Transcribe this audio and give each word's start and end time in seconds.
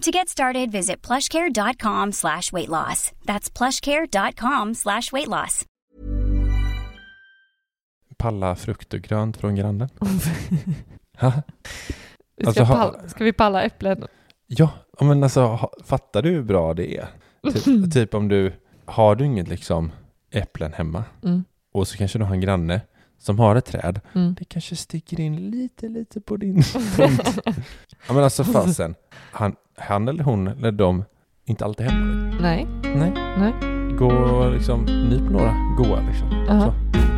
To 0.00 0.10
get 0.10 0.28
started, 0.28 0.70
visit 0.72 1.06
plushcare.com 1.06 2.12
slash 2.12 2.52
weight 2.52 2.68
loss. 2.68 3.12
That's 3.24 3.50
plushcare.com 3.58 4.74
slash 4.74 5.12
weight 5.12 5.28
loss. 5.28 5.64
Palla 8.18 8.56
frukt 8.56 8.94
och 8.94 9.00
grönt 9.00 9.36
från 9.36 9.54
grannen. 9.54 9.88
Alltså, 12.46 12.52
ska, 12.52 12.62
ha- 12.64 12.76
palla, 12.92 13.08
ska 13.08 13.24
vi 13.24 13.32
palla 13.32 13.62
äpplen? 13.62 14.06
Ja, 14.46 14.70
men 15.00 15.22
alltså 15.22 15.70
fattar 15.84 16.22
du 16.22 16.30
hur 16.30 16.42
bra 16.42 16.74
det 16.74 16.96
är? 16.96 17.08
Typ, 17.52 17.92
typ 17.92 18.14
om 18.14 18.28
du, 18.28 18.52
har 18.84 19.14
du 19.16 19.24
inget 19.24 19.48
liksom 19.48 19.92
äpplen 20.30 20.72
hemma 20.72 21.04
Mm. 21.24 21.44
och 21.72 21.88
så 21.88 21.96
kanske 21.96 22.18
du 22.18 22.24
har 22.24 22.34
en 22.34 22.40
granne 22.40 22.80
som 23.20 23.38
har 23.38 23.56
ett 23.56 23.64
träd. 23.64 24.00
Mm. 24.14 24.34
Det 24.38 24.44
kanske 24.44 24.76
sticker 24.76 25.20
in 25.20 25.50
lite, 25.50 25.88
lite 25.88 26.20
på 26.20 26.36
din 26.36 26.62
tomt. 26.96 27.38
ja 28.06 28.14
men 28.14 28.24
alltså 28.24 28.44
fasen, 28.44 28.94
han, 29.32 29.56
han 29.76 30.08
eller 30.08 30.24
hon 30.24 30.48
eller 30.48 30.72
de, 30.72 31.04
inte 31.44 31.64
alltid 31.64 31.86
hemma. 31.86 32.36
Nej. 32.40 32.66
Nej. 32.82 33.12
Nej. 33.38 33.52
Gå 33.98 34.48
liksom, 34.48 34.84
nyp 34.84 35.30
några 35.30 35.54
goa 35.76 36.00
liksom. 36.00 36.28
Aha. 36.48 36.74
Så. 36.92 37.09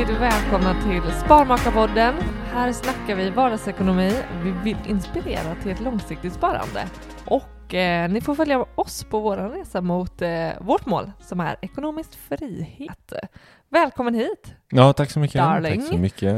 Hjärtligt 0.00 0.20
välkomna 0.20 0.74
till 0.82 1.12
Sparmakarpodden. 1.12 2.14
Här 2.52 2.72
snackar 2.72 3.16
vi 3.16 3.30
vardagsekonomi. 3.30 4.12
Vi 4.44 4.50
vill 4.64 4.76
inspirera 4.88 5.54
till 5.62 5.70
ett 5.70 5.80
långsiktigt 5.80 6.32
sparande. 6.32 6.86
Och 7.24 7.74
eh, 7.74 8.10
ni 8.10 8.20
får 8.20 8.34
följa 8.34 8.66
oss 8.74 9.04
på 9.04 9.20
vår 9.20 9.36
resa 9.36 9.80
mot 9.80 10.22
eh, 10.22 10.48
vårt 10.60 10.86
mål 10.86 11.12
som 11.20 11.40
är 11.40 11.56
ekonomisk 11.62 12.18
frihet. 12.28 13.12
Välkommen 13.68 14.14
hit! 14.14 14.54
Ja, 14.70 14.92
tack 14.92 15.10
så 15.10 15.20
mycket. 15.20 15.36
Darling. 15.36 15.80
Tack 15.80 15.90
så 15.90 15.98
mycket. 15.98 16.34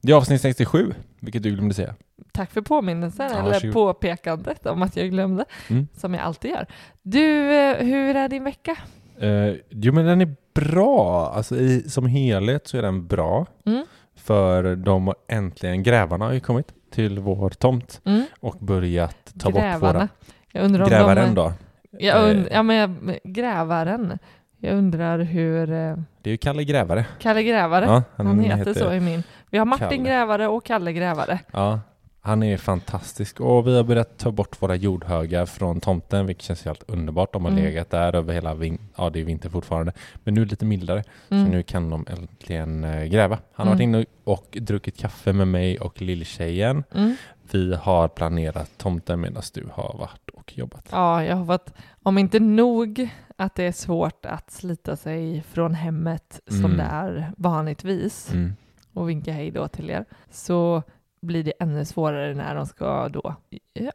Det 0.00 0.12
är 0.12 0.16
avsnitt 0.16 0.40
67, 0.40 0.94
vilket 1.20 1.42
du 1.42 1.50
glömde 1.50 1.74
säga. 1.74 1.94
Tack 2.32 2.50
för 2.50 2.60
påminnelsen, 2.60 3.30
Ja, 3.32 3.38
eller 3.38 3.72
påpekandet 3.72 4.66
om 4.66 4.82
att 4.82 4.96
jag 4.96 5.10
glömde, 5.10 5.44
Mm. 5.70 5.88
som 5.96 6.14
jag 6.14 6.22
alltid 6.22 6.50
gör. 6.50 6.66
Du, 7.02 7.52
eh, 7.54 7.76
hur 7.86 8.16
är 8.16 8.28
din 8.28 8.44
vecka? 8.44 8.76
Uh, 9.22 9.54
jo 9.70 9.92
men 9.92 10.06
den 10.06 10.20
är 10.20 10.36
bra, 10.54 11.26
alltså 11.36 11.56
i, 11.56 11.82
som 11.88 12.06
helhet 12.06 12.66
så 12.66 12.78
är 12.78 12.82
den 12.82 13.06
bra. 13.06 13.46
Mm. 13.66 13.84
För 14.16 14.76
de 14.76 15.06
har 15.06 15.16
äntligen, 15.28 15.82
grävarna 15.82 16.24
har 16.24 16.32
ju 16.32 16.40
kommit 16.40 16.72
till 16.90 17.18
vår 17.18 17.50
tomt 17.50 18.00
Mm. 18.04 18.24
och 18.40 18.56
börjat 18.60 19.34
ta 19.40 19.50
bort 19.50 19.60
Grävarna. 19.60 19.92
våra... 19.98 20.08
Jag 20.52 20.64
undrar 20.64 20.82
om 20.84 20.88
Grävaren 20.90 21.34
de, 21.34 21.40
då? 21.42 21.52
Jag 21.98 22.30
und, 22.30 22.38
Eh. 22.46 22.52
ja, 22.52 22.62
men 22.62 22.76
jag- 22.76 23.18
grävaren. 23.24 24.18
Jag 24.58 24.74
undrar 24.78 25.18
hur... 25.18 25.72
eh, 25.72 25.96
Det 26.22 26.30
är 26.30 26.32
ju 26.32 26.36
Kalle 26.36 26.64
Grävare. 26.64 27.06
Kalle 27.20 27.42
Grävare. 27.42 27.84
Ja, 27.84 28.02
han, 28.16 28.38
heter, 28.40 28.74
så 28.74 28.92
i 28.92 29.00
min. 29.00 29.22
Vi 29.50 29.58
har 29.58 29.66
Martin 29.66 29.88
Kalle. 29.88 30.02
Grävare 30.02 30.48
och 30.48 30.64
Kalle 30.64 30.92
Grävare. 30.92 31.38
Ja, 31.52 31.80
han 32.26 32.42
är 32.42 32.56
fantastisk 32.56 33.40
och 33.40 33.66
vi 33.66 33.76
har 33.76 33.84
börjat 33.84 34.18
ta 34.18 34.30
bort 34.30 34.62
våra 34.62 34.74
jordhögar 34.76 35.46
från 35.46 35.80
tomten 35.80 36.26
vilket 36.26 36.44
känns 36.44 36.64
helt 36.64 36.82
underbart. 36.90 37.32
De 37.32 37.44
har 37.44 37.52
Mm. 37.52 37.64
legat 37.64 37.90
där 37.90 38.14
över 38.14 38.34
hela 38.34 38.54
vintern. 38.54 38.88
Ja, 38.96 39.10
det 39.10 39.20
är 39.20 39.24
vinter 39.24 39.48
fortfarande. 39.48 39.92
Men 40.24 40.34
nu 40.34 40.44
lite 40.44 40.64
mildare. 40.64 41.04
Mm. 41.28 41.44
Så 41.44 41.50
nu 41.50 41.62
kan 41.62 41.90
de 41.90 42.06
äntligen 42.10 42.84
eh, 42.84 43.04
gräva. 43.04 43.38
Han 43.52 43.66
har 43.66 43.74
varit 43.74 43.80
Mm. 43.84 43.94
inne 43.94 44.06
och 44.24 44.58
druckit 44.60 44.98
kaffe 44.98 45.32
med 45.32 45.48
mig 45.48 45.78
och 45.80 46.02
lilltjejen. 46.02 46.84
Mm. 46.94 47.16
Vi 47.50 47.74
har 47.74 48.08
planerat 48.08 48.70
tomten 48.78 49.20
medan 49.20 49.42
du 49.54 49.68
har 49.72 49.96
varit 49.98 50.30
och 50.34 50.58
jobbat. 50.58 50.88
Ja, 50.92 51.24
jag 51.24 51.36
har 51.36 51.44
varit, 51.44 51.72
om 52.02 52.18
inte 52.18 52.40
nog 52.40 53.08
att 53.36 53.54
det 53.54 53.64
är 53.64 53.72
svårt 53.72 54.26
att 54.26 54.50
slita 54.50 54.96
sig 54.96 55.42
från 55.42 55.74
hemmet 55.74 56.40
som 56.46 56.64
Mm. 56.64 56.76
det 56.76 56.82
är 56.82 57.32
vanligtvis 57.36 58.32
Mm. 58.32 58.56
och 58.92 59.08
vinka 59.08 59.32
hej 59.32 59.50
då 59.50 59.68
till 59.68 59.90
er, 59.90 60.04
så 60.30 60.82
blir 61.24 61.44
det 61.44 61.52
ännu 61.60 61.84
svårare 61.84 62.34
när 62.34 62.54
de 62.54 62.66
ska 62.66 63.08
då, 63.08 63.34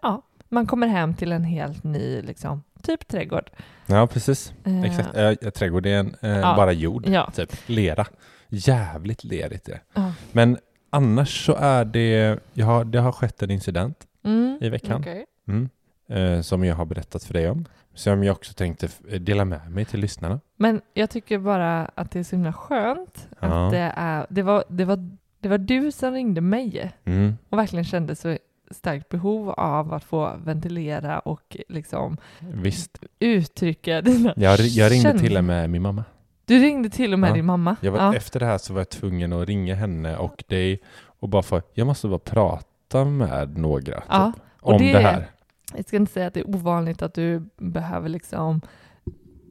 ja, 0.01 0.21
man 0.49 0.67
kommer 0.67 0.87
hem 0.87 1.13
till 1.13 1.31
en 1.31 1.43
helt 1.43 1.83
ny, 1.83 2.21
liksom, 2.21 2.63
typ 2.83 3.07
trädgård. 3.07 3.49
Ja, 3.85 4.07
precis. 4.07 4.53
Eh, 4.65 4.83
Exakt. 4.83 5.15
Äh, 5.17 5.49
trädgård 5.49 5.85
är 5.85 5.99
en, 5.99 6.15
eh, 6.21 6.29
Ja. 6.39 6.53
bara 6.55 6.71
jord, 6.71 7.07
Ja. 7.07 7.31
typ. 7.35 7.53
Lera. 7.65 8.05
Jävligt 8.47 9.23
lerigt 9.23 9.69
är 9.69 9.71
det. 9.93 10.11
Men 10.31 10.57
annars 10.89 11.45
så 11.45 11.55
är 11.55 11.85
det, 11.85 12.39
jag 12.53 12.65
har, 12.65 12.85
det 12.85 12.99
har 12.99 13.11
skett 13.11 13.43
en 13.43 13.51
incident 13.51 13.97
Mm, 14.23 14.57
i 14.61 14.69
veckan. 14.69 15.01
okej. 15.01 15.25
Mm. 15.47 15.69
Eh, 16.09 16.41
som 16.41 16.63
jag 16.65 16.75
har 16.75 16.85
berättat 16.85 17.23
för 17.23 17.33
dig 17.33 17.49
om. 17.49 17.65
Som 17.93 18.23
jag 18.23 18.33
också 18.35 18.53
tänkte 18.53 18.87
dela 19.19 19.45
med 19.45 19.71
mig 19.71 19.85
till 19.85 19.99
lyssnarna. 19.99 20.39
Men 20.55 20.81
jag 20.93 21.09
tycker 21.09 21.39
bara 21.39 21.85
att 21.85 22.11
det 22.11 22.19
är 22.19 22.23
så 22.23 22.35
himla 22.35 22.53
skönt 22.53 23.27
att 23.39 23.71
det 23.71 23.93
är, 23.95 24.25
det 24.29 24.41
var, 24.41 24.63
det 24.69 24.85
var, 24.85 25.09
det 25.39 25.49
var 25.49 25.57
du 25.57 25.91
som 25.91 26.13
ringde 26.13 26.41
mig 26.41 26.91
Mm. 27.05 27.37
och 27.49 27.57
verkligen 27.57 27.85
kände 27.85 28.15
så 28.15 28.37
starkt 28.71 29.09
behov 29.09 29.49
av 29.49 29.93
att 29.93 30.03
få 30.03 30.33
ventilera 30.45 31.19
och 31.19 31.57
liksom 31.69 32.17
Visst. 32.39 32.97
uttrycka 33.19 34.01
dina 34.01 34.33
Jag, 34.35 34.59
jag 34.59 34.91
ringde 34.91 35.09
känslor. 35.09 35.27
till 35.27 35.37
och 35.37 35.43
med 35.43 35.69
min 35.69 35.81
mamma. 35.81 36.03
Du 36.45 36.59
ringde 36.59 36.89
till 36.89 37.13
och 37.13 37.19
med 37.19 37.29
Ja. 37.29 37.33
din 37.33 37.45
mamma? 37.45 37.75
Jag 37.81 37.91
var, 37.91 37.99
ja. 37.99 38.15
Efter 38.15 38.39
det 38.39 38.45
här 38.45 38.57
så 38.57 38.73
var 38.73 38.79
jag 38.79 38.89
tvungen 38.89 39.33
att 39.33 39.47
ringa 39.47 39.75
henne 39.75 40.17
och 40.17 40.43
dig 40.47 40.79
och 41.19 41.29
bara 41.29 41.43
för, 41.43 41.61
jag 41.73 41.87
måste 41.87 42.07
bara 42.07 42.19
prata 42.19 43.05
med 43.05 43.57
några 43.57 44.03
Ja, 44.09 44.31
typ, 44.35 44.43
om 44.59 44.77
det- 44.77 44.93
det, 44.93 44.99
här. 44.99 45.27
Jag 45.75 45.87
ska 45.87 45.97
inte 45.97 46.11
säga 46.11 46.27
att 46.27 46.33
det 46.33 46.39
är 46.39 46.49
ovanligt 46.49 47.01
att 47.01 47.13
du 47.13 47.49
behöver 47.57 48.09
liksom 48.09 48.61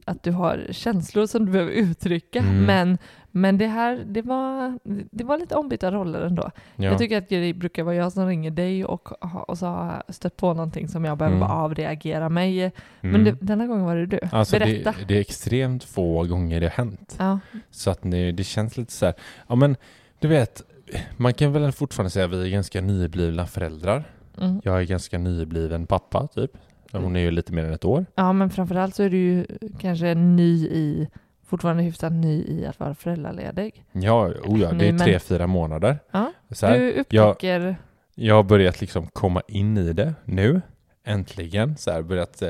att 0.05 0.23
du 0.23 0.31
har 0.31 0.67
känslor 0.71 1.25
som 1.25 1.45
du 1.45 1.51
behöver 1.51 1.71
uttrycka, 1.71 2.39
Mm. 2.39 2.63
men, 2.65 2.97
men 3.31 3.57
det 3.57 3.67
här, 3.67 4.03
det 4.05 4.21
var, 4.21 4.79
det 5.11 5.23
var 5.23 5.37
lite 5.37 5.55
ombytta 5.55 5.91
roller 5.91 6.21
ändå. 6.21 6.51
Ja. 6.75 6.83
Jag 6.83 6.97
tycker 6.97 7.17
att 7.17 7.29
det 7.29 7.53
brukar 7.53 7.83
vara 7.83 7.95
jag 7.95 8.11
som 8.11 8.27
ringer 8.27 8.51
dig 8.51 8.85
och, 8.85 9.11
och 9.49 9.57
så 9.57 9.65
har 9.65 10.03
jag 10.07 10.15
stött 10.15 10.37
på 10.37 10.53
någonting 10.53 10.87
som 10.87 11.05
jag 11.05 11.17
behöver 11.17 11.37
Mm. 11.37 11.49
avreagera 11.51 12.29
mig. 12.29 12.61
Mm. 12.61 12.71
Men 13.01 13.23
det, 13.23 13.37
denna 13.41 13.67
gången 13.67 13.85
var 13.85 13.95
det 13.95 14.05
du. 14.05 14.19
Alltså 14.31 14.59
Berätta. 14.59 14.91
det, 14.99 15.05
det 15.07 15.15
är 15.17 15.21
extremt 15.21 15.83
få 15.83 16.23
gånger 16.23 16.59
det 16.59 16.65
har 16.67 16.71
hänt. 16.85 17.15
Ja. 17.19 17.39
Så 17.71 17.89
att 17.91 17.99
det, 18.01 18.31
det 18.31 18.43
känns 18.43 18.77
lite 18.77 18.91
så 18.91 19.05
här, 19.05 19.15
ja 19.47 19.55
men 19.55 19.75
du 20.19 20.27
vet, 20.27 20.61
man 21.17 21.33
kan 21.33 21.53
väl 21.53 21.71
fortfarande 21.71 22.09
säga 22.09 22.25
att 22.25 22.31
vi 22.31 22.45
är 22.47 22.49
ganska 22.51 22.81
nyblivna 22.81 23.45
föräldrar. 23.47 24.03
Mm. 24.41 24.61
Jag 24.63 24.79
är 24.81 24.83
ganska 24.85 25.17
nybliven 25.17 25.85
pappa 25.87 26.27
typ. 26.27 26.51
Hon 26.91 27.15
är 27.15 27.19
ju 27.19 27.31
lite 27.31 27.53
mer 27.53 27.63
än 27.65 27.73
ett 27.73 27.85
år. 27.85 28.05
ja, 28.15 28.33
men 28.33 28.49
framförallt 28.49 28.95
så 28.95 29.03
är 29.03 29.09
du 29.09 29.17
ju 29.17 29.45
kanske 29.79 30.15
ny 30.15 30.65
i, 30.67 31.07
fortfarande 31.49 31.83
hyfsat 31.83 32.13
ny 32.13 32.43
i 32.47 32.65
att 32.65 32.79
vara 32.79 32.95
föräldraledig. 32.95 33.85
Ja, 33.91 34.27
oh 34.27 34.59
ja 34.59 34.71
det 34.71 34.87
är 34.87 34.97
tre, 34.97 35.19
fyra 35.19 35.47
månader. 35.47 35.99
Ja. 36.11 36.33
Så 36.51 36.65
här, 36.65 36.79
Du 36.79 36.93
upptäcker, 36.93 37.75
jag 38.15 38.35
har 38.35 38.43
börjat 38.43 38.81
liksom 38.81 39.07
komma 39.07 39.41
in 39.47 39.77
i 39.77 39.93
det 39.93 40.13
nu, 40.25 40.61
äntligen. 41.03 41.77
Så 41.77 41.91
här, 41.91 42.01
börjat 42.01 42.41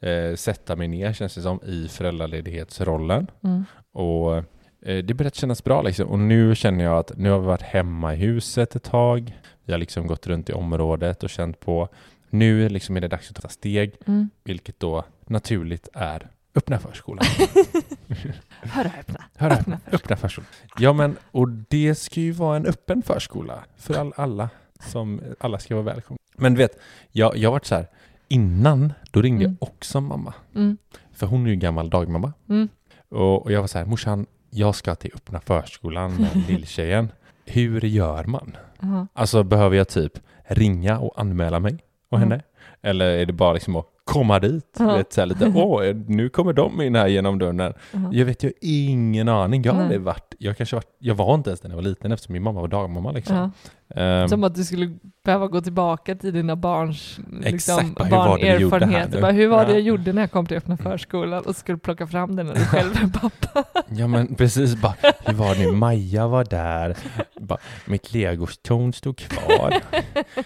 eh, 0.00 0.34
sätta 0.34 0.76
mig 0.76 0.88
ner, 0.88 1.12
känns 1.12 1.34
det 1.34 1.42
som, 1.42 1.60
i 1.66 1.88
föräldraledighetsrollen. 1.88 3.26
Mm. 3.44 3.64
Och 3.92 4.36
eh, 4.36 5.04
det 5.04 5.14
börjat 5.14 5.34
kännas 5.34 5.64
bra 5.64 5.82
liksom. 5.82 6.08
Och 6.08 6.18
nu 6.18 6.54
känner 6.54 6.84
jag 6.84 6.98
att 6.98 7.12
nu 7.16 7.30
har 7.30 7.38
vi 7.40 7.46
varit 7.46 7.62
hemma 7.62 8.14
i 8.14 8.16
huset 8.16 8.76
ett 8.76 8.82
tag. 8.82 9.38
Vi 9.64 9.72
har 9.72 9.78
liksom 9.78 10.06
gått 10.06 10.26
runt 10.26 10.50
i 10.50 10.52
området 10.52 11.22
och 11.22 11.30
känt 11.30 11.60
på 11.60 11.88
nu 12.30 12.68
liksom 12.68 12.96
är 12.96 13.00
det 13.00 13.08
dags 13.08 13.30
att 13.30 13.42
ta 13.42 13.48
steg, 13.48 13.92
Mm. 14.06 14.30
vilket 14.44 14.80
då 14.80 15.04
naturligt 15.26 15.88
är 15.92 16.28
öppna 16.54 16.78
förskolan. 16.78 17.24
Hör 18.62 18.84
och 18.84 18.90
häpna. 18.90 19.24
Hör 19.36 19.50
här, 19.50 19.78
öppna 19.92 20.16
förskolan. 20.16 20.48
Ja 20.78 20.92
men, 20.92 21.16
och 21.30 21.48
det 21.48 21.94
ska 21.94 22.20
ju 22.20 22.32
vara 22.32 22.56
en 22.56 22.66
öppen 22.66 23.02
förskola 23.02 23.64
för 23.76 23.94
all, 23.94 24.12
alla. 24.16 24.48
Som, 24.80 25.20
alla 25.40 25.58
ska 25.58 25.74
vara 25.74 25.84
välkomna. 25.84 26.18
Men 26.36 26.54
du 26.54 26.58
vet, 26.58 26.78
jag, 27.12 27.36
jag 27.36 27.50
varit 27.50 27.66
så 27.66 27.74
här, 27.74 27.86
innan, 28.28 28.92
då 29.10 29.22
ringde 29.22 29.44
Mm. 29.44 29.56
jag 29.60 29.68
också 29.68 30.00
mamma. 30.00 30.34
Mm. 30.54 30.76
För 31.12 31.26
hon 31.26 31.46
är 31.46 31.50
ju 31.50 31.56
gammal 31.56 31.90
dagmamma. 31.90 32.32
Mm. 32.48 32.68
Och, 33.08 33.42
och 33.42 33.52
jag 33.52 33.60
var 33.60 33.66
så 33.68 33.78
här, 33.78 33.84
morsan, 33.84 34.26
jag 34.50 34.74
ska 34.74 34.94
till 34.94 35.10
öppna 35.14 35.40
förskolan 35.40 36.14
med 36.16 36.36
lilltjejen. 36.48 37.08
Hur 37.44 37.80
gör 37.84 38.24
man? 38.24 38.56
Aha. 38.82 39.06
Alltså 39.12 39.42
behöver 39.42 39.76
jag 39.76 39.88
typ 39.88 40.12
ringa 40.44 40.98
och 40.98 41.20
anmäla 41.20 41.60
mig 41.60 41.78
och 42.08 42.18
Mm. 42.18 42.30
henne? 42.30 42.42
Eller 42.82 43.06
är 43.06 43.26
det 43.26 43.32
bara 43.32 43.52
liksom 43.52 43.76
att 43.76 43.86
komma 44.04 44.38
dit? 44.38 44.76
Ja. 44.78 44.96
Vet, 44.96 45.12
så 45.12 45.20
här 45.20 45.26
lite, 45.26 45.52
åh, 45.54 45.94
nu 46.06 46.28
kommer 46.28 46.52
de 46.52 46.82
in 46.82 46.94
här 46.94 47.06
genom 47.06 47.38
dörren. 47.38 47.60
Aha. 47.60 47.74
Jag 48.12 48.24
vet 48.24 48.42
ju 48.42 48.52
ingen 48.60 49.28
aning. 49.28 49.62
Jag 49.62 49.76
aldrig 49.76 50.00
varit, 50.00 50.34
jag 50.38 50.56
kanske 50.56 50.76
varit, 50.76 50.96
jag 50.98 51.14
var 51.14 51.34
inte 51.34 51.50
ens 51.50 51.62
när 51.62 51.70
jag 51.70 51.76
var 51.76 51.82
liten 51.82 52.12
eftersom 52.12 52.32
min 52.32 52.42
mamma 52.42 52.60
var 52.60 52.68
dagmamma 52.68 53.12
liksom. 53.12 53.52
Ehm, 53.96 54.28
Som 54.28 54.44
att 54.44 54.54
du 54.54 54.64
skulle 54.64 54.98
behöva 55.24 55.46
gå 55.46 55.60
tillbaka 55.60 56.14
till 56.14 56.32
dina 56.32 56.56
barns 56.56 57.18
liksom, 57.32 57.54
Exakt, 57.54 57.94
bara, 57.94 58.08
barnerfarenheter. 58.08 59.20
Bara, 59.20 59.32
hur 59.32 59.48
var 59.48 59.64
det 59.64 59.70
Ja. 59.70 59.74
jag 59.78 59.80
gjorde 59.82 60.12
när 60.12 60.22
jag 60.22 60.30
kom 60.30 60.46
till 60.46 60.56
öppna 60.56 60.76
förskolan 60.76 61.44
och 61.44 61.56
skulle 61.56 61.78
plocka 61.78 62.06
fram 62.06 62.36
den 62.36 62.46
när 62.46 62.54
du 62.54 62.60
själv 62.64 62.92
är 63.02 63.20
pappa? 63.20 63.64
Ja 63.88 64.06
men 64.06 64.34
precis, 64.34 64.76
bara, 64.76 64.94
hur 65.24 65.34
var 65.34 65.54
det 65.54 65.60
nu? 65.60 65.72
Maja 65.72 66.26
var 66.26 66.44
där, 66.44 66.96
bara, 67.40 67.58
mitt 67.86 68.12
legostorn 68.12 68.92
stod 68.92 69.16
kvar. 69.16 69.80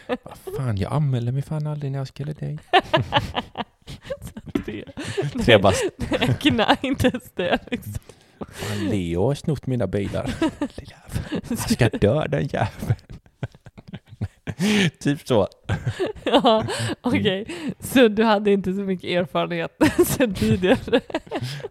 Vad 0.07 0.57
fan, 0.57 0.77
jag 0.77 0.93
anmälde 0.93 1.33
mig 1.33 1.43
fan 1.43 1.67
aldrig 1.67 1.93
när 1.93 1.99
jag 1.99 2.09
skulle 2.09 2.33
dig. 2.33 2.59
Tre. 4.65 4.85
Tre 5.45 5.59
bast. 5.59 5.85
Nej, 6.53 6.77
inte 6.81 7.07
ens 7.09 7.31
det 7.35 7.59
liksom. 7.71 7.95
Fan, 8.51 8.89
Leo 8.91 9.27
har 9.27 9.35
snott 9.35 9.67
mina 9.67 9.87
bilar. 9.87 10.35
Jag 11.49 11.59
ska 11.59 11.89
döda 11.89 12.29
den 12.29 12.47
jäveln. 12.47 12.95
typ 15.01 15.27
så. 15.29 15.49
Ja, 16.25 16.65
okej. 17.01 17.47
Så 17.81 18.09
du 18.09 18.25
hade 18.25 18.51
inte 18.53 18.73
så 18.73 18.81
mycket 18.81 19.11
erfarenhet 19.11 19.71
sen 20.07 20.35
tidigare? 20.35 21.01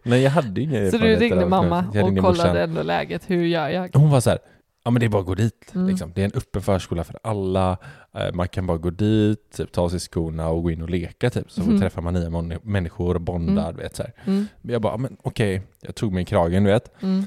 Men 0.03 0.21
jag 0.21 0.31
hade 0.31 0.61
inga 0.61 0.71
Så 0.71 0.77
du 0.77 0.85
erfarenheter 0.85 1.19
ringde 1.19 1.45
mamma 1.45 1.85
och 1.89 1.95
ringde 1.95 2.21
kollade 2.21 2.63
ändå 2.63 2.83
läget. 2.83 3.29
Hur 3.29 3.45
gör 3.45 3.69
jag? 3.69 3.89
Hon 3.93 4.09
var 4.09 4.19
så 4.19 4.29
här, 4.29 4.39
ja 4.85 4.91
men 4.91 4.99
det 4.99 5.05
är 5.05 5.09
bara 5.09 5.19
att 5.19 5.25
gå 5.27 5.35
dit. 5.35 5.71
Mm. 5.75 5.87
Liksom. 5.87 6.11
Det 6.15 6.21
är 6.21 6.25
en 6.25 6.31
öppen 6.35 6.61
förskola 6.61 7.03
för 7.03 7.19
alla. 7.23 7.77
Eh, 8.17 8.33
Man 8.33 8.47
kan 8.47 8.67
bara 8.67 8.77
gå 8.77 8.89
dit, 8.89 9.51
typ, 9.57 9.71
ta 9.71 9.81
av 9.81 9.89
sig 9.89 9.99
skorna 9.99 10.49
och 10.49 10.63
gå 10.63 10.71
in 10.71 10.81
och 10.81 10.89
leka. 10.89 11.29
Typ. 11.29 11.51
Så 11.51 11.61
Mhm. 11.63 11.79
träffar 11.79 12.01
man 12.01 12.13
nya 12.13 12.59
människor 12.63 13.15
och 13.15 13.21
bondar. 13.21 13.73
Vet, 13.73 13.95
så. 13.95 14.03
Mm, 14.25 14.45
Men 14.61 14.73
jag 14.73 14.81
bara, 14.81 14.97
men 14.97 15.17
okej, 15.23 15.61
jag 15.81 15.95
tog 15.95 16.13
mig 16.13 16.21
i 16.21 16.25
kragen, 16.25 16.63
du 16.63 16.69
vet. 16.71 16.91
mm, 17.03 17.23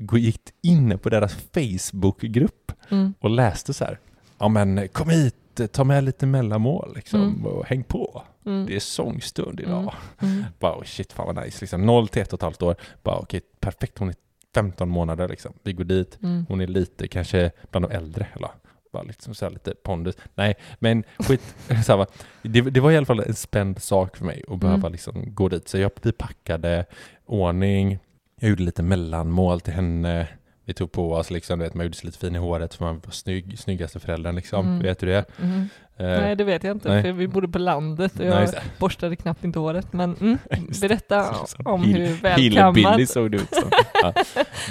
gå- 0.00 0.18
gick 0.18 0.40
inne 0.62 0.98
på 0.98 1.08
deras 1.08 1.34
Facebookgrupp 1.54 2.72
mm, 2.90 3.14
och 3.20 3.30
läste 3.30 3.74
så 3.74 3.84
här. 3.84 3.98
Ja 4.38 4.48
men 4.48 4.88
kom 4.88 5.08
hit, 5.10 5.34
ta 5.72 5.84
med 5.84 6.04
lite 6.04 6.26
mellanmål 6.26 6.92
liksom, 6.96 7.20
Mm. 7.22 7.46
och 7.46 7.66
häng 7.66 7.82
på. 7.84 8.22
mm, 8.46 8.66
Det 8.66 8.76
är 8.76 8.80
sångstund 8.80 9.60
idag. 9.60 9.94
Mm. 10.18 10.34
Mm. 10.34 10.44
Bara 10.58 10.76
oh 10.78 10.84
shit, 10.84 11.12
fan 11.12 11.26
vad 11.34 11.44
nice. 11.44 11.58
Liksom, 11.60 11.86
0 11.86 12.08
till 12.08 12.22
ett 12.22 12.32
och 12.32 12.38
ett 12.38 12.42
halvt 12.42 12.62
år. 12.62 12.76
Bara 13.02 13.16
okej, 13.18 13.40
perfekt. 13.60 13.98
Hon 13.98 14.08
är 14.08 14.14
15 14.54 14.88
månader 14.88 15.28
liksom. 15.28 15.52
Vi 15.62 15.72
går 15.72 15.84
dit. 15.84 16.18
Mm. 16.22 16.46
Hon 16.48 16.60
är 16.60 16.66
lite 16.66 17.08
kanske 17.08 17.50
bland 17.70 17.84
de 17.88 17.94
äldre. 17.96 18.26
Eller? 18.34 18.50
Bara 18.92 19.02
liksom 19.02 19.34
så 19.34 19.44
här 19.44 19.52
lite 19.52 19.74
pondus. 19.84 20.14
Nej, 20.34 20.54
men 20.78 21.04
skit. 21.18 21.54
så 21.86 21.96
här, 21.96 22.06
det, 22.42 22.60
det 22.60 22.80
var 22.80 22.90
i 22.90 22.96
alla 22.96 23.06
fall 23.06 23.20
en 23.20 23.34
spänd 23.34 23.82
sak 23.82 24.16
för 24.16 24.24
mig 24.24 24.42
att 24.48 24.58
behöva 24.60 24.78
Mm. 24.80 24.92
liksom 24.92 25.34
gå 25.34 25.48
dit. 25.48 25.68
Så 25.68 25.78
jag, 25.78 25.90
vi 26.02 26.12
packade 26.12 26.84
ordning. 27.26 27.98
Jag 28.40 28.50
gjorde 28.50 28.62
lite 28.62 28.82
mellanmål 28.82 29.60
till 29.60 29.72
henne. 29.72 30.28
Vi 30.68 30.74
tog 30.74 30.92
på 30.92 31.12
oss 31.12 31.30
liksom, 31.30 31.58
du 31.58 31.64
vet, 31.64 31.74
man 31.74 31.86
gjorde 31.86 31.96
sig 31.96 32.06
lite 32.06 32.18
fin 32.18 32.34
i 32.34 32.38
håret 32.38 32.74
för 32.74 32.84
man 32.84 33.00
var 33.04 33.10
snygg, 33.10 33.58
snyggaste 33.58 34.00
föräldern 34.00 34.36
liksom. 34.36 34.66
Mm. 34.66 34.82
Vet 34.82 34.98
du 34.98 35.06
det? 35.06 35.24
Mm. 35.42 35.68
Eh, 35.96 36.06
Nej, 36.06 36.36
det 36.36 36.44
vet 36.44 36.64
jag 36.64 36.76
inte, 36.76 36.88
nej. 36.88 37.02
för 37.02 37.12
vi 37.12 37.28
bodde 37.28 37.48
på 37.48 37.58
landet 37.58 38.12
och 38.12 38.18
nej, 38.18 38.28
jag 38.28 38.50
det. 38.50 38.62
borstade 38.78 39.16
knappt 39.16 39.44
inte 39.44 39.58
håret. 39.58 39.92
Men 39.92 40.16
mm, 40.20 40.38
berätta 40.80 41.34
om 41.64 41.84
Hill- 41.84 41.96
hur 41.96 42.06
Hillbilly 42.06 42.50
välkammad... 42.50 43.08
såg 43.08 43.30
det 43.30 43.36
ut 43.36 43.54
som. 43.54 43.70
Ja. 44.02 44.12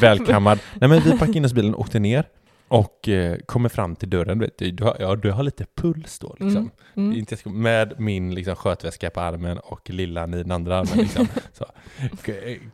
Välkammad. 0.02 0.60
Nej 0.74 0.90
men 0.90 1.00
vi 1.00 1.12
packade 1.12 1.38
in 1.38 1.46
oss 1.46 1.54
bilen 1.54 1.74
och 1.74 1.82
åkte 1.82 2.00
ner. 2.00 2.26
Och 2.68 3.10
eh, 3.10 3.38
kommer 3.46 3.70
fram 3.70 3.96
till 3.96 4.10
dörren, 4.10 4.40
du 4.40 4.46
vet, 4.46 4.78
du 4.78 4.84
har, 4.84 4.98
ja, 5.00 5.16
du 5.16 5.32
har 5.32 5.44
lite 5.44 5.66
puls 5.76 6.20
då 6.20 6.36
liksom. 6.40 6.72
Mm, 6.96 7.26
mm. 7.46 7.62
Med 7.62 8.00
min 8.00 8.36
liksom, 8.36 8.56
skötväska 8.56 9.10
på 9.10 9.20
armen 9.22 9.58
och 9.58 9.90
lillan 9.90 10.34
i 10.34 10.38
den 10.38 10.52
andra 10.52 10.78
armen. 10.78 10.98
Liksom. 10.98 11.28
så. 11.54 11.66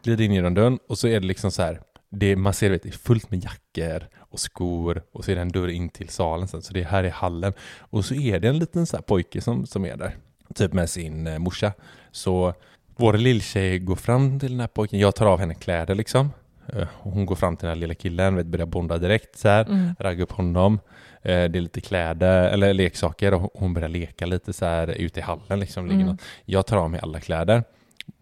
Glider 0.04 0.26
in 0.26 0.34
genom 0.34 0.54
dörren 0.54 0.80
och 0.90 0.98
så 0.98 1.08
är 1.08 1.20
det 1.20 1.28
liksom 1.28 1.52
så 1.52 1.62
här. 1.62 1.82
Det, 2.14 2.36
man 2.36 2.54
ser 2.54 2.70
vet, 2.70 2.84
det 2.84 2.90
är 2.90 2.94
fullt 2.94 3.32
med 3.32 3.44
jackor 3.44 4.08
och 4.18 4.40
skor 4.40 5.04
och 5.12 5.26
så 5.26 5.32
är 5.32 5.36
det 5.36 5.42
en 5.42 5.52
dörr 5.52 5.68
in 5.68 5.90
till 5.90 6.10
salen 6.10 6.48
sen. 6.48 6.62
Så 6.62 6.74
det 6.74 6.84
här 6.84 7.04
är 7.04 7.10
hallen. 7.10 7.54
Och 7.80 8.06
så 8.06 8.16
är 8.16 8.40
det 8.40 8.48
en 8.48 8.60
liten 8.60 8.86
så 8.86 8.98
pojke 8.98 9.42
som, 9.42 9.66
som 9.66 9.86
är 9.86 9.98
där. 9.98 10.16
Typ 10.56 10.74
med 10.74 10.90
sin 10.90 11.28
eh, 11.28 11.40
morsa. 11.40 11.74
Så 12.12 12.54
vår 12.96 13.14
lilltjej 13.14 13.80
går 13.80 13.96
fram 13.96 14.40
till 14.40 14.52
den 14.52 14.60
här 14.60 14.68
pojken. 14.68 15.00
Jag 15.00 15.16
tar 15.16 15.26
av 15.26 15.40
henne 15.40 15.56
kläder 15.56 15.96
liksom. 15.96 16.32
Eh, 16.74 16.88
hon 17.00 17.26
går 17.26 17.36
fram 17.36 17.58
till 17.58 17.66
den 17.66 17.76
här 17.76 17.82
lilla 17.82 17.94
killen, 17.94 18.36
vet, 18.36 18.46
börjar 18.46 18.66
bonda 18.66 18.98
direkt 18.98 19.38
så 19.38 19.48
här. 19.48 19.66
Mm. 19.66 19.96
Ragga 20.00 20.24
upp 20.24 20.32
honom. 20.32 20.80
Eh, 21.22 21.44
det 21.50 21.60
är 21.60 21.62
lite 21.62 21.82
kläder, 21.82 22.50
eller 22.50 22.74
leksaker 22.74 23.34
och 23.34 23.52
hon 23.54 23.74
börjar 23.74 23.90
leka 23.90 24.26
lite 24.26 24.54
så 24.54 24.66
här 24.66 24.88
ute 24.88 25.20
i 25.20 25.24
hallen 25.24 25.60
liksom. 25.60 25.90
Mm. 25.90 26.06
något. 26.06 26.22
Jag 26.46 26.66
tar 26.66 26.78
av 26.78 26.92
mig 26.92 27.00
alla 27.04 27.20
kläder. 27.20 27.64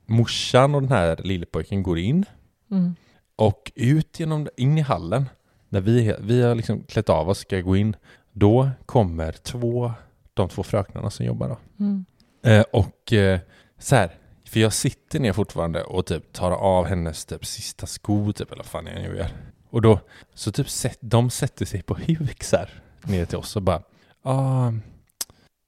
Morsan 0.06 0.76
och 0.76 0.82
den 0.82 0.92
här 0.92 1.18
lillpojken 1.24 1.84
går 1.84 2.00
in 2.00 2.26
Mm. 2.72 2.96
Och 3.40 3.72
ut 3.76 4.20
genom, 4.20 4.48
in 4.58 4.78
i 4.78 4.82
hallen. 4.82 5.30
När 5.70 5.82
vi, 5.82 6.16
vi 6.20 6.42
har 6.42 6.56
liksom 6.56 6.84
klätt 6.84 7.10
av 7.10 7.30
oss, 7.30 7.40
ska 7.40 7.62
gå 7.62 7.76
in. 7.76 7.96
Då 8.32 8.70
kommer 8.86 9.32
två, 9.32 9.92
de 10.34 10.50
två 10.50 10.64
fröknarna 10.64 11.10
som 11.10 11.26
jobbar 11.26 11.50
då. 11.50 11.58
Mm. 11.80 12.06
Eh, 12.44 12.66
och 12.74 13.14
eh, 13.14 13.40
så 13.78 13.96
här, 13.96 14.12
för 14.46 14.60
jag 14.60 14.74
sitter 14.74 15.20
ner 15.20 15.34
fortfarande 15.34 15.84
och 15.84 16.06
typ 16.06 16.34
tar 16.34 16.52
av 16.52 16.86
hennes 16.86 17.26
typ 17.26 17.46
sista 17.46 17.86
sko 17.88 18.34
typ, 18.34 18.48
eller 18.52 18.58
vad 18.64 18.66
fan 18.66 18.86
jag 18.86 18.96
nu 19.12 19.18
gör. 19.18 19.28
Och 19.70 19.82
då, 19.82 20.00
så 20.34 20.52
typ 20.52 20.70
sätt, 20.70 20.98
de 21.02 21.30
sätter 21.30 21.66
sig 21.66 21.82
på 21.82 21.94
huk 22.08 22.44
så 22.44 22.58
här, 22.58 22.82
ner 23.04 23.26
till 23.26 23.38
oss 23.38 23.56
och 23.56 23.62
bara, 23.62 23.82
ah, 24.24 24.72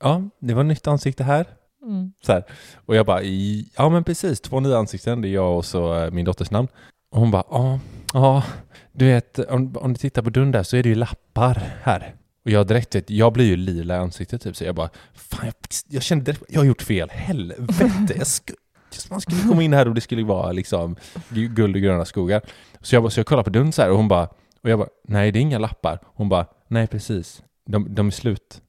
ja, 0.04 0.30
det 0.40 0.54
var 0.54 0.64
nytt 0.64 0.88
ansikte 0.88 1.24
här. 1.24 1.46
Mm. 1.84 2.12
Så 2.26 2.32
här. 2.32 2.44
Och 2.86 2.96
jag 2.96 3.06
bara, 3.06 3.22
"I- 3.24 3.70
ja 3.76 3.90
men 3.90 4.04
precis, 4.04 4.42
två 4.42 4.60
nya 4.60 4.78
ansikten, 4.78 5.22
det 5.22 5.28
är 5.28 5.34
jag 5.34 5.58
och 5.58 5.66
så 5.66 5.96
eh, 5.96 6.12
min 6.12 6.26
dotters 6.26 6.52
namn. 6.52 6.68
Och 7.12 7.20
hon 7.20 7.32
bara, 7.32 7.44
ja, 7.50 7.80
ja, 8.14 8.44
du 8.92 9.06
vet, 9.06 9.40
om, 9.40 9.78
om 9.78 9.94
du 9.94 9.98
tittar 9.98 10.22
på 10.22 10.30
dörren 10.30 10.52
där 10.52 10.64
så 10.64 10.78
är 10.78 10.84
det 10.84 10.90
ju 10.90 10.96
lappar 10.96 11.64
här. 11.84 12.16
Och 12.46 12.52
jag 12.52 12.68
direkt, 12.68 12.96
vet, 12.96 13.10
jag 13.10 13.34
blir 13.34 13.46
ju 13.46 13.56
lila 13.56 13.96
i 13.96 13.98
ansiktet 13.98 14.42
typ, 14.42 14.56
så 14.56 14.64
jag 14.64 14.76
bara, 14.76 14.90
fan 15.14 15.46
jag, 15.46 15.54
jag 15.88 16.04
kände 16.04 16.26
direkt, 16.26 16.44
jag 16.50 16.60
har 16.60 16.66
gjort 16.66 16.82
fel, 16.82 17.10
helvete. 17.10 18.14
Jag 18.18 18.28
sku, 18.28 18.54
man 19.10 19.22
skulle 19.22 19.42
komma 19.42 19.64
in 19.64 19.74
här 19.74 19.88
och 19.88 19.96
det 19.96 20.02
skulle 20.02 20.24
vara 20.24 20.52
liksom 20.52 20.96
gu- 21.30 21.48
guld 21.48 21.76
och 21.76 21.82
gröna 21.82 22.06
skogar. 22.06 22.42
Så 22.82 22.96
jag, 22.96 23.04
bara, 23.04 23.10
så 23.10 23.20
jag 23.20 23.28
kollar 23.28 23.44
på 23.44 23.50
dörren 23.50 23.72
så 23.72 23.82
här 23.82 23.90
och 23.92 23.98
hon 23.98 24.08
bara, 24.08 24.24
och 24.64 24.70
jag 24.70 24.80
bara, 24.80 24.90
nej 25.08 25.32
det 25.32 25.40
är 25.40 25.42
inga 25.42 25.60
lappar. 25.60 26.00
Hon 26.06 26.30
bara, 26.30 26.46
nej 26.68 26.88
precis, 26.88 27.44
de, 27.70 27.96
de 27.96 28.08
är 28.08 28.12
slut. 28.12 28.62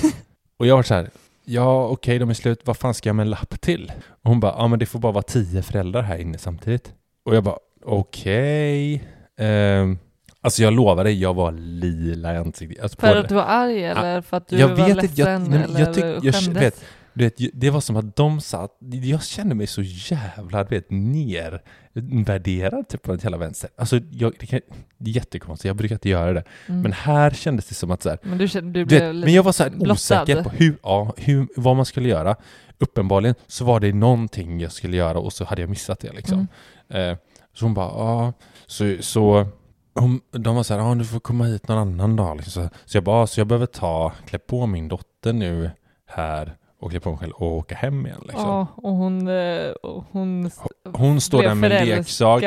och 0.58 0.66
jag 0.66 0.76
var 0.76 0.82
så 0.82 0.94
här, 0.94 1.10
ja 1.44 1.86
okej 1.86 2.18
de 2.18 2.30
är 2.30 2.34
slut, 2.34 2.60
vad 2.64 2.76
fan 2.76 2.94
ska 2.94 3.08
jag 3.08 3.16
med 3.16 3.24
en 3.24 3.30
lapp 3.30 3.60
till? 3.60 3.92
Och 4.22 4.30
hon 4.30 4.40
bara, 4.40 4.54
ja 4.58 4.68
men 4.68 4.78
det 4.78 4.86
får 4.86 4.98
bara 4.98 5.12
vara 5.12 5.22
tio 5.22 5.62
föräldrar 5.62 6.02
här 6.02 6.18
inne 6.18 6.38
samtidigt. 6.38 6.94
Och 7.24 7.36
jag 7.36 7.44
bara, 7.44 7.58
okej. 7.84 9.04
Ehm, 9.38 9.98
alltså 10.40 10.62
jag 10.62 10.72
lovar 10.72 11.04
dig, 11.04 11.20
jag 11.20 11.34
var 11.34 11.52
lila 11.52 12.34
i 12.34 12.36
ansiktet. 12.36 12.82
Alltså, 12.82 13.00
För 13.00 13.16
att 13.16 13.28
du 13.28 13.34
var 13.34 13.42
arg 13.42 13.84
eller 13.84 14.22
för 14.22 14.36
att 14.36 14.48
du 14.48 14.58
Jag 14.58 14.68
var 14.68 14.86
vet 14.88 14.96
ledsen 14.96 15.16
jag- 15.16 15.50
nej, 15.50 15.62
eller 15.62 15.80
jag 15.80 15.94
tyck- 15.94 16.20
jag 16.22 16.34
skämdes? 16.34 16.62
vet- 16.62 16.84
du 17.14 17.24
vet, 17.24 17.34
det 17.52 17.70
var 17.70 17.80
som 17.80 17.96
att 17.96 18.16
de 18.16 18.40
satt, 18.40 18.70
jag 19.02 19.22
kände 19.24 19.54
mig 19.54 19.66
så 19.66 19.82
jävla 19.82 20.64
du 20.64 20.74
vet, 20.76 20.90
nervärderad 20.90 22.88
typ 22.88 23.02
på 23.02 23.16
hela 23.16 23.36
vänster. 23.36 23.70
Alltså 23.76 24.00
jag, 24.10 24.32
det, 24.40 24.46
kan, 24.46 24.60
det 24.98 25.10
är 25.10 25.14
jättekonstigt, 25.14 25.64
jag 25.64 25.76
brukar 25.76 25.94
inte 25.94 26.08
göra 26.08 26.32
det. 26.32 26.44
Mm. 26.68 26.80
Men 26.82 26.92
här 26.92 27.30
kändes 27.30 27.66
det 27.66 27.74
som 27.74 27.90
att 27.90 28.02
så 28.02 28.08
här, 28.08 28.18
Men 28.22 28.38
du, 28.38 28.48
kände, 28.48 28.72
du 28.80 28.84
blev 28.84 29.02
vet, 29.06 29.16
men 29.16 29.32
jag 29.34 29.42
var 29.42 29.52
så 29.52 29.62
här 29.62 29.90
osäker 29.92 30.42
på 30.42 30.50
hur, 30.50 30.76
ja, 30.82 31.14
hur, 31.16 31.46
vad 31.56 31.76
man 31.76 31.84
skulle 31.86 32.08
göra. 32.08 32.36
Uppenbarligen 32.78 33.34
så 33.46 33.64
var 33.64 33.80
det 33.80 33.92
någonting 33.92 34.60
jag 34.60 34.72
skulle 34.72 34.96
göra 34.96 35.18
och 35.18 35.32
så 35.32 35.44
hade 35.44 35.60
jag 35.62 35.70
missat 35.70 36.00
det 36.00 36.12
liksom. 36.12 36.46
Mm. 36.88 37.10
Eh, 37.10 37.16
så 37.60 37.64
hon 37.66 37.74
bara, 37.74 37.86
ja, 37.88 38.32
så, 38.66 38.96
så 39.00 39.46
Hon, 39.94 40.20
de 40.30 40.56
var 40.56 40.62
så 40.62 40.74
här, 40.74 40.90
ah, 40.90 40.94
du 40.94 41.04
får 41.04 41.20
komma 41.20 41.44
hit 41.44 41.68
någon 41.68 41.78
annan 41.78 42.16
dag. 42.16 42.36
Liksom. 42.36 42.52
Så, 42.52 42.68
så 42.86 42.96
jag 42.96 43.04
bara, 43.04 43.26
så 43.26 43.40
jag 43.40 43.46
behöver 43.46 43.66
ta, 43.66 44.12
klä 44.26 44.38
på 44.38 44.66
min 44.66 44.88
dotter 44.88 45.32
nu 45.32 45.70
här 46.06 46.56
och 46.80 46.90
klä 46.90 47.00
på 47.00 47.10
mig 47.10 47.18
själv 47.18 47.32
och 47.32 47.46
åka 47.56 47.74
hem 47.74 48.06
igen. 48.06 48.20
Liksom. 48.22 48.48
Ja, 48.48 48.66
och 48.76 48.92
hon, 48.92 49.28
eh, 49.28 49.70
och 49.70 50.04
hon 50.10 50.46
s- 50.46 50.60
Hon 50.92 51.20
står 51.20 51.42
där 51.42 51.54
med 51.54 51.72
en 51.72 51.88
leksak, 51.88 52.42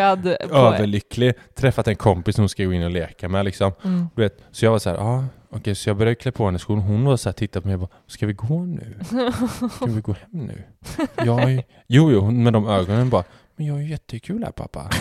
överlycklig, 0.52 1.34
träffat 1.56 1.88
en 1.88 1.96
kompis 1.96 2.38
hon 2.38 2.50
ska 2.50 2.64
gå 2.66 2.74
in 2.74 2.84
och 2.84 2.92
leka 2.92 3.30
med 3.30 3.46
liksom. 3.46 3.72
Mm. 3.84 4.08
Du 4.16 4.22
vet, 4.22 4.38
så 4.52 4.66
jag 4.66 4.72
var 4.72 4.80
så 4.80 4.90
här, 4.90 4.98
ah, 4.98 5.24
okej, 5.50 5.76
så 5.76 5.90
jag 5.90 5.98
började 5.98 6.16
klä 6.16 6.32
på 6.32 6.46
henne 6.46 6.56
i 6.56 6.60
skolan. 6.60 6.84
Hon 6.84 7.06
var 7.06 7.18
så 7.18 7.30
här, 7.30 7.34
tittade 7.34 7.62
på 7.62 7.68
mig 7.68 7.74
och 7.76 7.80
bara, 7.82 7.90
ska 8.08 8.26
vi 8.28 8.34
gå 8.34 8.66
nu? 8.66 9.00
Ska 9.76 9.86
vi 9.86 10.02
gå 10.02 10.14
hem 10.14 10.30
nu? 10.48 10.64
Jag 11.18 11.64
jo, 11.88 12.12
jo, 12.12 12.20
hon 12.20 12.44
med 12.44 12.54
de 12.54 12.68
ögonen 12.68 13.10
bara, 13.10 13.24
men 13.56 13.66
jag 13.66 13.78
är 13.78 13.82
ju 13.82 13.90
jättekul 13.90 14.44
här 14.44 14.52
pappa. 14.52 14.90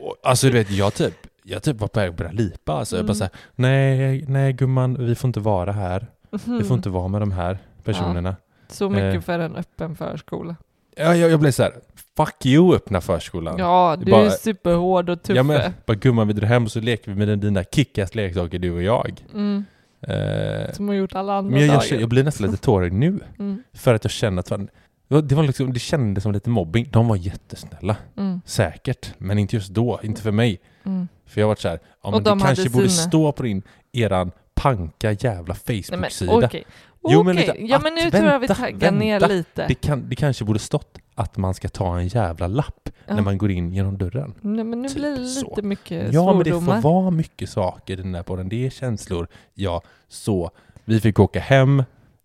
Och, 0.00 0.16
alltså 0.22 0.46
du 0.46 0.52
vet, 0.52 0.70
jag 0.70 0.94
typ, 0.94 1.14
jag 1.42 1.62
typ 1.62 1.76
var 1.80 1.88
på 1.88 2.00
väg 2.00 2.08
att 2.08 2.16
börja 2.16 2.32
lipa. 2.32 2.72
Alltså. 2.72 2.96
Jag 2.96 3.04
bara 3.06 3.12
Mm. 3.12 3.14
så 3.18 3.24
här, 3.24 3.32
nej, 3.54 4.24
nej 4.28 4.52
gumman, 4.52 5.06
vi 5.06 5.14
får 5.14 5.28
inte 5.28 5.40
vara 5.40 5.72
här. 5.72 6.06
Vi 6.30 6.64
får 6.64 6.76
inte 6.76 6.88
vara 6.88 7.08
med 7.08 7.22
de 7.22 7.32
här 7.32 7.58
personerna. 7.84 8.36
Så 8.68 8.90
mycket 8.90 9.14
Eh. 9.14 9.20
för 9.20 9.38
en 9.38 9.56
öppen 9.56 9.96
förskola. 9.96 10.56
Ja, 10.96 11.16
jag, 11.16 11.30
jag 11.30 11.40
blev 11.40 11.50
så 11.50 11.62
här, 11.62 11.72
fuck 12.16 12.46
you 12.46 12.74
öppna 12.76 13.00
förskolan. 13.00 13.54
Ja, 13.58 13.96
Det 13.98 14.04
du 14.04 14.10
bara- 14.10 14.26
är 14.26 14.30
superhård 14.30 15.08
och 15.10 15.22
tuff. 15.22 15.36
Ja 15.36 15.42
men, 15.42 15.72
bara 15.86 15.94
gumman 15.94 16.26
vi 16.28 16.32
drar 16.34 16.46
hem 16.48 16.64
och 16.64 16.72
så 16.72 16.80
leker 16.80 17.12
vi 17.12 17.26
med 17.26 17.38
dina 17.38 17.64
kickass 17.64 18.14
leksaker 18.14 18.58
du 18.58 18.70
och 18.72 18.82
jag. 18.82 19.24
Mm, 19.34 19.64
Eh, 20.08 20.72
som 20.72 20.88
har 20.88 20.94
gjort 20.94 21.14
alla 21.14 21.34
andra 21.34 21.50
men 21.50 21.60
jag, 21.60 21.68
jag, 21.68 21.74
dagar. 21.74 21.86
känner- 21.86 22.00
jag 22.00 22.08
blir 22.08 22.24
nästan 22.24 22.46
lite 22.50 22.62
tårig 22.62 22.92
nu. 22.92 23.20
Mm, 23.38 23.62
För 23.72 23.94
att 23.94 24.04
jag 24.04 24.10
känner 24.10 24.40
att 24.40 24.48
fan, 24.48 24.68
det 25.08 25.32
var- 25.34 25.42
liksom, 25.42 25.72
det 25.72 25.80
kändes 25.80 26.22
som 26.22 26.32
lite 26.32 26.50
mobbing. 26.50 26.88
De 26.90 27.08
var 27.08 27.16
jättesnälla. 27.16 27.96
mm, 28.16 28.40
Säkert. 28.46 29.14
Men 29.18 29.38
inte 29.38 29.56
just 29.56 29.70
då. 29.70 30.00
Inte 30.02 30.22
för 30.22 30.32
mig. 30.32 30.60
mm. 30.84 31.08
För 31.26 31.40
jag 31.40 31.48
var 31.48 31.54
så 31.56 31.68
här, 31.68 31.78
ja, 32.02 32.10
men 32.10 32.22
de 32.22 32.38
det 32.38 32.44
kanske 32.44 32.70
borde 32.70 32.88
sina- 32.88 33.08
stå 33.08 33.32
på 33.32 33.42
din, 33.42 33.62
eran 33.92 34.30
panka 34.54 35.12
jävla 35.12 35.54
Nej, 35.68 35.84
men 35.90 36.00
Facebook-sida. 36.00 36.32
okej. 36.46 36.64
Jo, 37.08 37.22
men 37.22 37.36
vänta, 37.36 37.56
ja 37.58 37.78
men 37.82 37.94
nu 37.94 38.00
att- 38.00 38.12
tror 38.12 38.24
jag 38.24 38.38
vi 38.40 38.46
vänta, 38.46 38.62
taggar 38.62 38.92
ner 38.92 39.20
vänta. 39.20 39.34
lite. 39.34 39.66
Det, 39.68 39.74
kan, 39.74 40.08
det 40.08 40.16
kanske 40.16 40.44
borde 40.44 40.58
stått 40.58 40.98
att 41.14 41.36
man 41.36 41.54
ska 41.54 41.68
ta 41.68 41.98
en 41.98 42.08
jävla 42.08 42.46
lapp 42.46 42.88
Ja. 43.06 43.14
när 43.14 43.22
man 43.22 43.38
går 43.38 43.50
in 43.50 43.72
genom 43.72 43.98
dörren. 43.98 44.34
Nej 44.40 44.64
men 44.64 44.82
nu 44.82 44.88
Typ 44.88 44.96
blir 44.98 45.16
det 45.18 45.26
så. 45.26 45.48
lite 45.48 45.62
mycket 45.62 46.12
Ja, 46.14 46.32
men 46.34 46.44
det 46.44 46.50
får 46.50 46.80
vara 46.80 47.10
mycket 47.10 47.50
saker 47.50 47.92
i 47.92 47.96
den 47.96 48.12
där 48.12 48.22
podden. 48.22 48.48
Det 48.48 48.66
är 48.66 48.70
känslor. 48.70 49.26
Ja, 49.54 49.82
så. 50.08 50.50
Vi 50.84 51.00
fick 51.00 51.20
åka 51.20 51.40
hem. 51.40 51.82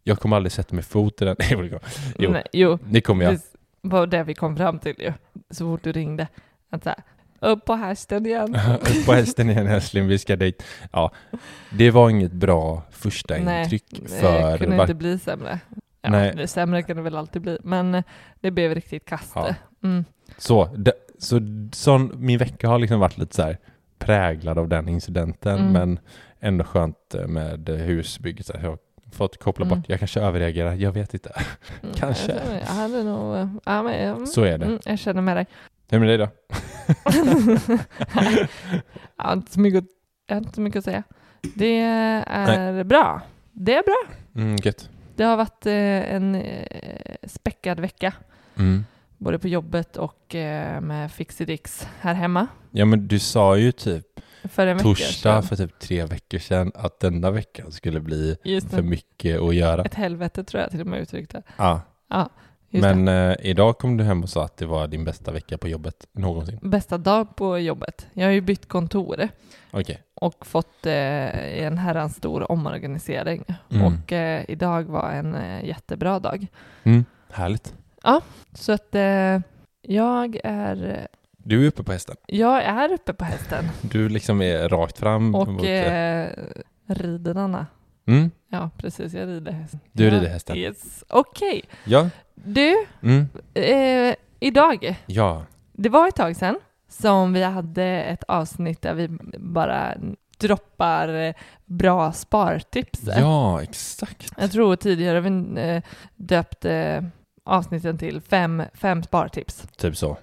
Jag 0.10 0.20
kommer 0.20 0.36
aldrig 0.36 0.52
sätta 0.52 0.76
mig 0.76 0.84
fot 0.84 1.22
i 1.22 1.26
den. 1.26 1.36
Nej, 1.40 1.70
det 1.70 1.80
jo, 2.20 2.32
Nej, 2.32 2.44
jo. 2.54 2.78
det 2.86 3.02
kommer 3.02 3.26
jag. 3.26 3.34
Det 3.34 3.42
var 3.82 4.08
det 4.08 4.24
vi 4.24 4.34
kom 4.34 4.58
fram 4.58 4.80
till 4.80 4.96
ju. 5.00 5.14
Så 5.50 5.66
fort 5.66 5.84
du 5.84 5.92
ringde. 5.92 6.28
Att 6.70 6.84
så 6.84 6.90
här, 6.90 7.04
upp 7.40 7.66
på 7.66 7.74
hästen 7.76 8.26
igen. 8.26 8.56
Upp 8.82 9.06
på 9.06 9.14
hästen 9.14 9.50
igen 9.50 9.68
älskling, 9.68 10.08
vi 10.08 10.18
ska 10.18 10.36
dit. 10.36 10.64
Ja, 10.92 11.12
det 11.72 11.92
var 11.92 12.10
inget 12.10 12.32
bra 12.32 12.84
första 12.92 13.38
intryck 13.38 13.84
det 13.90 14.10
för... 14.10 14.58
kunde 14.58 14.76
var- 14.76 14.84
inte 14.84 14.94
bli 14.94 15.20
sämre. 15.20 15.60
Ja, 16.02 16.10
Nej. 16.10 16.34
det 16.36 16.48
sämre 16.48 16.84
kan 16.84 16.96
det 16.98 17.02
väl 17.04 17.16
alltid 17.16 17.42
bli. 17.42 17.58
Men 17.64 17.96
eh, 17.96 18.04
det 18.40 18.52
blev 18.52 18.76
riktigt 18.76 19.06
kast. 19.06 19.32
Ja. 19.36 19.56
Mm. 19.84 20.06
Så, 20.38 20.66
det, 20.66 20.94
så 21.20 21.40
sån, 21.74 22.12
min 22.16 22.38
vecka 22.40 22.68
har 22.68 22.80
liksom 22.80 23.00
varit 23.00 23.18
lite 23.18 23.36
så 23.36 23.42
här 23.44 23.58
präglad 24.00 24.60
av 24.60 24.68
den 24.68 24.90
incidenten, 24.90 25.60
Mm. 25.60 25.72
men 25.72 26.00
ändå 26.40 26.64
skönt 26.64 27.16
eh, 27.16 27.28
med 27.28 27.70
husbygget. 27.70 28.46
Så 28.46 28.54
Jag 28.62 28.78
fått 29.12 29.38
koppla 29.40 29.66
Mm. 29.66 29.78
bort, 29.80 29.90
jag 29.90 30.00
kanske 30.00 30.20
överreagerar, 30.22 30.74
jag 30.74 30.92
vet 30.92 31.14
inte. 31.14 31.42
Mm, 31.84 31.96
Kanske. 31.98 32.32
Jag, 32.32 32.56
jag 32.62 32.66
hade 32.74 33.04
nog... 33.04 33.36
eh, 33.36 33.48
Ja, 33.66 33.84
men, 33.84 33.94
mm, 33.94 34.26
Så 34.28 34.42
är 34.44 34.58
det. 34.58 34.66
Mm, 34.66 34.80
jag 34.86 35.00
känner 35.00 35.22
med 35.22 35.38
dig. 35.38 35.46
Hur 35.90 36.00
med 36.00 36.08
dig 36.10 36.18
då? 36.18 36.28
jag, 39.18 39.26
har 39.26 39.34
inte 39.34 39.52
så 39.52 39.60
mycket, 39.60 39.84
jag 40.28 40.36
har 40.36 40.42
inte 40.42 40.56
så 40.56 40.62
mycket 40.62 40.78
att 40.80 40.86
säga. 40.86 41.04
Det 41.56 41.80
är 41.80 42.84
bra. 42.84 43.22
Det 43.52 43.76
är 43.76 43.84
bra. 43.84 44.16
Mm, 44.42 44.56
gött. 44.64 44.90
Det 45.16 45.24
har 45.24 45.38
varit 45.38 45.66
eh, 45.66 45.74
en 46.16 46.36
eh, 46.36 47.16
späckad 47.28 47.80
vecka. 47.80 48.14
Mm. 48.58 48.86
Både 49.18 49.40
på 49.40 49.48
jobbet 49.48 49.98
och 49.98 50.36
med 50.82 51.12
Fixidix 51.12 51.88
här 52.00 52.14
hemma. 52.14 52.48
Ja 52.72 52.86
men 52.86 53.08
du 53.08 53.20
sa 53.20 53.58
ju 53.58 53.72
typ 53.72 54.06
För 54.44 54.68
en 54.68 54.80
torsdag 54.80 55.42
för 55.42 55.56
typ 55.56 55.80
tre 55.80 56.06
veckor 56.06 56.38
sedan 56.38 56.72
att 56.76 57.00
denna 57.00 57.32
veckan 57.32 57.72
skulle 57.72 58.00
bli 58.00 58.38
för 58.70 58.82
mycket 58.82 59.42
att 59.42 59.56
göra. 59.56 59.82
Ett 59.82 59.96
helvete 59.96 60.44
tror 60.44 60.62
jag 60.62 60.72
till 60.72 60.82
och 60.82 60.88
med 60.88 61.00
uttryckte. 61.00 61.44
Ja. 61.58 61.82
Just 62.72 62.82
Men 62.82 63.08
eh, 63.08 63.36
idag 63.40 63.78
kom 63.78 63.98
du 63.98 64.04
hem 64.04 64.24
och 64.24 64.30
sa 64.30 64.46
att 64.46 64.58
det 64.58 64.66
var 64.66 64.88
din 64.88 65.04
bästa 65.04 65.32
vecka 65.32 65.58
på 65.58 65.68
jobbet 65.68 66.08
någonsin. 66.12 66.60
Bästa 66.62 66.98
dag 66.98 67.36
på 67.36 67.60
jobbet. 67.60 68.08
Jag 68.14 68.26
har 68.26 68.32
ju 68.32 68.42
bytt 68.42 68.68
kontor 68.68 69.30
Okej. 69.72 70.02
och 70.14 70.46
fått 70.46 70.86
eh, 70.86 71.64
en 71.64 71.78
herrans 71.78 72.16
stor 72.16 72.52
omorganisering. 72.52 73.44
Mm. 73.70 73.86
Och 73.86 74.14
eh, 74.14 74.46
idag 74.48 74.84
var 74.84 75.12
en 75.12 75.36
eh, 75.36 75.66
jättebra 75.66 76.20
dag. 76.20 76.48
Mm. 76.84 77.06
Härligt. 77.32 77.74
Så 78.54 78.72
att 78.72 78.96
eh, 78.96 79.40
jag 79.82 80.40
är, 80.44 81.08
Du 81.44 81.64
är 81.64 81.68
uppe 81.68 81.84
på 81.84 81.92
hästen. 81.92 82.16
jag 82.28 82.64
är 82.64 82.94
uppe 82.94 83.14
på 83.14 83.26
hästen 83.26 83.66
Du 83.82 84.10
liksom 84.10 84.42
är 84.42 84.70
rakt 84.70 84.98
fram. 85.00 85.36
och 85.36 85.48
mot, 85.48 85.64
eh, 85.64 86.26
rider 86.86 87.34
denna. 87.34 87.66
mm. 88.08 88.32
Ja, 88.52 88.70
precis. 88.78 89.14
Jag 89.14 89.28
rider 89.28 89.52
hästen. 89.52 89.80
Du 89.92 90.04
ja, 90.06 90.12
rider 90.12 90.28
hästen. 90.30 90.58
Yes. 90.58 91.04
Okej. 91.10 91.62
Ja. 91.86 92.10
Du, 92.36 92.76
Mm. 93.02 93.28
eh, 93.54 94.16
idag, 94.40 94.96
Ja. 95.06 95.44
det 95.74 95.90
var 95.90 96.08
ett 96.08 96.16
tag 96.16 96.36
sedan 96.36 96.60
som 96.90 97.34
vi 97.34 97.44
hade 97.44 97.84
ett 97.84 98.24
avsnitt 98.28 98.82
där 98.82 98.94
vi 98.94 99.08
bara 99.40 99.94
droppar 100.38 101.14
eh, 101.14 101.34
bra 101.66 102.12
spartips. 102.12 103.02
Ja, 103.18 103.62
exakt. 103.64 104.32
Jag 104.38 104.52
tror 104.52 104.76
tidigare 104.76 105.20
vi 105.22 105.58
eh, 105.62 105.84
döpt 106.16 106.66
eh, 106.66 107.02
avsnitten 107.50 107.98
till 107.98 108.22
fem, 108.22 108.64
fem 108.74 109.04
spartips. 109.04 109.68
Typ 109.78 109.98
så. 109.98 110.18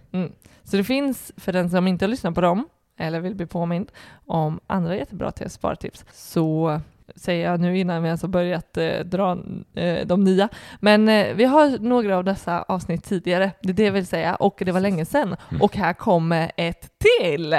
Så 0.64 0.76
det 0.76 0.84
finns, 0.84 1.32
för 1.36 1.52
den 1.52 1.70
som 1.70 1.86
inte 1.86 2.04
har 2.04 2.10
lyssnat 2.10 2.34
på 2.34 2.40
dem, 2.40 2.68
eller 2.98 3.20
vill 3.20 3.34
bli 3.34 3.46
påmind 3.46 3.92
om 4.26 4.60
andra 4.66 4.96
jättebra 4.96 5.32
spartips, 5.48 6.04
så 6.12 6.80
säger 7.16 7.50
jag 7.50 7.60
nu 7.60 7.78
innan 7.78 8.02
vi 8.02 8.06
ens 8.06 8.22
har 8.22 8.28
börjat 8.28 8.76
eh, 8.76 8.98
dra 8.98 9.38
eh, 9.74 10.06
de 10.06 10.24
nya. 10.24 10.48
Men 10.80 11.08
eh, 11.08 11.34
vi 11.34 11.44
har 11.44 11.78
några 11.78 12.16
av 12.16 12.24
dessa 12.24 12.62
avsnitt 12.62 13.04
tidigare, 13.04 13.52
det 13.62 13.68
är 13.68 13.74
det 13.74 13.84
jag 13.84 13.92
vill 13.92 14.06
säga, 14.06 14.34
och 14.34 14.62
det 14.66 14.72
var 14.72 14.80
länge 14.80 15.04
sedan. 15.04 15.36
Mm. 15.50 15.62
Och 15.62 15.76
här 15.76 15.92
kommer 15.92 16.52
ett 16.56 16.90
till! 16.98 17.56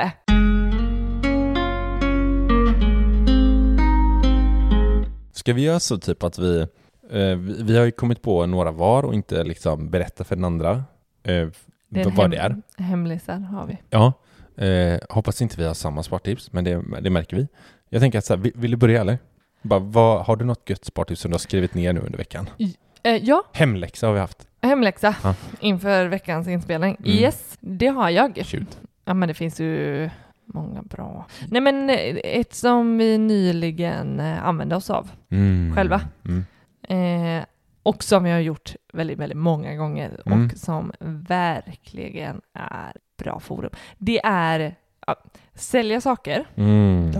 Ska 5.31 5.53
vi 5.53 5.61
göra 5.61 5.79
så 5.79 5.97
typ 5.97 6.23
att 6.23 6.39
vi, 6.39 6.67
vi, 7.15 7.63
vi 7.63 7.77
har 7.77 7.85
ju 7.85 7.91
kommit 7.91 8.21
på 8.21 8.45
några 8.45 8.71
var 8.71 9.03
och 9.03 9.13
inte 9.13 9.43
liksom 9.43 9.89
berätta 9.89 10.23
för 10.23 10.35
den 10.35 10.45
andra 10.45 10.71
eh, 11.23 11.47
Det 11.89 12.03
vad 12.05 12.13
hem- 12.13 12.31
det 12.31 12.37
är. 12.37 12.61
Hemlisar 12.83 13.39
har 13.39 13.65
vi. 13.67 13.77
Ja, 13.89 14.13
eh, 14.65 14.99
hoppas 15.09 15.41
inte 15.41 15.55
vi 15.57 15.65
har 15.67 15.73
samma 15.73 16.03
spartips, 16.03 16.51
men 16.53 16.63
det, 16.63 16.83
det 17.01 17.09
märker 17.09 17.37
vi. 17.37 17.47
Jag 17.89 18.01
tänker 18.01 18.17
att 18.19 18.25
så 18.25 18.35
här, 18.35 18.41
vill, 18.41 18.51
vill 18.55 18.71
du 18.71 18.77
börja 18.77 19.01
eller? 19.01 19.19
Bara, 19.61 19.79
vad, 19.79 20.25
har 20.25 20.35
du 20.35 20.45
något 20.45 20.69
gött 20.69 20.85
spartips 20.85 21.21
som 21.21 21.31
du 21.31 21.33
har 21.35 21.39
skrivit 21.39 21.73
ner 21.73 21.93
nu 21.93 21.99
under 21.99 22.17
veckan? 22.17 22.49
Eh, 23.03 23.15
ja, 23.15 23.43
Hemläxa 23.53 24.07
har 24.07 24.13
vi 24.13 24.19
haft. 24.19 24.47
hemläxa 24.61 25.15
Ja. 25.23 25.35
inför 25.59 26.05
veckans 26.05 26.47
inspelning. 26.47 26.95
Mm. 26.99 27.11
Yes, 27.11 27.57
det 27.59 27.87
har 27.87 28.09
jag. 28.09 28.41
Shoot. 28.45 28.79
Ja, 29.05 29.13
men 29.13 29.27
det 29.27 29.33
finns 29.33 29.59
ju 29.59 30.09
många 30.45 30.81
bra. 30.81 31.25
Nej, 31.49 31.61
men 31.61 31.89
eh, 31.89 31.95
ett 32.23 32.53
som 32.53 32.97
vi 32.97 33.17
nyligen 33.17 34.19
eh, 34.19 34.45
använde 34.47 34.75
oss 34.75 34.89
av 34.89 35.09
Mm. 35.29 35.75
Själva. 35.75 36.01
Mm. 36.25 36.45
Eh, 36.87 37.45
och 37.83 38.03
som 38.03 38.23
vi 38.23 38.31
har 38.31 38.39
gjort 38.39 38.75
väldigt, 38.93 39.17
väldigt 39.19 39.37
många 39.37 39.75
gånger 39.75 40.21
Mm. 40.25 40.45
och 40.45 40.57
som 40.57 40.91
verkligen 41.27 42.41
är 42.53 42.93
bra 43.17 43.39
forum. 43.39 43.71
Det 43.97 44.19
är 44.25 44.75
ja, 45.07 45.15
sälja 45.53 46.01
saker, 46.01 46.45
Mm. 46.55 47.11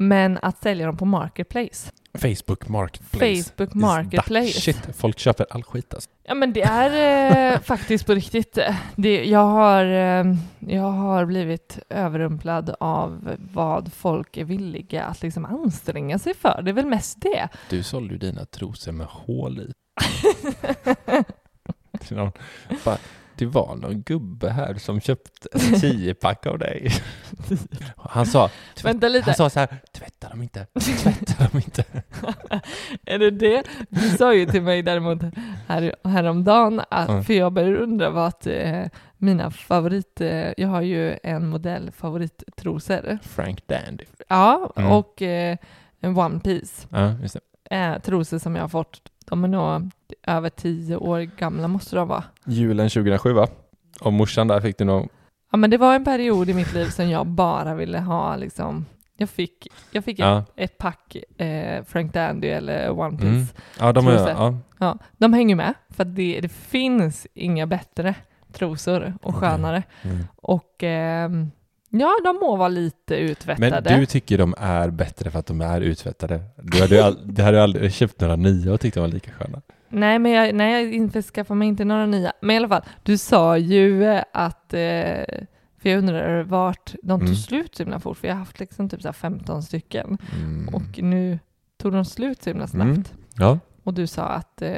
Men 0.00 0.38
att 0.42 0.62
sälja 0.62 0.86
dem 0.86 0.96
på 0.96 1.04
Marketplace. 1.04 1.92
Facebook 2.18 2.68
Marketplace. 2.68 3.42
Facebook 3.44 3.74
Marketplace. 3.74 4.60
Shit, 4.60 4.96
folk 4.96 5.18
köper 5.18 5.46
all 5.50 5.62
skit 5.62 5.94
alltså. 5.94 6.10
Ja 6.22 6.34
men 6.34 6.52
det 6.52 6.62
är 6.62 7.52
eh, 7.52 7.60
faktiskt 7.64 8.06
på 8.06 8.14
riktigt. 8.14 8.58
Det, 8.96 9.24
jag, 9.24 9.46
har, 9.46 9.84
eh, 9.84 10.24
jag 10.58 10.90
har 10.90 11.24
blivit 11.24 11.78
överrumplad 11.88 12.74
av 12.80 13.36
vad 13.52 13.92
folk 13.92 14.36
är 14.36 14.44
villiga 14.44 15.04
att 15.04 15.22
liksom 15.22 15.44
anstränga 15.44 16.18
sig 16.18 16.34
för. 16.34 16.62
Det 16.62 16.70
är 16.70 16.74
väl 16.74 16.86
mest 16.86 17.22
det. 17.22 17.48
Du 17.70 17.82
sålde 17.82 18.12
ju 18.12 18.18
dina 18.18 18.44
trosor 18.44 18.92
med 18.92 19.06
hål 19.06 19.60
i. 19.60 19.72
Bara, 22.84 22.98
det 23.40 23.46
var 23.46 23.74
någon 23.76 24.02
gubbe 24.02 24.50
här 24.50 24.74
som 24.74 25.00
köpte 25.00 25.48
en 25.52 25.80
tiopack 25.80 26.46
av 26.46 26.58
dig. 26.58 26.90
Han 27.96 28.26
sa, 28.26 28.50
Vänta 28.84 29.08
lite. 29.08 29.24
han 29.24 29.34
sa 29.34 29.50
så 29.50 29.60
här, 29.60 29.68
tvätta 29.92 30.28
dem 30.28 30.42
inte, 30.42 30.66
tvätta 31.02 31.44
dem 31.44 31.62
inte. 31.64 31.84
Är 33.06 33.18
det 33.18 33.30
det? 33.30 33.62
Du 33.88 34.10
sa 34.10 34.34
ju 34.34 34.46
till 34.46 34.62
mig 34.62 34.82
däremot 34.82 35.18
här, 35.66 35.94
häromdagen, 36.04 36.80
att, 36.90 37.08
Mm. 37.08 37.24
för 37.24 37.34
jag 37.34 37.52
började 37.52 37.76
undra 37.76 38.10
vad 38.10 38.26
att, 38.28 38.46
eh, 38.46 38.82
mina 39.16 39.50
favorit, 39.50 40.20
eh, 40.20 40.52
jag 40.56 40.68
har 40.68 40.82
ju 40.82 41.18
en 41.22 41.48
modell 41.48 41.90
favorittrosor. 41.90 43.18
Frank 43.22 43.66
Dandy. 43.66 44.04
Ja, 44.28 44.72
Mm. 44.76 44.92
och 44.92 45.22
eh, 45.22 45.56
en 46.00 46.16
One 46.18 46.40
Piece. 46.40 46.86
Ja, 46.90 47.12
just 47.22 47.34
det. 47.34 47.76
Eh, 47.76 47.98
trosor 48.00 48.38
som 48.38 48.54
jag 48.56 48.62
har 48.62 48.68
fått, 48.68 49.00
de 49.30 49.44
är 49.44 49.48
nog 49.48 49.90
över 50.26 50.50
tio 50.50 50.96
år 50.96 51.20
gamla 51.20 51.68
måste 51.68 51.96
de 51.96 52.08
vara. 52.08 52.24
Julen 52.46 52.88
2007 52.88 53.32
va? 53.32 53.48
Och 54.00 54.12
morsan 54.12 54.48
där 54.48 54.60
fick 54.60 54.78
du 54.78 54.84
nog... 54.84 55.08
Ja 55.52 55.56
men 55.58 55.70
det 55.70 55.78
var 55.78 55.94
en 55.94 56.04
period 56.04 56.50
i 56.50 56.54
mitt 56.54 56.72
liv 56.74 56.86
som 56.86 57.10
jag 57.10 57.26
bara 57.26 57.74
ville 57.74 57.98
ha 57.98 58.36
liksom, 58.36 58.86
jag 59.16 59.30
fick, 59.30 59.66
jag 59.90 60.04
fick 60.04 60.18
Ja. 60.18 60.38
ett, 60.38 60.50
ett 60.56 60.78
pack 60.78 61.16
eh, 61.36 61.84
Frank 61.84 62.12
Dandy 62.14 62.48
eller 62.48 62.90
One 62.90 63.18
Piece. 63.18 63.26
Mm. 63.28 63.46
Ja, 63.78 63.92
de 63.92 64.06
är... 64.08 64.28
Ja. 64.28 64.54
Ja, 64.78 64.98
de 65.18 65.32
hänger 65.32 65.54
med 65.56 65.74
för 65.90 66.04
det, 66.04 66.40
det 66.40 66.48
finns 66.48 67.26
inga 67.34 67.66
bättre 67.66 68.14
trosor 68.52 69.14
och 69.22 69.34
skönare. 69.36 69.82
Mm. 70.02 70.18
Och 70.36 70.82
ehm, 70.82 71.50
ja, 71.90 72.14
de 72.24 72.36
må 72.36 72.56
vara 72.56 72.68
lite 72.68 73.16
utvättade. 73.16 73.82
Men 73.90 74.00
du 74.00 74.06
tycker 74.06 74.38
de 74.38 74.54
är 74.58 74.90
bättre 74.90 75.30
för 75.30 75.38
att 75.38 75.46
de 75.46 75.60
är 75.60 75.80
uttvättade? 75.80 76.42
Du 76.62 76.80
hade 76.80 77.04
all, 77.04 77.18
du 77.34 77.42
hade 77.42 77.62
aldrig 77.62 77.92
köpt 77.92 78.20
några 78.20 78.36
nya 78.36 78.72
och 78.72 78.80
tyckt 78.80 78.94
de 78.94 79.00
var 79.00 79.08
lika 79.08 79.30
sköna. 79.32 79.62
Nej, 79.88 80.18
men 80.18 80.32
jag, 80.32 80.54
nej, 80.54 80.72
jag 80.84 80.94
införskaffar 80.94 81.54
mig 81.54 81.68
inte 81.68 81.84
några 81.84 82.06
nya. 82.06 82.32
Men 82.40 82.50
i 82.50 82.56
alla 82.56 82.68
fall, 82.68 82.82
du 83.02 83.18
sa 83.18 83.56
ju 83.58 84.04
eh, 84.04 84.22
att, 84.32 84.74
eh, 84.74 85.24
för 85.82 85.88
jag 85.90 85.98
undrar 85.98 86.42
vart 86.42 86.94
de 87.02 87.20
tog 87.20 87.28
Mm. 87.28 87.36
slut 87.36 87.74
så 87.74 87.82
himla 87.82 88.00
fort, 88.00 88.16
för 88.18 88.28
jag 88.28 88.34
har 88.34 88.38
haft 88.38 88.60
liksom 88.60 88.88
typ 88.88 89.02
så 89.02 89.08
här 89.08 89.12
15 89.12 89.62
stycken. 89.62 90.18
Mm. 90.36 90.74
Och 90.74 91.02
nu 91.02 91.38
tog 91.82 91.92
de 91.92 92.04
slut 92.04 92.42
så 92.42 92.50
himla 92.50 92.66
snabbt. 92.66 92.88
Mm. 92.88 93.04
Ja. 93.38 93.58
Och 93.90 93.94
du 93.94 94.06
sa 94.06 94.22
att 94.22 94.62
eh, 94.62 94.72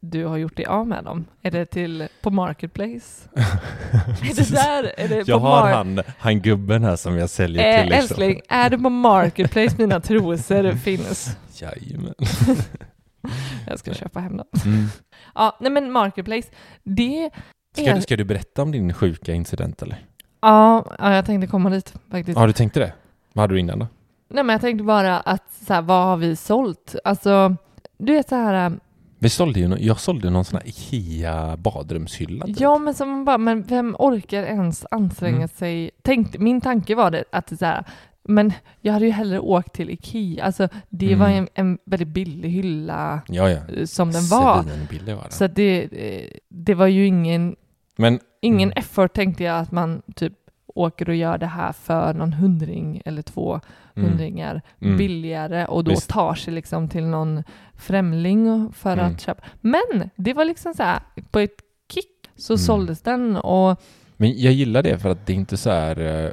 du 0.00 0.24
har 0.24 0.36
gjort 0.36 0.56
dig 0.56 0.66
av 0.66 0.86
med 0.86 1.04
dem. 1.04 1.24
Är 1.42 1.50
det 1.50 1.66
till 1.66 2.08
på 2.22 2.30
Marketplace? 2.30 3.28
är 3.34 4.34
det 4.36 4.50
där? 4.50 4.92
Är 5.00 5.08
det 5.08 5.28
Jag 5.28 5.38
har 5.38 5.68
han, 5.72 6.00
han 6.18 6.40
gubben 6.40 6.84
här 6.84 6.96
som 6.96 7.16
jag 7.18 7.30
säljer 7.30 7.64
Eh, 7.74 7.80
till. 7.82 7.90
liksom. 7.90 8.02
älskling, 8.02 8.40
är 8.48 8.70
det 8.70 8.78
på 8.78 8.90
Marketplace 8.90 9.74
mina 9.78 10.00
trosor 10.00 10.72
finns? 10.76 11.36
Jajamän. 11.54 12.14
Jag 13.66 13.78
ska 13.78 13.94
köpa 13.94 14.20
hem 14.20 14.36
dem. 14.36 14.46
Mm. 14.64 14.86
Ja, 15.34 15.56
nej 15.60 15.70
men 15.72 15.92
Marketplace, 15.92 16.48
det 16.82 17.30
Ska, 17.76 17.94
du, 17.94 18.00
ska 18.00 18.16
du 18.16 18.24
berätta 18.24 18.62
om 18.62 18.72
din 18.72 18.94
sjuka 18.94 19.32
incident 19.32 19.82
eller? 19.82 19.98
Ja, 20.42 20.84
ja, 20.98 21.14
jag 21.14 21.26
tänkte 21.26 21.46
komma 21.46 21.70
dit 21.70 21.94
faktiskt. 22.10 22.38
Ja, 22.38 22.46
du 22.46 22.52
tänkte 22.52 22.80
det? 22.80 22.92
Vad 23.32 23.42
hade 23.42 23.54
du 23.54 23.60
innan 23.60 23.78
då? 23.78 23.86
Nej, 24.30 24.44
men 24.44 24.54
jag 24.54 24.60
tänkte 24.60 24.84
bara 24.84 25.20
att 25.20 25.52
så 25.66 25.74
här, 25.74 25.82
vad 25.82 26.04
har 26.04 26.16
vi 26.16 26.36
sålt? 26.36 26.94
Alltså, 27.04 27.56
du 28.00 28.12
vet 28.12 28.28
så 28.28 28.34
här, 28.34 28.66
äh, 28.70 28.76
Vi 29.18 29.28
sålde 29.28 29.60
ju, 29.60 29.76
jag 29.78 30.00
sålde 30.00 30.30
någon 30.30 30.44
sån 30.44 30.58
här 30.62 30.68
Ikea 30.68 31.56
badrumshylla. 31.56 32.46
Typ. 32.46 32.60
ja 32.60 32.78
men 32.78 32.94
som 32.94 33.24
bara, 33.24 33.38
men 33.38 33.62
vem 33.62 33.96
orkar 33.98 34.42
ens 34.42 34.86
anstränga 34.90 35.36
Mm. 35.36 35.48
sig? 35.48 35.90
Tänk, 36.02 36.38
min 36.38 36.60
tanke 36.60 36.94
var 36.94 37.10
det 37.10 37.24
att 37.32 37.46
det 37.46 37.56
så 37.56 37.64
här, 37.64 37.84
men 38.24 38.52
jag 38.80 38.92
hade 38.92 39.04
ju 39.06 39.10
hellre 39.12 39.38
åkt 39.40 39.72
till 39.72 39.90
Ikea, 39.90 40.44
alltså 40.44 40.68
det 40.88 41.06
Mm. 41.06 41.18
var 41.18 41.28
en, 41.28 41.48
en 41.54 41.78
väldigt 41.86 42.08
billig 42.08 42.50
hylla 42.50 43.20
Ja, 43.28 43.50
ja. 43.50 43.58
eh, 43.76 43.84
som 43.84 44.12
den 44.12 44.28
var. 44.28 44.56
Var 44.56 44.62
den. 45.06 45.30
Så 45.30 45.44
att 45.44 45.54
det, 45.56 45.82
eh, 45.92 46.30
det 46.48 46.74
var 46.74 46.86
ju 46.86 47.06
ingen, 47.06 47.56
Men 47.96 48.20
ingen 48.40 48.68
Mm. 48.68 48.78
effort 48.78 49.12
tänkte 49.12 49.44
jag 49.44 49.58
att 49.58 49.72
man 49.72 50.02
typ 50.14 50.32
åker 50.74 51.08
och 51.08 51.14
gör 51.16 51.38
det 51.38 51.46
här 51.46 51.72
för 51.72 52.14
någon 52.14 52.32
hundring 52.32 53.02
eller 53.04 53.22
två 53.22 53.60
hundringar 54.00 54.62
mm. 54.80 54.96
billigare 54.98 55.66
och 55.66 55.84
då 55.84 55.90
Visst. 55.90 56.10
tar 56.10 56.34
sig 56.34 56.54
liksom 56.54 56.88
till 56.88 57.04
någon 57.06 57.44
främling 57.74 58.72
för 58.72 58.92
Mm. 58.92 59.06
att 59.06 59.20
köpa. 59.20 59.42
Men 59.60 60.10
det 60.16 60.32
var 60.34 60.44
liksom 60.44 60.74
så 60.74 60.82
här, 60.82 61.00
på 61.30 61.38
ett 61.38 61.60
kick 61.92 62.30
så 62.36 62.52
Mm. 62.52 62.58
såldes 62.58 63.02
den 63.02 63.36
och 63.36 63.80
Men 64.16 64.40
jag 64.40 64.52
gillar 64.52 64.82
det 64.82 64.98
för 64.98 65.08
att 65.08 65.26
det 65.26 65.32
är 65.32 65.36
inte 65.36 65.56
så 65.56 65.70
här 65.70 66.24
eh, 66.24 66.30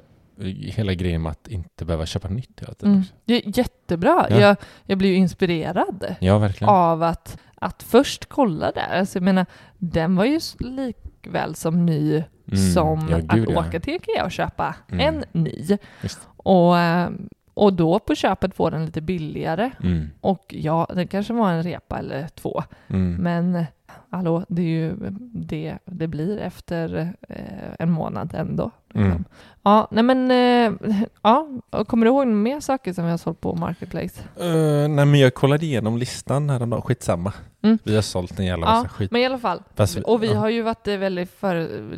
hela 0.47 0.93
grejen 0.93 1.21
med 1.21 1.31
att 1.31 1.47
inte 1.47 1.85
behöva 1.85 2.05
köpa 2.05 2.27
nytt 2.27 2.59
hela 2.61 2.73
tiden 2.73 3.03
mm, 3.27 3.41
jättebra. 3.45 4.27
Ja. 4.29 4.39
Jag, 4.39 4.55
jag 4.85 4.97
blir 4.97 5.09
ju 5.09 5.15
inspirerad 5.15 6.15
Ja, 6.19 6.49
av 6.61 7.03
att, 7.03 7.37
att 7.55 7.83
först 7.83 8.25
kolla 8.25 8.71
där. 8.71 8.99
Alltså 8.99 9.17
jag 9.17 9.23
menar, 9.23 9.45
den 9.77 10.15
var 10.15 10.25
ju 10.25 10.39
likväl 10.59 11.55
som 11.55 11.85
ny 11.85 12.23
Mm, 12.51 12.73
som 12.73 13.07
ja, 13.11 13.17
att 13.17 13.23
gud, 13.35 13.49
ja. 13.49 13.59
åka 13.59 13.79
till 13.79 13.93
Ikea 13.93 14.25
och 14.25 14.31
köpa 14.31 14.75
Mm. 14.91 15.07
en 15.15 15.41
ny. 15.41 15.77
Visst. 16.01 16.27
Och, 16.37 16.79
eh, 16.79 17.09
och 17.57 17.73
då 17.73 17.99
på 17.99 18.15
köpet 18.15 18.55
få 18.55 18.69
den 18.69 18.85
lite 18.85 19.01
billigare. 19.01 19.71
Mm, 19.83 20.09
Och 20.21 20.45
ja, 20.57 20.87
det 20.95 21.07
kanske 21.07 21.33
var 21.33 21.51
en 21.51 21.63
repa 21.63 21.99
eller 21.99 22.27
två. 22.27 22.63
mm. 22.87 23.13
Men 23.15 23.65
hallå, 24.09 24.45
det 24.49 24.61
är 24.61 24.65
ju 24.65 24.95
det 25.33 25.77
det 25.85 26.07
blir 26.07 26.37
efter 26.37 27.13
eh, 27.29 27.73
en 27.79 27.91
månad 27.91 28.33
ändå. 28.35 28.71
liksom. 28.87 29.11
Mm. 29.11 29.23
Ja, 29.63 29.87
nej 29.91 30.03
men, 30.03 30.31
eh, 30.31 30.95
ja, 31.21 31.47
kommer 31.87 32.05
du 32.05 32.11
ihåg 32.11 32.27
mer 32.27 32.59
saker 32.59 32.93
som 32.93 33.05
vi 33.05 33.11
har 33.11 33.17
sålt 33.17 33.41
på 33.41 33.55
Marketplace? 33.55 34.21
Eh, 34.39 34.89
nej, 34.89 35.05
men 35.05 35.15
jag 35.15 35.33
kollade 35.33 35.65
igenom 35.65 35.97
listan 35.97 36.49
häromdagen. 36.49 36.81
Skitsamma. 36.81 37.33
Mm. 37.61 37.77
Vi 37.83 37.95
har 37.95 38.01
sålt 38.01 38.39
en 38.39 38.45
jävla 38.45 38.65
Ja, 38.65 38.71
massa 38.71 38.89
skit. 38.89 39.11
men 39.11 39.21
i 39.21 39.25
alla 39.25 39.39
fall. 39.39 39.63
Fast 39.75 39.97
och 39.97 40.23
vi 40.23 40.27
ja. 40.33 40.39
har 40.39 40.49
ju 40.49 40.61
varit 40.61 40.87
eh, 40.87 40.97
väldigt 40.97 41.31
för, 41.31 41.55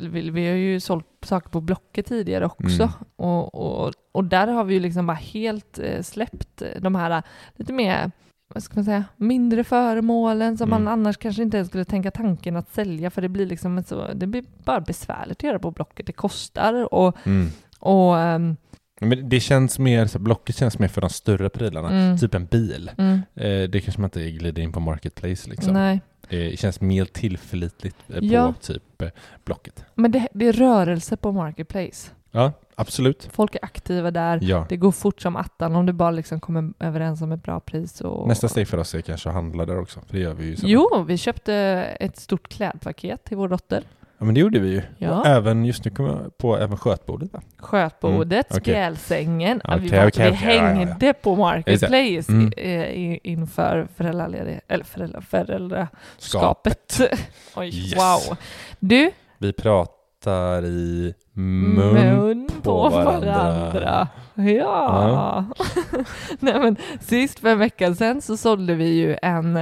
vi, 0.09 0.29
vi 0.29 0.47
har 0.47 0.55
ju 0.55 0.79
sålt 0.79 1.05
saker 1.25 1.49
på 1.49 1.62
Blocket 1.62 2.05
tidigare 2.05 2.45
också. 2.45 2.83
Mm. 2.83 2.89
Och, 3.15 3.55
och, 3.55 3.93
och 4.12 4.23
där 4.23 4.47
har 4.47 4.63
vi 4.63 4.73
ju 4.73 4.79
liksom 4.79 5.07
bara 5.07 5.17
helt 5.17 5.79
eh, 5.79 6.01
släppt 6.01 6.63
de 6.81 6.95
här 6.95 7.23
lite 7.55 7.73
mer 7.73 8.12
vad 8.53 8.63
ska 8.63 8.75
man 8.75 8.85
säga, 8.85 9.03
mindre 9.17 9.63
föremålen 9.63 10.57
som 10.57 10.69
Mm. 10.73 10.83
man 10.83 10.93
annars 10.93 11.17
kanske 11.17 11.41
inte 11.43 11.57
ens 11.57 11.69
skulle 11.69 11.85
tänka 11.85 12.12
tanken 12.12 12.55
att 12.55 12.73
sälja 12.73 13.09
för 13.09 13.21
det 13.21 13.29
blir 13.29 13.45
liksom 13.45 13.83
så, 13.83 14.13
det 14.13 14.27
blir 14.27 14.43
bara 14.63 14.81
besvärligt 14.81 15.38
att 15.38 15.43
göra 15.43 15.59
på 15.59 15.71
Blocket. 15.71 16.05
Det 16.07 16.13
kostar 16.13 16.93
och, 16.93 17.17
Mm. 17.27 17.47
och 17.79 18.19
ehm, 18.19 18.57
Men 19.01 19.29
det 19.29 19.39
känns 19.39 19.79
mer, 19.79 20.05
så 20.05 20.19
Blocket 20.19 20.55
känns 20.57 20.79
mer 20.79 20.88
för 20.88 21.01
de 21.01 21.09
större 21.09 21.49
prylarna. 21.49 21.89
Mm. 21.89 22.17
Typ 22.17 22.33
en 22.33 22.45
bil. 22.45 22.91
mm, 22.97 23.19
Eh, 23.35 23.69
det 23.69 23.81
kanske 23.81 24.01
man 24.01 24.07
inte 24.07 24.31
glider 24.31 24.62
in 24.62 24.71
på 24.71 24.79
Marketplace 24.79 25.49
liksom. 25.49 25.73
nej. 25.73 26.01
Det 26.29 26.59
känns 26.59 26.81
mer 26.81 27.05
tillförlitligt 27.05 27.97
eh, 28.09 28.19
på 28.19 28.25
Ja. 28.25 28.53
typ 28.62 29.01
eh, 29.01 29.09
Blocket. 29.45 29.85
Men 29.95 30.12
det, 30.12 30.27
det 30.33 30.45
är 30.45 30.53
rörelse 30.53 31.17
på 31.17 31.31
Marketplace. 31.31 32.12
Ja, 32.31 32.51
absolut. 32.75 33.29
Folk 33.31 33.55
är 33.55 33.65
aktiva 33.65 34.11
där. 34.11 34.39
Ja. 34.41 34.65
Det 34.69 34.77
går 34.77 34.91
fort 34.91 35.21
som 35.21 35.35
attan 35.35 35.75
om 35.75 35.85
du 35.85 35.93
bara 35.93 36.11
liksom 36.11 36.39
kommer 36.39 36.73
överens 36.79 37.21
om 37.21 37.31
ett 37.31 37.43
bra 37.43 37.59
pris. 37.59 38.01
Och... 38.01 38.27
Nästa 38.27 38.47
steg 38.47 38.67
för 38.67 38.77
oss 38.77 38.95
är 38.95 39.01
kanske 39.01 39.29
att 39.29 39.35
handla 39.35 39.65
där 39.65 39.79
också. 39.79 39.99
För 40.07 40.13
det 40.13 40.19
gör 40.19 40.33
vi 40.33 40.45
ju. 40.45 40.55
sen. 40.55 40.69
Jo, 40.69 41.03
vi 41.07 41.17
köpte 41.17 41.53
ett 41.99 42.17
stort 42.17 42.47
klädpaket 42.49 43.23
till 43.23 43.37
vår 43.37 43.47
dotter. 43.47 43.83
Ja, 44.17 44.25
men 44.25 44.33
det 44.33 44.39
gjorde 44.41 44.59
vi 44.59 44.69
ju. 44.69 44.81
Ja. 44.97 45.19
Och 45.19 45.25
även, 45.25 45.65
just 45.65 45.85
nu 45.85 45.91
kommer 45.91 46.09
jag 46.09 46.37
på 46.37 46.57
även 46.57 46.77
skötbordet. 46.77 47.31
Skötbordet, 47.57 48.51
Mm, 48.51 48.61
spjälsängen. 48.61 49.61
Ja, 49.63 49.75
vi 49.75 49.81
vi 49.89 49.99
okej, 50.07 50.25
ja, 50.27 50.31
hängde 50.33 51.13
på 51.13 51.35
Marketplace 51.35 52.31
Mm. 52.31 52.53
i, 52.53 53.19
inför 53.23 53.87
föräldraledighet, 53.95 54.63
eller 54.67 54.83
föräldra, 54.83 55.21
föräldraskapet. 55.21 56.99
Oj, 57.55 57.67
Yes. 57.89 57.95
wow. 57.97 58.37
Du, 58.79 59.11
Vi 59.37 59.53
pratar 59.53 60.65
i 60.65 61.13
mun. 61.39 62.15
mun 62.15 62.47
på, 62.63 62.89
varandra. 62.89 63.32
varandra. 63.32 64.08
Ja. 64.36 65.45
Nej, 66.39 66.60
men 66.60 66.75
sist 67.02 67.39
för 67.39 67.49
en 67.49 67.60
vecka 67.60 67.95
sedan 67.95 68.21
så 68.21 68.38
sålde 68.38 68.75
vi 68.75 68.88
ju 68.88 69.17
en, 69.21 69.58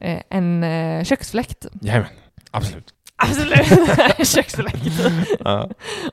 eh, 0.00 0.22
en 0.28 0.64
eh, 0.64 1.04
köksfläkt. 1.04 1.66
Jajamän, 1.80 2.08
absolut. 2.50 2.94
Absolut, 3.16 3.66
köksfläkt. 4.28 5.00
Ja. 5.44 5.68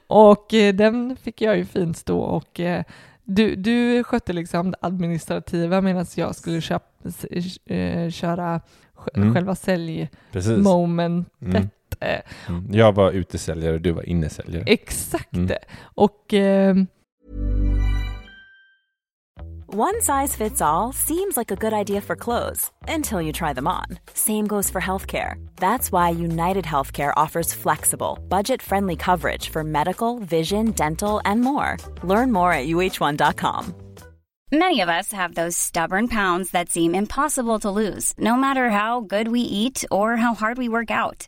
Och 0.08 0.54
eh, 0.54 0.74
den 0.76 1.18
fick 1.24 1.42
jag 1.42 1.58
ju 1.58 1.66
fint 1.66 1.98
stå 1.98 2.20
och 2.20 2.60
du, 3.24 3.56
du 3.56 4.04
skötte 4.04 4.34
liksom 4.34 4.72
det 4.72 4.78
administrativa 4.82 5.82
medan 5.82 6.06
jag 6.16 6.36
skulle 6.36 6.62
köp, 6.62 6.84
köra 8.12 8.62
Mm. 9.16 9.34
själva 9.34 9.56
säljmomentet. 9.56 11.70
Precis. 12.00 12.22
Mm. 12.48 12.58
Mm. 12.58 12.78
Jag 12.78 12.96
var 12.96 13.12
utesäljare 13.12 13.74
och 13.74 13.82
du 13.82 13.92
var 13.92 14.10
innesäljare. 14.10 14.64
Exakt. 14.66 15.34
Mm. 15.34 15.58
Och 15.96 16.34
eh, 16.34 16.76
One 19.68 20.00
size 20.00 20.38
fits 20.38 20.62
all 20.62 20.94
seems 20.94 21.36
like 21.36 21.52
a 21.52 21.56
good 21.56 21.74
idea 21.74 22.00
for 22.00 22.16
clothes 22.16 22.72
until 22.88 23.20
you 23.22 23.34
try 23.34 23.52
them 23.52 23.68
on. 23.68 24.00
Same 24.14 24.48
goes 24.48 24.70
for 24.70 24.80
healthcare. 24.80 25.36
That's 25.58 25.92
why 25.92 26.12
United 26.12 26.64
Healthcare 26.64 27.12
offers 27.18 27.54
flexible, 27.54 28.18
budget 28.30 28.62
friendly 28.62 28.96
coverage 28.96 29.50
for 29.50 29.66
medical, 29.66 30.20
vision, 30.20 30.72
dental, 30.72 31.20
and 31.26 31.42
more. 31.42 31.76
Learn 32.04 32.32
more 32.32 32.54
at 32.54 32.68
uh1.com. 32.68 33.76
Many 34.52 34.80
of 34.80 34.88
us 34.88 35.12
have 35.12 35.34
those 35.34 35.58
stubborn 35.58 36.08
pounds 36.08 36.52
that 36.52 36.70
seem 36.70 36.96
impossible 36.96 37.60
to 37.60 37.72
lose, 37.72 38.14
no 38.18 38.38
matter 38.38 38.70
how 38.70 39.02
good 39.02 39.28
we 39.28 39.42
eat 39.42 39.84
or 39.92 40.16
how 40.16 40.36
hard 40.36 40.58
we 40.58 40.70
work 40.70 40.92
out. 40.92 41.28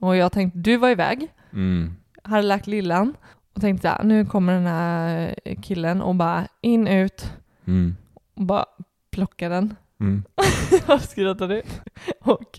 och 0.00 0.16
jag 0.16 0.32
tänkte, 0.32 0.58
du 0.58 0.76
var 0.76 0.88
iväg, 0.90 1.28
Mm. 1.52 1.94
hade 2.22 2.42
lagt 2.42 2.66
lillan 2.66 3.14
och 3.54 3.60
tänkte 3.60 3.88
ja, 3.88 4.00
nu 4.04 4.26
kommer 4.26 4.52
den 4.52 4.66
här 4.66 5.34
killen 5.62 6.02
och 6.02 6.14
bara 6.14 6.46
in, 6.60 6.88
ut 6.88 7.32
Mm. 7.66 7.96
och 8.34 8.44
bara 8.44 8.64
plocka 9.10 9.48
den. 9.48 9.74
Mm. 10.00 10.22
Du? 11.48 11.62
Och, 12.20 12.58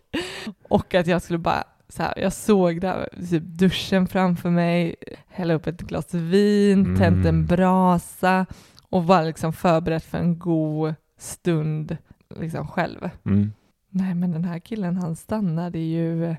och 0.69 0.93
att 0.95 1.08
jag 1.08 1.21
skulle 1.21 1.39
bara 1.39 1.63
så 1.89 2.04
här, 2.04 2.13
jag 2.19 2.34
såg 2.34 2.82
där, 2.82 3.10
typ 3.30 3.43
duschen 3.43 4.08
framför 4.08 4.49
mig, 4.49 4.95
hälla 5.27 5.54
upp 5.54 5.67
ett 5.67 5.82
glas 5.82 6.13
vin, 6.13 6.80
Mm. 6.86 6.97
tänt 6.97 7.25
en 7.25 7.45
brasa 7.45 8.45
och 8.89 9.04
var 9.08 9.23
liksom 9.23 9.54
förberedd 9.54 10.04
för 10.04 10.17
en 10.17 10.39
god 10.39 10.93
stund 11.17 11.97
liksom 12.39 12.67
själv. 12.67 13.10
Mm. 13.25 13.51
Nej, 13.89 14.15
men 14.15 14.32
den 14.32 14.43
här 14.45 14.60
killen 14.60 14.97
han 14.97 15.15
stannade 15.15 15.80
ju 15.80 16.36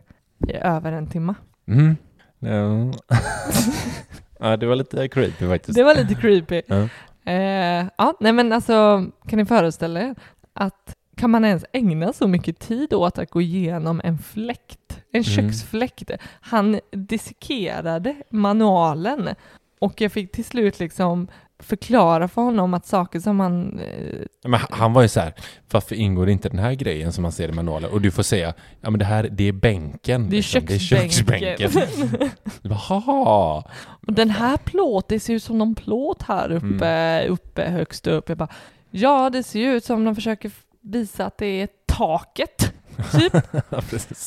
i 0.49 0.53
över 0.53 0.93
en 0.93 1.07
timme. 1.07 1.35
Mm. 1.69 1.97
Ja. 2.39 2.93
ja, 4.41 4.57
det 4.57 4.67
var 4.67 4.77
lite 4.77 5.09
creepy 5.09 5.49
faktiskt. 5.49 5.77
Det 5.77 5.85
var 5.85 5.95
lite 5.95 6.15
creepy. 6.15 6.63
Ja. 6.67 6.89
Eh, 7.33 7.87
ja, 7.99 8.15
nej 8.21 8.33
men 8.33 8.53
alltså, 8.53 9.05
kan 9.29 9.39
ni 9.39 9.45
föreställa 9.47 10.01
er 10.01 10.15
att 10.55 10.97
kan 11.17 11.31
man 11.31 11.45
ens 11.45 11.65
ägna 11.73 12.13
så 12.13 12.29
mycket 12.29 12.59
tid 12.59 12.95
åt 12.95 13.19
att 13.19 13.31
gå 13.31 13.41
igenom 13.43 14.01
en 14.05 14.19
fläkt, 14.19 14.79
en 15.13 15.23
Mm. 15.23 15.25
köksfläkt? 15.25 16.11
Han 16.41 16.81
dissekerade 16.93 18.15
manualen 18.31 19.29
och 19.79 20.01
jag 20.01 20.13
fick 20.13 20.33
till 20.33 20.45
slut 20.45 20.79
liksom 20.81 21.29
förklara 21.63 22.29
för 22.29 22.43
honom 22.43 22.75
att 22.75 22.87
saker 22.87 23.21
som 23.21 23.41
han... 23.41 23.79
Eh, 23.79 24.21
Men 24.45 24.61
han- 24.71 24.93
var 24.93 25.03
ju 25.03 25.09
så 25.09 25.21
här, 25.21 25.33
varför 25.71 25.95
ingår 25.95 26.29
inte 26.29 26.49
den 26.49 26.59
här 26.59 26.75
grejen 26.75 27.13
som 27.13 27.23
man 27.23 27.33
ser 27.33 27.49
i 27.49 27.53
manualen? 27.53 27.91
Och 27.91 28.01
du 28.01 28.11
får 28.11 28.23
säga, 28.23 28.55
ja 28.81 28.91
men 28.91 28.99
det 28.99 29.05
här, 29.05 29.29
det 29.33 29.45
är 29.49 29.53
bänken. 29.53 30.31
det 30.31 30.37
är 30.37 30.57
liksom. 30.57 30.79
köksbänken. 30.79 31.71
Du 32.63 32.69
bara, 32.69 32.75
haha. 32.75 33.65
och 34.07 34.13
den 34.13 34.31
här 34.31 34.57
plåt, 34.57 35.09
det 35.09 35.21
ser 35.21 35.35
ut 35.35 35.43
som 35.43 35.59
någon 35.59 35.75
plåt 35.75 36.23
här 36.23 36.53
uppe, 36.53 36.87
Mm. 36.89 37.33
uppe 37.33 37.65
högst 37.65 38.07
upp. 38.07 38.29
Jag 38.29 38.39
bara, 38.39 38.49
ja 38.91 39.31
det 39.31 39.43
ser 39.43 39.61
ju 39.61 39.73
ut 39.77 39.85
som 39.85 40.05
de 40.05 40.15
försöker 40.15 40.51
visa 40.81 41.27
att 41.27 41.39
det 41.39 41.47
är 41.63 41.69
taket. 41.87 42.73
Typ. 43.13 43.35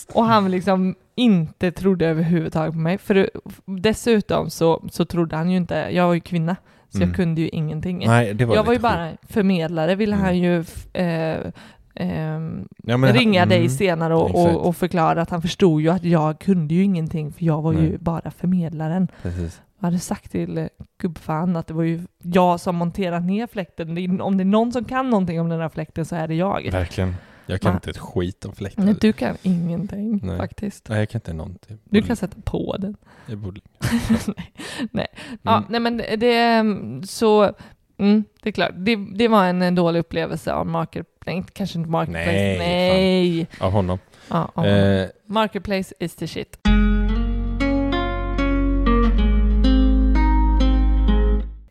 Och 0.14 0.26
han 0.26 0.52
liksom 0.52 0.96
inte 1.16 1.72
trodde 1.72 2.08
överhuvudtaget 2.08 2.74
på 2.74 2.80
mig. 2.80 2.98
För 2.98 3.30
dessutom 3.66 4.50
så, 4.50 4.88
så 4.92 5.06
trodde 5.06 5.36
han 5.36 5.50
ju 5.50 5.58
inte, 5.58 5.76
jag 5.92 6.08
var 6.08 6.14
ju 6.14 6.20
kvinna, 6.20 6.56
så 6.90 6.98
Mm. 6.98 7.10
jag 7.10 7.16
kunde 7.16 7.42
ju 7.42 7.50
ingenting. 7.50 8.04
Nej, 8.08 8.34
var 8.34 8.56
jag 8.56 8.64
var 8.64 8.74
ju 8.74 8.78
lite 8.78 8.82
bara 8.82 9.12
förmedlare, 9.30 9.96
ville 9.96 10.16
han 10.16 10.30
Mm. 10.30 10.44
ju 10.44 10.60
f- 10.60 10.88
eh, 10.96 11.52
ehm, 11.96 12.68
Ja, 12.84 12.98
ringa 12.98 13.46
dig 13.46 13.58
mm. 13.58 13.70
senare 13.70 14.16
och, 14.16 14.36
och, 14.36 14.68
och 14.68 14.76
förklara 14.78 15.22
att 15.22 15.30
han 15.30 15.42
förstod 15.42 15.82
ju 15.82 15.90
att 15.90 16.04
jag 16.04 16.40
kunde 16.40 16.74
ju 16.74 16.84
ingenting, 16.84 17.32
för 17.34 17.46
jag 17.46 17.62
var 17.62 17.74
ju 17.74 17.80
Nej. 17.80 17.98
bara 18.00 18.32
förmedlaren. 18.32 19.08
Precis. 19.22 19.62
Jag 19.80 19.88
hade 19.88 20.00
sagt 20.00 20.32
till 20.32 20.58
eh, 20.58 20.66
gubbfan 21.02 21.56
att 21.56 21.68
det 21.68 21.74
var 21.74 21.84
ju 21.84 22.02
jag 22.24 22.60
som 22.60 22.76
monterat 22.76 23.24
ner 23.24 23.48
fläkten. 23.48 24.22
Om 24.22 24.38
det 24.38 24.44
är 24.44 24.46
någon 24.46 24.72
som 24.72 24.86
kan 24.86 25.10
någonting 25.10 25.42
om 25.42 25.50
den 25.50 25.60
här 25.62 25.70
fläkten 25.70 26.06
så 26.06 26.16
är 26.16 26.28
det 26.28 26.36
jag. 26.36 26.72
Verkligen. 26.72 27.16
Jag 27.48 27.62
kan 27.62 27.72
Va? 27.72 27.76
inte 27.78 27.90
ett 27.90 27.98
skit 27.98 28.46
om 28.46 28.56
fläktar. 28.56 28.84
Men 28.84 28.94
du 29.02 29.14
kan 29.14 29.38
ingenting 29.42 30.20
Nej. 30.24 30.38
faktiskt. 30.38 30.90
Nej, 30.90 31.00
jag 31.00 31.10
kan 31.10 31.20
inte 31.20 31.34
någonting. 31.34 31.78
Du 31.84 32.02
kan 32.02 32.16
sätta 32.16 32.38
på 32.44 32.76
den. 32.80 32.98
Jag 33.26 33.38
borde... 33.38 33.62
nej. 34.28 34.54
nej. 34.92 35.08
Ja, 35.42 35.58
Mm. 35.58 35.66
nej 35.70 35.80
men 35.80 35.98
det 35.98 36.34
är 36.34 36.64
så, 37.08 37.52
mm, 37.98 38.24
det 38.44 38.50
är 38.50 38.54
klart. 38.54 38.72
Det, 38.76 38.96
det 39.16 39.28
var 39.28 39.46
en, 39.46 39.62
en 39.62 39.76
dålig 39.76 40.00
upplevelse 40.00 40.54
av 40.54 40.68
Market, 40.68 41.08
nej, 41.26 41.44
kanske 41.54 41.78
inte 41.78 41.90
Marketplace. 41.90 42.32
Nej, 42.32 42.58
nej. 42.58 43.48
Av 43.60 43.72
honom. 43.72 44.00
Ja, 44.30 44.52
ja. 44.56 44.66
Eh, 44.66 45.08
Marketplace 45.26 45.94
is 46.00 46.16
the 46.16 46.28
shit. 46.28 46.58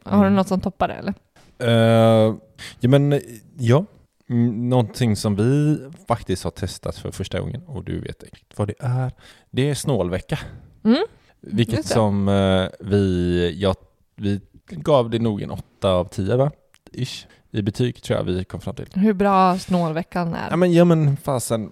Har 0.05 0.25
du 0.25 0.31
något 0.31 0.49
som 0.49 0.61
toppar 0.61 0.89
det 0.89 0.95
eller? 0.95 1.15
eh, 1.59 2.35
ja, 2.81 2.89
men 2.89 3.13
eh, 3.13 3.21
ja. 3.59 3.85
Någonting 4.29 5.17
som 5.17 5.37
vi 5.37 5.79
faktiskt 6.09 6.45
har 6.45 6.51
testat 6.51 6.97
för 6.97 7.11
första 7.11 7.41
gången 7.41 7.63
och 7.67 7.85
du 7.85 8.01
vet 8.01 8.23
exakt 8.23 8.59
vad 8.59 8.69
det 8.69 8.75
är. 8.79 9.13
Det 9.51 9.71
är 9.71 9.75
snålvecka. 9.75 10.39
Mm. 10.85 11.05
Vilket 11.41 11.87
som 11.87 12.29
eh, 12.29 12.67
vi, 12.81 13.55
ja, 13.61 13.75
vi 14.17 14.41
gav 14.71 15.11
det 15.11 15.19
nog 15.19 15.43
en 15.43 15.51
åtta 15.51 15.91
av 15.91 16.05
tio 16.05 16.37
va? 16.37 16.51
Ish. 16.93 17.27
I 17.51 17.63
betyg 17.63 18.03
tror 18.03 18.19
jag 18.19 18.25
vi 18.25 18.45
kom 18.45 18.61
fram 18.61 18.75
till. 18.75 18.89
Hur 18.95 19.13
bra 19.13 19.59
snålveckan 19.59 20.35
är. 20.35 20.51
Ja 20.51 20.57
men, 20.57 20.73
ja, 20.73 20.85
men 20.85 21.17
fasen. 21.17 21.71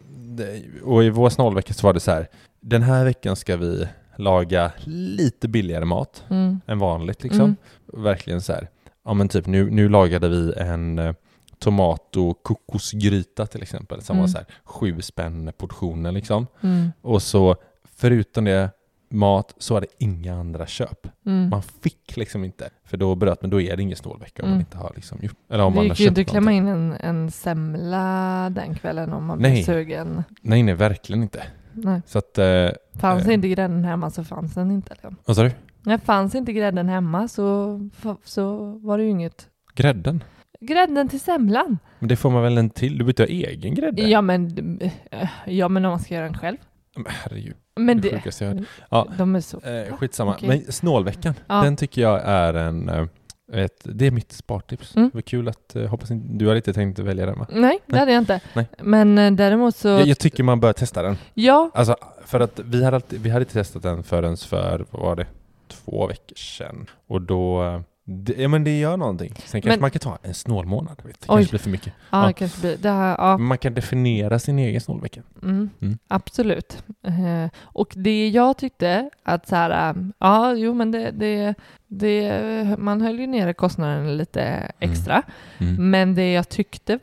Och 0.85 1.05
i 1.05 1.11
vår 1.11 1.31
snålvecka 1.31 1.75
så 1.75 1.87
var 1.87 1.95
det 1.95 2.01
så 2.01 2.11
här. 2.11 2.29
Den 2.61 2.83
här 2.83 3.05
veckan 3.05 3.37
ska 3.37 3.57
vi 3.57 3.89
laga 4.17 4.73
lite 4.85 5.49
billigare 5.49 5.85
mat 5.85 6.25
Mm. 6.29 6.61
än 6.67 6.79
vanligt 6.79 7.23
liksom. 7.23 7.41
Mm. 7.41 7.57
Verkligen 8.05 8.41
så 8.41 8.53
här. 8.53 8.69
Ja 9.05 9.15
men 9.15 9.29
typ 9.29 9.47
nu, 9.47 9.71
nu 9.71 9.89
lagade 9.89 10.29
vi 10.29 10.53
en 10.57 10.99
eh, 10.99 11.15
tomat 11.63 12.17
och 12.17 12.43
kokosgryta 12.43 13.47
till 13.47 13.63
exempel 13.63 14.03
som 14.03 14.17
Mm. 14.17 14.23
var 14.23 14.29
så 14.29 14.39
här 14.39 14.47
sju 14.65 15.01
spänn 15.01 15.53
portionen 15.57 16.15
liksom. 16.15 16.47
Mm. 16.61 16.93
Och 17.03 17.23
så 17.23 17.57
förutom 17.85 18.45
det 18.45 18.71
mat 19.11 19.55
så 19.59 19.75
var 19.75 19.81
det 19.81 19.87
inga 19.99 20.35
andra 20.35 20.67
köp. 20.67 21.07
Mm. 21.27 21.49
Man 21.49 21.63
fick 21.63 22.17
liksom 22.17 22.45
inte, 22.45 22.71
för 22.85 22.97
då 22.97 23.15
bröt 23.15 23.41
men 23.43 23.51
då 23.51 23.61
är 23.61 23.77
det 23.77 23.83
ingen 23.83 23.97
snålvecka 23.97 24.43
om 24.43 24.47
Mm. 24.49 24.57
man 24.57 24.61
inte 24.61 24.79
har 24.79 24.93
liksom 24.95 25.19
gjort, 25.23 25.37
eller 25.51 25.65
om 25.65 25.73
Det 25.73 25.77
man 25.77 25.85
har 25.85 25.89
gick 25.95 26.01
ju 26.01 26.09
inte 26.09 26.21
att 26.21 26.27
klämma 26.27 26.53
in 26.53 26.67
en, 26.69 26.93
en 26.93 27.31
semla 27.31 28.51
den 28.51 28.75
kvällen 28.75 29.13
om 29.13 29.25
man 29.25 29.39
blev 29.39 29.53
Nej. 29.53 29.63
sugen. 29.65 30.25
Nej, 30.41 30.63
nej, 30.63 30.75
verkligen 30.75 31.23
inte. 31.23 31.43
Nej. 31.73 32.03
Så 32.07 32.19
att, 32.19 32.39
eh, 32.39 32.69
Fanns 33.01 33.27
Eh. 33.27 33.35
inte 33.35 33.49
grädden 33.49 33.85
hemma 33.85 34.11
så 34.11 34.25
fanns 34.25 34.55
den 34.55 34.71
inte. 34.71 34.95
Vad 35.25 35.37
sa 35.37 35.43
du? 35.43 35.51
Nej, 35.83 35.99
fanns 35.99 36.35
inte 36.35 36.53
grädden 36.53 36.89
hemma 36.89 37.29
så, 37.29 37.79
så 38.25 38.57
var 38.79 38.99
det 38.99 39.05
ju 39.05 39.11
inget. 39.11 39.49
Grädden? 39.75 40.25
Grädden 40.67 41.09
till 41.09 41.21
semlan? 41.21 41.79
Men 41.99 42.09
det 42.09 42.17
får 42.17 42.31
man 42.31 42.43
väl 42.43 42.59
en 42.59 42.71
till? 42.71 42.99
Du 42.99 43.05
byter 43.05 43.27
egen 43.31 43.75
grädde? 43.75 44.03
Ja 44.03 44.21
men, 44.21 44.79
eh, 45.11 45.29
ja 45.47 45.69
men 45.69 45.85
om 45.85 45.91
man 45.91 46.01
ska 46.01 46.15
göra 46.15 46.25
den 46.25 46.39
själv. 46.39 46.57
Men 46.97 47.07
herregud, 47.09 47.55
Men 47.77 48.01
det 48.01 48.09
det, 48.11 48.17
sjukaste 48.17 48.45
jag 48.45 48.55
hört. 48.55 48.65
Ja. 48.91 49.07
de 49.19 49.35
är 49.37 49.41
så... 49.41 49.61
Eh, 49.61 49.97
skitsamma. 49.97 50.33
Okej. 50.35 50.49
Men 50.49 50.73
snålveckan, 50.73 51.35
Ja. 51.47 51.63
den 51.63 51.77
tycker 51.77 52.03
jag 52.03 52.21
är 52.25 52.55
en... 52.55 52.89
eh, 52.89 53.07
Ett, 53.53 53.81
det 53.85 54.07
är 54.07 54.11
mitt 54.11 54.33
spartips. 54.33 54.97
Mm. 54.97 55.09
Det 55.09 55.15
var 55.15 55.23
kul 55.23 55.49
att, 55.49 55.77
eh, 55.77 55.87
hoppas 55.87 56.11
inte, 56.11 56.27
du 56.45 56.47
har 56.47 56.55
inte 56.57 56.73
tänkt 56.73 56.99
välja 56.99 57.27
den 57.27 57.39
va? 57.39 57.47
Nej, 57.53 57.79
det 57.87 57.99
hade 57.99 58.13
jag 58.13 58.23
inte. 58.23 58.41
Nej. 58.55 58.67
Men 58.79 59.37
däremot 59.37 59.77
så... 59.77 59.89
Jag, 59.89 60.07
jag 60.07 60.19
tycker 60.19 60.43
man 60.43 60.61
bör 60.61 60.73
testa 60.73 61.03
den. 61.03 61.17
Ja, 61.35 61.71
Alltså, 61.75 61.97
för 62.27 62.41
att 62.41 62.61
vi 62.65 62.85
hade, 62.85 62.97
alltid, 62.97 63.21
vi 63.23 63.31
hade 63.31 63.43
inte 63.43 63.53
testat 63.53 63.83
den 63.83 64.03
förrän 64.03 64.37
för, 64.37 64.85
vad 64.91 65.03
var 65.03 65.17
det, 65.17 65.27
två 65.69 66.07
veckor 66.07 66.37
sedan. 66.37 66.87
Och 67.07 67.23
då, 67.23 67.63
det, 68.05 68.35
ja 68.43 68.49
men 68.49 68.65
det 68.65 68.79
gör 68.79 68.97
någonting. 68.97 69.35
Sen 69.35 69.43
kanske 69.61 69.69
Men- 69.69 69.81
man 69.81 69.91
kan 69.91 70.01
ta 70.01 70.19
en 70.23 70.35
snålmånad. 70.35 70.97
Det 71.05 71.09
Oj. 71.09 71.15
kanske 71.27 71.51
blir 71.51 71.59
för 71.61 71.71
mycket. 71.71 71.93
ja, 72.11 72.27
Ja. 72.27 72.33
kanske 72.33 72.61
blir... 72.61 72.77
Det 72.77 72.91
här, 72.91 73.17
ja. 73.19 73.39
Man 73.39 73.59
kan 73.59 73.75
definiera 73.75 74.39
sin 74.39 74.59
egen 74.59 74.81
snålvecka. 74.81 75.23
Mm, 75.43 75.71
Mm. 75.81 75.99
Absolut. 76.09 76.85
Eh, 77.07 77.51
och 77.63 77.93
det 77.97 78.29
jag 78.29 78.57
tyckte 78.59 79.11
att 79.23 79.49
så 79.49 79.57
här, 79.57 79.91
eh, 79.91 80.03
ja, 80.19 80.53
jo 80.55 80.75
men 80.75 80.91
det, 80.91 81.11
det, 81.11 81.55
det, 81.87 82.77
man 82.79 83.01
höll 83.01 83.21
ju 83.21 83.27
nere 83.27 83.55
kostnaden 83.55 84.17
lite 84.17 84.73
extra. 84.79 85.23
Mm. 85.59 85.91
Men 85.91 86.15
det 86.15 86.33
jag 86.33 86.49
tyckte, 86.49 86.99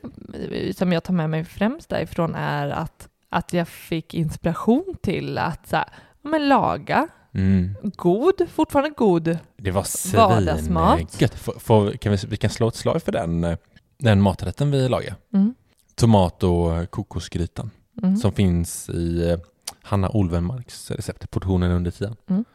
som 0.75 0.91
jag 0.91 1.03
tar 1.03 1.13
med 1.13 1.29
mig 1.29 1.43
främst 1.45 1.89
därifrån, 1.89 2.35
är 2.35 2.67
att, 2.69 3.07
att 3.29 3.53
jag 3.53 3.67
fick 3.67 4.13
inspiration 4.13 4.95
till 5.01 5.37
att 5.37 5.67
så 5.67 5.75
här, 5.75 5.85
men 6.21 6.49
laga 6.49 7.07
Mm. 7.33 7.75
god, 7.83 8.33
fortfarande 8.53 8.89
god. 8.97 9.37
Det 9.57 9.71
var 9.71 9.83
svingött. 9.83 11.35
Får- 11.59 11.91
Kan 11.91 12.11
vi, 12.11 12.17
vi 12.27 12.37
kan 12.37 12.49
slå 12.49 12.67
ett 12.67 12.75
slag 12.75 13.01
för 13.03 13.11
den, 13.11 13.43
eh, 13.43 13.57
den 13.97 14.21
maträtten 14.21 14.71
vi 14.71 14.89
lagar. 14.89 15.15
Mm. 15.33 15.53
Tomat 15.95 16.43
och 16.43 16.91
kokosgrytan. 16.91 17.71
Mm. 18.03 18.17
Som 18.17 18.31
finns 18.31 18.89
i 18.89 19.29
eh, 19.29 19.37
Hanna 19.83 20.09
Olvenmarks 20.09 20.91
recept, 20.91 21.31
portionen 21.31 21.71
under 21.71 21.91
tian. 21.91 22.15
Mm. 22.29 22.45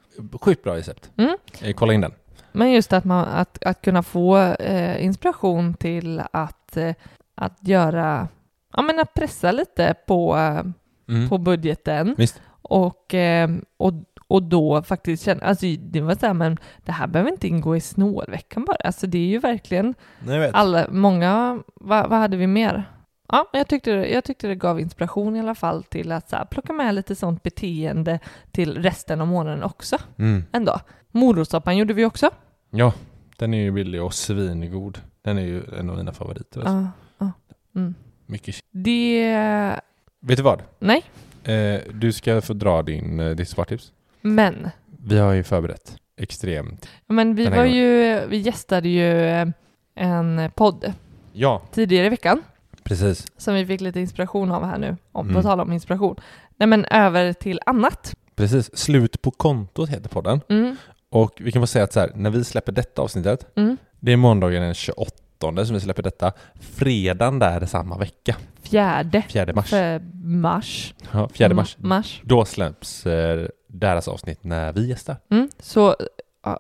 Sjukt 0.41 0.63
bra 0.65 0.77
recept. 0.77 1.11
Mm. 1.17 1.37
Eh, 1.63 1.75
Kolla 1.75 1.93
in 1.93 2.01
den. 2.01 2.13
Men 2.53 2.73
just 2.73 2.93
att, 2.93 3.05
man, 3.05 3.25
att, 3.29 3.65
att 3.65 3.83
kunna 3.83 4.03
få 4.03 4.37
eh, 4.39 5.05
inspiration 5.05 5.75
till 5.75 6.23
att, 6.33 6.77
eh, 6.77 6.95
att 7.35 7.59
göra, 7.69 8.29
ja 8.77 8.83
men 8.83 9.01
att 9.01 9.15
pressa 9.15 9.53
lite 9.53 9.95
på, 10.07 10.37
eh, 10.37 10.63
Mm. 11.09 11.29
på 11.29 11.39
budgeten 11.39 12.15
Visst. 12.19 12.41
och, 12.63 13.15
eh, 13.15 13.51
och, 13.77 13.93
och 14.27 14.43
då 14.43 14.83
faktiskt 14.83 15.25
känna, 15.25 15.43
alltså 15.47 15.67
det 15.79 16.01
var 16.01 16.15
så 16.15 16.27
här, 16.27 16.35
men 16.35 16.57
det 16.85 16.93
här 16.93 17.07
behöver 17.07 17.31
inte 17.31 17.49
ingå 17.49 17.77
i 17.77 17.81
snålveckan 17.81 18.65
bara, 18.65 18.77
alltså 18.85 19.07
det 19.07 19.19
är 19.19 19.27
ju 19.27 19.39
verkligen 19.39 19.95
Nej, 20.27 20.51
alla, 20.55 20.87
många, 20.91 21.63
vad, 21.75 22.09
vad 22.11 22.19
hade 22.19 22.37
vi 22.37 22.47
mer? 22.47 22.85
Ja, 23.29 23.47
jag 23.53 23.69
tyckte, 23.69 23.93
det- 23.93 24.09
jag 24.09 24.25
tyckte 24.25 24.47
det 24.49 24.55
gav 24.55 24.81
inspiration 24.81 25.37
i 25.37 25.41
alla 25.41 25.55
fall 25.55 25.83
till 25.83 26.13
att 26.13 26.29
så 26.31 26.37
här, 26.37 26.45
plocka 26.45 26.73
med 26.73 26.95
lite 26.95 27.15
sånt 27.15 27.43
beteende 27.43 28.19
till 28.51 28.83
resten 28.83 29.21
av 29.21 29.27
månaden 29.27 29.63
också 29.63 29.97
Mm. 30.19 30.45
ändå. 30.53 30.81
Morotssoppan 31.11 31.77
gjorde 31.77 31.95
vi 31.95 32.05
också. 32.05 32.31
Ja, 32.71 32.93
den 33.37 33.55
är 33.55 33.59
ju 33.63 33.71
billig 33.71 34.03
och 34.03 34.15
svingod. 34.15 34.99
Den 35.23 35.39
är 35.39 35.43
ju 35.43 35.63
en 35.79 35.91
av 35.91 35.97
mina 35.97 36.13
favoriter. 36.13 36.61
Alltså. 36.61 36.73
Ja, 36.75 36.87
ja. 37.19 37.33
Mm. 37.81 37.95
Mycket 38.27 38.57
Det... 38.71 39.81
Vet 40.21 40.37
du 40.37 40.43
vad? 40.43 40.63
Nej, 40.79 41.03
Eh, 41.47 41.81
du 41.95 42.13
ska 42.13 42.41
få 42.41 42.53
dra 42.53 42.83
din, 42.83 43.21
eh, 43.21 43.31
ditt 43.31 43.49
spartips. 43.49 43.93
Men. 44.25 44.71
Vi 45.07 45.19
har 45.19 45.33
ju 45.33 45.43
förberett 45.43 45.97
extremt. 46.21 46.89
Men 47.07 47.35
vi 47.35 47.47
var 47.47 47.65
ju, 47.65 48.21
vi 48.29 48.37
gästade 48.39 48.89
ju 48.89 49.27
eh, 49.27 49.47
en 49.95 50.51
podd 50.55 50.93
Ja, 51.33 51.63
tidigare 51.73 52.07
i 52.07 52.11
veckan 52.11 52.43
precis. 52.85 53.27
som 53.37 53.55
vi 53.55 53.67
fick 53.67 53.81
lite 53.81 54.01
inspiration 54.01 54.51
av 54.53 54.65
här 54.65 54.79
nu, 54.79 54.97
om, 55.13 55.27
Mm. 55.27 55.35
på 55.37 55.43
tal 55.49 55.61
om 55.61 55.73
inspiration. 55.73 56.17
Nej 56.57 56.67
men 56.67 56.85
över 56.85 57.33
till 57.33 57.61
annat. 57.67 58.15
Precis. 58.35 58.77
Slut 58.79 59.23
på 59.23 59.31
kontot 59.31 59.89
heter 59.91 60.09
podden. 60.09 60.41
Mm, 60.49 60.77
Och 61.11 61.33
vi 61.41 61.53
kan 61.53 61.63
bara 61.63 61.67
säga 61.67 61.85
att 61.85 61.93
så 61.93 62.01
här, 62.01 62.11
när 62.15 62.31
vi 62.31 62.45
släpper 62.45 62.73
detta 62.73 63.03
avsnittet, 63.03 63.47
mm. 63.57 63.77
det 64.01 64.13
är 64.13 64.17
måndagen 64.17 64.63
den 64.63 64.75
28 64.75 65.11
som 65.41 65.75
vi 65.75 65.81
släpper 65.81 66.03
detta. 66.03 66.33
Fredagen 66.61 67.39
där 67.39 67.67
samma 67.67 67.99
vecka, 67.99 68.37
Fjärde 68.63 69.23
4 69.29 69.53
mars. 69.55 69.71
för 69.71 70.01
mars. 70.25 70.95
Ja, 71.13 71.29
4 71.35 71.55
mars. 71.55 71.77
Mars. 71.81 72.21
Då 72.25 72.45
släpps 72.45 73.07
eh, 73.07 73.47
deras 73.75 74.09
avsnitt 74.09 74.45
när 74.45 74.73
vi 74.73 74.87
gästar. 74.87 75.17
Mm. 75.31 75.49
Så 75.59 75.97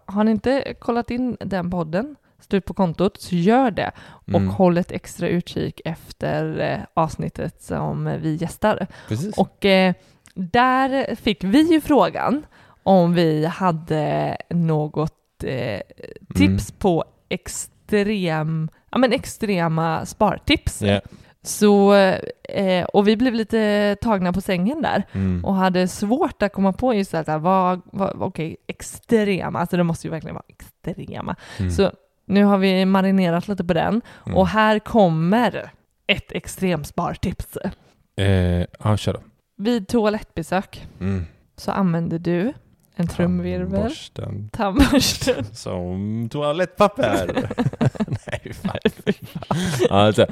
har 0.06 0.24
ni 0.24 0.30
inte 0.30 0.74
kollat 0.78 1.10
in 1.10 1.36
den 1.40 1.70
podden, 1.70 2.16
Slut 2.40 2.64
på 2.64 2.74
kontot, 2.74 3.20
så 3.20 3.34
gör 3.34 3.70
det. 3.70 3.92
Och 4.06 4.28
Mm. 4.28 4.48
håll 4.48 4.78
ett 4.78 4.92
extra 4.92 5.28
utkik 5.28 5.80
efter 5.84 6.60
eh, 6.60 6.78
avsnittet 6.94 7.62
som 7.62 8.18
vi 8.20 8.34
gästar. 8.34 8.86
Precis. 9.08 9.38
Och 9.38 9.64
eh, 9.64 9.94
där 10.34 11.14
fick 11.14 11.44
vi 11.44 11.72
ju 11.72 11.80
frågan 11.80 12.46
om 12.82 13.14
vi 13.14 13.46
hade 13.46 14.36
något 14.50 15.44
eh, 15.44 15.80
tips 16.34 16.72
på 16.72 17.04
extrem, 17.28 18.68
ja, 18.90 18.98
men 18.98 19.12
extrema 19.12 20.06
spartips. 20.06 20.82
Ja. 20.82 21.00
Så, 21.46 21.94
eh, 22.48 22.84
och 22.84 23.08
vi 23.08 23.16
blev 23.16 23.34
lite 23.34 23.96
tagna 24.00 24.32
på 24.32 24.40
sängen 24.40 24.82
där 24.82 25.02
Mm. 25.12 25.44
och 25.44 25.54
hade 25.54 25.88
svårt 25.88 26.42
att 26.42 26.52
komma 26.52 26.72
på 26.72 26.94
just 26.94 27.12
här, 27.12 27.38
vad, 27.38 27.80
vad, 27.84 28.22
okej, 28.22 28.56
extrema, 28.66 29.58
alltså 29.58 29.76
det 29.76 29.82
måste 29.84 30.06
ju 30.06 30.10
verkligen 30.10 30.34
vara 30.34 30.44
extrema. 30.48 31.36
Mm. 31.58 31.70
Så 31.70 31.90
nu 32.26 32.44
har 32.44 32.58
vi 32.58 32.84
marinerat 32.84 33.48
lite 33.48 33.64
på 33.64 33.74
den 33.74 34.00
Mm. 34.26 34.38
och 34.38 34.48
här 34.48 34.78
kommer 34.78 35.70
ett 36.06 36.32
extremspartips. 36.32 37.58
Eh, 38.16 38.66
ja, 38.84 38.96
kör 38.96 39.12
då. 39.12 39.20
Vid 39.56 39.88
toalettbesök 39.88 40.86
Mm. 41.00 41.24
så 41.56 41.70
använder 41.70 42.18
du 42.18 42.52
en 42.96 43.06
trumvirvel, 43.06 43.70
Tandborsten 43.70 44.48
tandborsten, 44.52 45.44
som 45.52 46.28
toalettpapper. 46.32 47.48
Nej, 48.26 48.52
fan. 48.52 48.78
Alltså, 49.90 50.26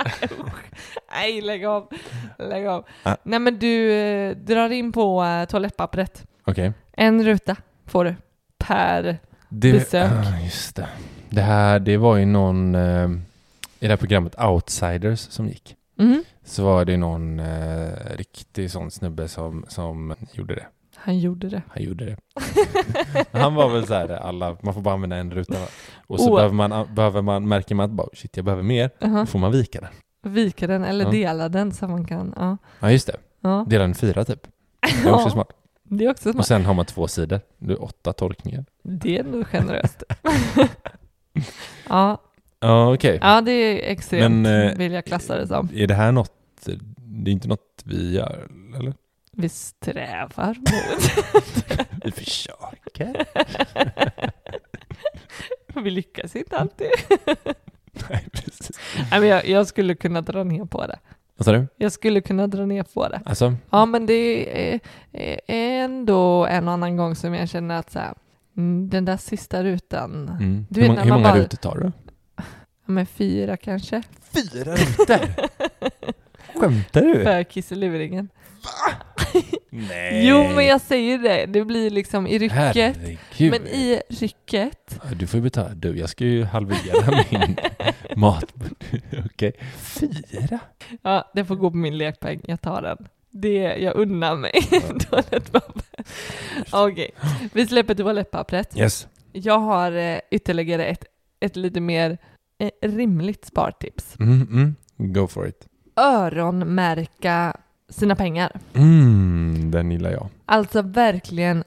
Nej, 1.12 1.40
lägg 1.40 1.64
av. 1.64 1.88
Lägg 2.38 2.66
av. 2.66 2.84
Ah. 3.02 3.16
Nej, 3.22 3.38
men 3.38 3.58
du 3.58 3.92
eh, 3.92 4.36
drar 4.36 4.70
in 4.70 4.92
på 4.92 5.24
eh, 5.24 5.44
toalettpappret. 5.44 6.26
okej. 6.44 6.72
En 6.92 7.24
ruta 7.24 7.56
får 7.86 8.04
du 8.04 8.14
per... 8.58 9.18
Det, 9.48 9.72
Besök. 9.72 10.12
Ah, 10.12 10.40
just 10.44 10.76
det. 10.76 10.88
Det 11.30 11.40
här, 11.40 11.78
det 11.78 11.96
var 11.96 12.16
ju 12.16 12.24
någon 12.24 12.74
eh, 12.74 13.08
i 13.80 13.86
det 13.86 13.88
här 13.88 13.96
programmet 13.96 14.40
Outsiders 14.40 15.20
som 15.20 15.48
gick. 15.48 15.76
Mm. 15.98 16.24
Så 16.44 16.64
var 16.64 16.84
det 16.84 16.96
någon 16.96 17.40
eh, 17.40 17.92
riktig 18.16 18.70
sån 18.70 18.90
snubbe 18.90 19.28
som, 19.28 19.64
som 19.68 20.14
gjorde 20.32 20.54
det. 20.54 20.66
Han 21.06 21.18
gjorde 21.18 21.48
det. 21.48 21.62
Han 21.68 21.82
gjorde 21.82 22.04
det. 22.04 22.16
Han 23.32 23.54
var 23.54 23.68
väl 23.68 23.86
så 23.86 23.94
här, 23.94 24.08
alla, 24.08 24.56
man 24.62 24.74
får 24.74 24.80
bara 24.80 24.94
använda 24.94 25.16
en 25.16 25.30
ruta. 25.30 25.54
Och 26.06 26.20
så 26.20 26.30
Oh. 26.30 26.34
behöver, 26.36 26.54
man, 26.54 26.94
behöver 26.94 27.22
man, 27.22 27.48
märker 27.48 27.74
man 27.74 27.84
att 27.84 27.90
bara, 27.96 28.08
shit 28.14 28.36
jag 28.36 28.44
behöver 28.44 28.62
mer, 28.62 28.90
Jaha. 28.98 29.20
då 29.20 29.26
får 29.26 29.38
man 29.38 29.52
vika 29.52 29.80
den. 29.80 30.32
Vika 30.32 30.66
den 30.66 30.84
eller 30.84 31.04
Ja. 31.04 31.10
dela 31.10 31.48
den 31.48 31.72
så 31.72 31.88
man 31.88 32.04
kan... 32.04 32.32
Ja. 32.36 32.56
Ja 32.80 32.90
just 32.90 33.06
det, 33.06 33.16
ja. 33.40 33.66
dela 33.68 33.82
den 33.84 33.94
fyra 33.94 34.24
typ. 34.24 34.40
Det 35.02 35.08
är 35.08 35.12
också 35.14 35.30
smart. 35.30 35.48
Det 35.82 36.04
är 36.04 36.10
också 36.10 36.28
Och 36.28 36.34
smart. 36.34 36.46
sen 36.46 36.64
har 36.64 36.74
man 36.74 36.84
två 36.84 37.08
sidor, 37.08 37.40
det 37.58 37.72
är 37.72 37.82
åtta 37.84 38.12
tolkningar. 38.12 38.64
Det 38.82 39.18
är 39.18 39.24
nog 39.24 39.46
generöst. 39.46 40.02
ja. 41.88 42.22
Ja 42.60 42.94
okej. 42.94 43.18
ja, 43.22 43.40
det 43.40 43.50
är 43.52 43.92
extremt 43.92 44.34
Men, 44.42 44.68
eh, 44.70 44.76
vill 44.78 44.92
jag 44.92 45.04
klassa 45.04 45.36
det 45.36 45.46
som. 45.46 45.68
Är 45.74 45.86
det 45.86 45.94
här 45.94 46.12
något, 46.12 46.32
det 46.96 47.30
är 47.30 47.32
inte 47.32 47.48
något 47.48 47.82
vi 47.84 48.14
gör 48.14 48.48
eller? 48.78 48.94
Vi 49.36 49.48
strävar 49.48 50.48
mot. 50.58 51.86
Vi 52.04 52.10
försöker. 52.10 53.26
Vi 55.82 55.90
lyckas 55.90 56.36
inte 56.36 56.58
alltid. 56.58 56.86
Nej 58.10 58.26
precis. 58.32 58.70
Nej, 59.10 59.20
men 59.20 59.28
jag, 59.28 59.48
jag 59.48 59.66
skulle 59.66 59.94
kunna 59.94 60.20
dra 60.20 60.44
ner 60.44 60.64
på 60.64 60.86
det. 60.86 60.98
Vad 61.36 61.44
sa 61.44 61.52
du? 61.52 61.66
Jag 61.76 61.92
skulle 61.92 62.20
kunna 62.20 62.46
dra 62.46 62.66
ner 62.66 62.82
på 62.82 63.08
det. 63.08 63.20
Alltså? 63.24 63.54
Ja, 63.70 63.86
men 63.86 64.06
det 64.06 64.72
är, 64.74 65.40
ändå 65.46 66.46
en 66.46 66.68
och 66.68 66.74
annan 66.74 66.96
gång 66.96 67.14
som 67.14 67.34
jag 67.34 67.48
känner 67.48 67.78
att 67.78 67.90
så 67.90 67.98
här, 67.98 68.14
mm, 68.56 68.88
den 68.88 69.04
där 69.04 69.16
sista 69.16 69.64
rutan, 69.64 70.28
Mm. 70.28 70.66
Du 70.70 70.80
hur 70.80 70.88
vet 70.88 70.90
många, 70.90 71.02
hur 71.04 71.10
många 71.12 71.22
bara- 71.28 71.38
rutor 71.38 71.56
tar 71.56 71.76
du? 71.78 71.92
ja, 72.36 72.92
men 72.92 73.06
fyra 73.06 73.56
kanske, 73.56 74.02
Fyra 74.22 74.72
rutor? 74.74 75.18
Skämtar 76.60 77.00
du? 77.00 77.24
för 77.24 77.42
kisseluringen. 77.44 78.28
Nej. 79.70 80.28
Jo, 80.28 80.48
men 80.54 80.66
jag 80.66 80.80
säger 80.80 81.18
det, 81.18 81.46
det 81.46 81.64
blir 81.64 81.90
liksom 81.90 82.26
i 82.26 82.38
rycket. 82.38 82.56
Herregud. 82.56 83.50
Men 83.50 83.66
i 83.66 84.00
rycket, 84.08 85.00
Du 85.16 85.26
får 85.26 85.38
ju 85.38 85.42
betala. 85.42 85.68
Du, 85.68 85.98
jag 85.98 86.08
ska 86.08 86.24
ju 86.24 86.44
halvera 86.44 87.24
min 87.30 87.56
mat. 88.16 88.54
Okej. 89.24 89.52
Fyra? 89.78 90.58
ja, 91.02 91.30
det 91.34 91.44
får 91.44 91.56
gå 91.56 91.70
på 91.70 91.76
min 91.76 91.98
lekpeng, 91.98 92.40
jag 92.44 92.60
tar 92.60 92.82
den. 92.82 93.08
Det, 93.30 93.58
jag 93.58 93.96
unnar 93.96 94.36
mig 94.36 94.52
toalettpapper. 95.10 95.82
Okej, 96.72 97.10
vi 97.52 97.66
släpper 97.66 97.94
toalettpappret. 97.94 98.76
Yes. 98.78 99.08
Jag 99.32 99.58
har 99.58 99.92
eh, 99.92 100.18
ytterligare 100.30 100.84
ett, 100.86 101.04
ett 101.40 101.56
lite 101.56 101.80
mer 101.80 102.18
eh, 102.58 102.88
rimligt 102.88 103.44
spartips. 103.44 104.16
Mm, 104.20 104.42
mm. 104.42 104.74
Go 105.12 105.26
for 105.28 105.48
it. 105.48 105.66
Öronmärka 105.96 107.56
sina 107.88 108.16
pengar. 108.16 108.52
Mm, 108.74 109.70
den 109.70 109.90
gillar 109.90 110.10
jag. 110.10 110.28
Alltså 110.46 110.82
verkligen 110.82 111.64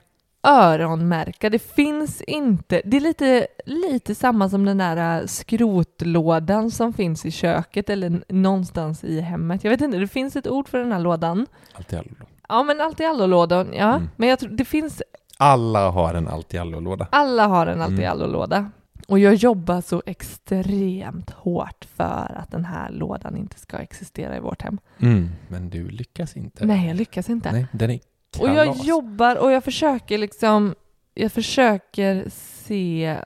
öronmärka. 0.47 1.49
Det 1.49 1.59
finns 1.59 2.21
inte, 2.21 2.81
det 2.85 2.97
är 2.97 3.01
lite, 3.01 3.47
lite 3.65 4.15
samma 4.15 4.49
som 4.49 4.65
den 4.65 4.77
där 4.77 5.19
äh, 5.21 5.25
skrotlådan 5.25 6.71
som 6.71 6.93
finns 6.93 7.25
i 7.25 7.31
köket 7.31 7.89
eller 7.89 8.23
någonstans 8.29 9.03
i 9.03 9.19
hemmet. 9.21 9.63
Jag 9.63 9.71
vet 9.71 9.81
inte, 9.81 9.97
det 9.97 10.07
finns 10.07 10.35
ett 10.35 10.47
ord 10.47 10.67
för 10.69 10.77
den 10.77 10.91
här 10.91 10.99
lådan. 10.99 11.45
Allt 11.73 11.93
i 11.93 11.95
allo. 11.95 12.09
Ja, 12.49 12.63
men 12.63 12.81
allt 12.81 12.99
i 12.99 13.05
allo-lådan, 13.05 13.67
ja. 13.73 13.95
Mm. 13.95 14.09
Men 14.15 14.29
jag 14.29 14.39
tror 14.39 14.49
det 14.49 14.65
finns, 14.65 15.01
Alla 15.37 15.89
har 15.89 16.13
en 16.13 16.27
allt 16.27 16.53
i 16.53 16.57
allo-låda. 16.57 17.07
alla 17.11 17.47
har 17.47 17.67
en 17.67 17.81
allt 17.81 17.91
i 17.91 18.03
Mm. 18.03 18.11
allo-låda. 18.11 18.71
Och 19.09 19.19
jag 19.19 19.35
jobbar 19.35 19.81
så 19.81 20.03
extremt 20.05 21.29
hårt 21.29 21.85
för 21.95 22.35
att 22.37 22.51
den 22.51 22.65
här 22.65 22.91
lådan 22.91 23.37
inte 23.37 23.59
ska 23.59 23.77
existera 23.77 24.37
i 24.37 24.39
vårt 24.39 24.61
hem. 24.61 24.79
Mm. 24.99 25.29
Men 25.47 25.69
du 25.69 25.89
lyckas 25.89 26.37
inte. 26.37 26.65
Nej, 26.65 26.87
jag 26.87 26.95
lyckas 26.97 27.29
inte. 27.29 27.51
Nej, 27.51 27.67
den 27.71 27.89
är 27.89 27.99
Och 28.39 28.47
jag 28.49 28.65
kalas. 28.65 28.85
jobbar 28.85 29.35
och 29.35 29.51
jag 29.51 29.63
försöker 29.63 30.17
liksom, 30.17 30.75
jag 31.13 31.31
försöker 31.31 32.25
se, 32.33 33.17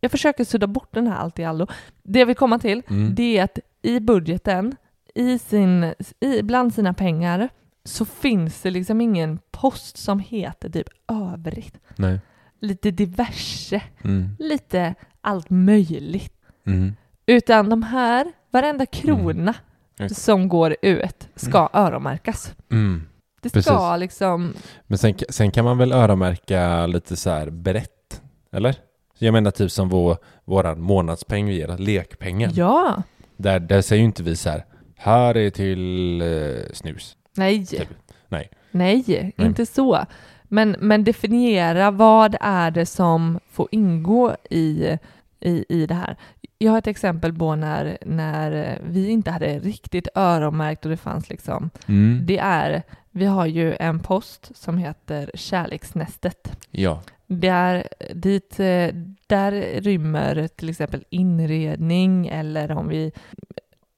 jag 0.00 0.10
försöker 0.10 0.44
sudda 0.44 0.66
bort 0.66 0.94
den 0.94 1.06
här 1.06 1.16
allt 1.16 1.38
i 1.38 1.44
allo. 1.44 1.66
Det 2.02 2.18
jag 2.18 2.26
vill 2.26 2.36
komma 2.36 2.58
till, 2.58 2.82
Mm. 2.90 3.14
det 3.14 3.38
är 3.38 3.44
att 3.44 3.58
i 3.82 4.00
budgeten, 4.00 4.76
i 5.14 5.38
sin, 5.38 5.94
i, 6.20 6.42
bland 6.42 6.74
sina 6.74 6.94
pengar, 6.94 7.48
så 7.84 8.04
finns 8.04 8.62
det 8.62 8.70
liksom 8.70 9.00
ingen 9.00 9.38
post 9.50 9.96
som 9.96 10.18
heter 10.18 10.70
typ 10.70 10.88
övrigt. 11.08 11.78
Nej. 11.96 12.20
Lite 12.62 12.90
diverse, 12.90 13.82
Mm. 14.04 14.28
lite 14.38 14.94
allt 15.20 15.50
möjligt. 15.50 16.32
Mm. 16.66 16.92
Utan 17.26 17.68
de 17.68 17.82
här, 17.82 18.32
varenda 18.50 18.86
krona 18.86 19.54
Just. 19.98 20.22
som 20.22 20.48
går 20.48 20.76
ut 20.82 21.28
ska 21.34 21.68
öronmärkas. 21.72 22.54
Mm. 22.70 23.02
Det 23.42 23.48
ska 23.48 23.58
Precis. 23.60 24.00
liksom, 24.00 24.54
Men 24.86 24.98
sen, 24.98 25.14
sen 25.28 25.50
kan 25.50 25.64
man 25.64 25.78
väl 25.78 25.92
öronmärka 25.92 26.86
lite 26.86 27.16
så 27.16 27.30
här 27.30 27.50
brett? 27.50 28.22
Eller? 28.52 28.76
Jag 29.18 29.32
menar 29.32 29.50
typ 29.50 29.70
som 29.70 29.88
vår, 29.88 30.16
våran 30.44 30.80
månadspeng 30.80 31.46
vi 31.46 31.54
ger, 31.54 31.78
lekpengen. 31.78 32.50
ja, 32.54 33.02
Där, 33.36 33.60
där 33.60 33.82
säger 33.82 34.00
ju 34.00 34.06
inte 34.06 34.22
vi 34.22 34.36
så 34.36 34.50
här, 34.50 34.64
här 34.96 35.36
är 35.36 35.50
till 35.50 36.20
eh, 36.22 36.72
snus. 36.72 37.16
nej. 37.36 37.66
Typ. 37.66 37.88
Nej. 38.28 38.50
Nej, 38.70 39.32
inte 39.36 39.66
så. 39.66 40.04
Men, 40.52 40.76
men 40.78 41.04
definiera 41.04 41.90
vad 41.90 42.36
är 42.40 42.70
det 42.70 42.86
som 42.86 43.40
får 43.50 43.68
ingå 43.70 44.36
i, 44.50 44.98
i, 45.40 45.64
i 45.68 45.86
det 45.86 45.94
här. 45.94 46.16
Jag 46.58 46.70
har 46.70 46.78
ett 46.78 46.86
exempel 46.86 47.32
på 47.32 47.56
när, 47.56 47.98
när 48.06 48.78
vi 48.88 49.08
inte 49.08 49.30
hade 49.30 49.58
riktigt 49.58 50.08
öronmärkt 50.14 50.84
och 50.84 50.90
det 50.90 50.96
fanns 50.96 51.28
liksom, 51.28 51.70
Mm. 51.86 52.20
det 52.26 52.38
är, 52.38 52.82
vi 53.10 53.24
har 53.24 53.46
ju 53.46 53.74
en 53.80 54.00
post 54.00 54.50
som 54.54 54.78
heter 54.78 55.30
Kärleksnästet. 55.34 56.66
Ja. 56.70 57.02
Där, 57.26 57.88
dit, 58.14 58.60
eh, 58.60 58.88
där 59.26 59.80
rymmer 59.80 60.48
till 60.48 60.68
exempel 60.68 61.04
inredning 61.10 62.26
eller 62.26 62.72
om 62.72 62.88
vi 62.88 63.12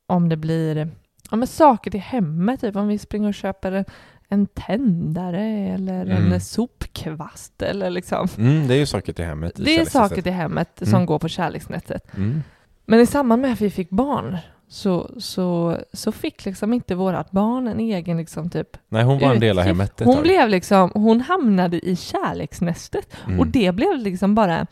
om 0.06 0.28
det 0.28 0.36
blir 0.36 0.88
ja, 1.30 1.36
men 1.36 1.46
saker 1.46 1.90
till 1.90 2.00
hemmet, 2.00 2.60
typ 2.60 2.76
om 2.76 2.88
vi 2.88 2.98
springer 2.98 3.28
och 3.28 3.34
köper 3.34 3.84
en, 4.34 4.46
tändare 4.46 5.42
eller 5.74 6.06
Mm. 6.06 6.32
en 6.32 6.40
sopkvast 6.40 7.62
eller 7.62 7.90
liksom. 7.90 8.28
Mm, 8.38 8.68
det 8.68 8.74
är 8.74 8.78
ju 8.78 8.86
saker 8.86 9.12
till 9.12 9.24
hemmet. 9.24 9.60
i 9.60 9.64
Det 9.64 9.76
är 9.78 9.84
saker 9.84 10.22
till 10.22 10.32
hemmet 10.32 10.68
som 10.82 10.94
Mm. 10.94 11.06
går 11.06 11.18
på 11.18 11.28
kärleksnätet. 11.28 12.14
Mm. 12.16 12.42
Men 12.86 13.00
i 13.00 13.06
samband 13.06 13.42
med 13.42 13.52
att 13.52 13.60
vi 13.60 13.70
fick 13.70 13.90
barn 13.90 14.36
så, 14.68 15.10
så, 15.18 15.78
så 15.92 16.12
fick 16.12 16.44
liksom 16.44 16.72
inte 16.72 16.94
vårat 16.94 17.30
barn 17.30 17.68
en 17.68 17.80
egen 17.80 18.16
liksom 18.16 18.50
typ 18.50 18.76
Nej, 18.88 19.04
hon 19.04 19.18
var 19.18 19.34
en 19.34 19.40
del 19.40 19.58
av 19.58 19.64
hemmet 19.64 20.00
Hon 20.04 20.22
blev 20.22 20.48
liksom, 20.48 20.90
hon 20.94 21.20
hamnade 21.20 21.88
i 21.88 21.96
kärleksnästet 21.96 23.14
Mm. 23.26 23.40
och 23.40 23.46
det 23.46 23.72
blev 23.74 23.98
liksom 23.98 24.34
bara, 24.34 24.66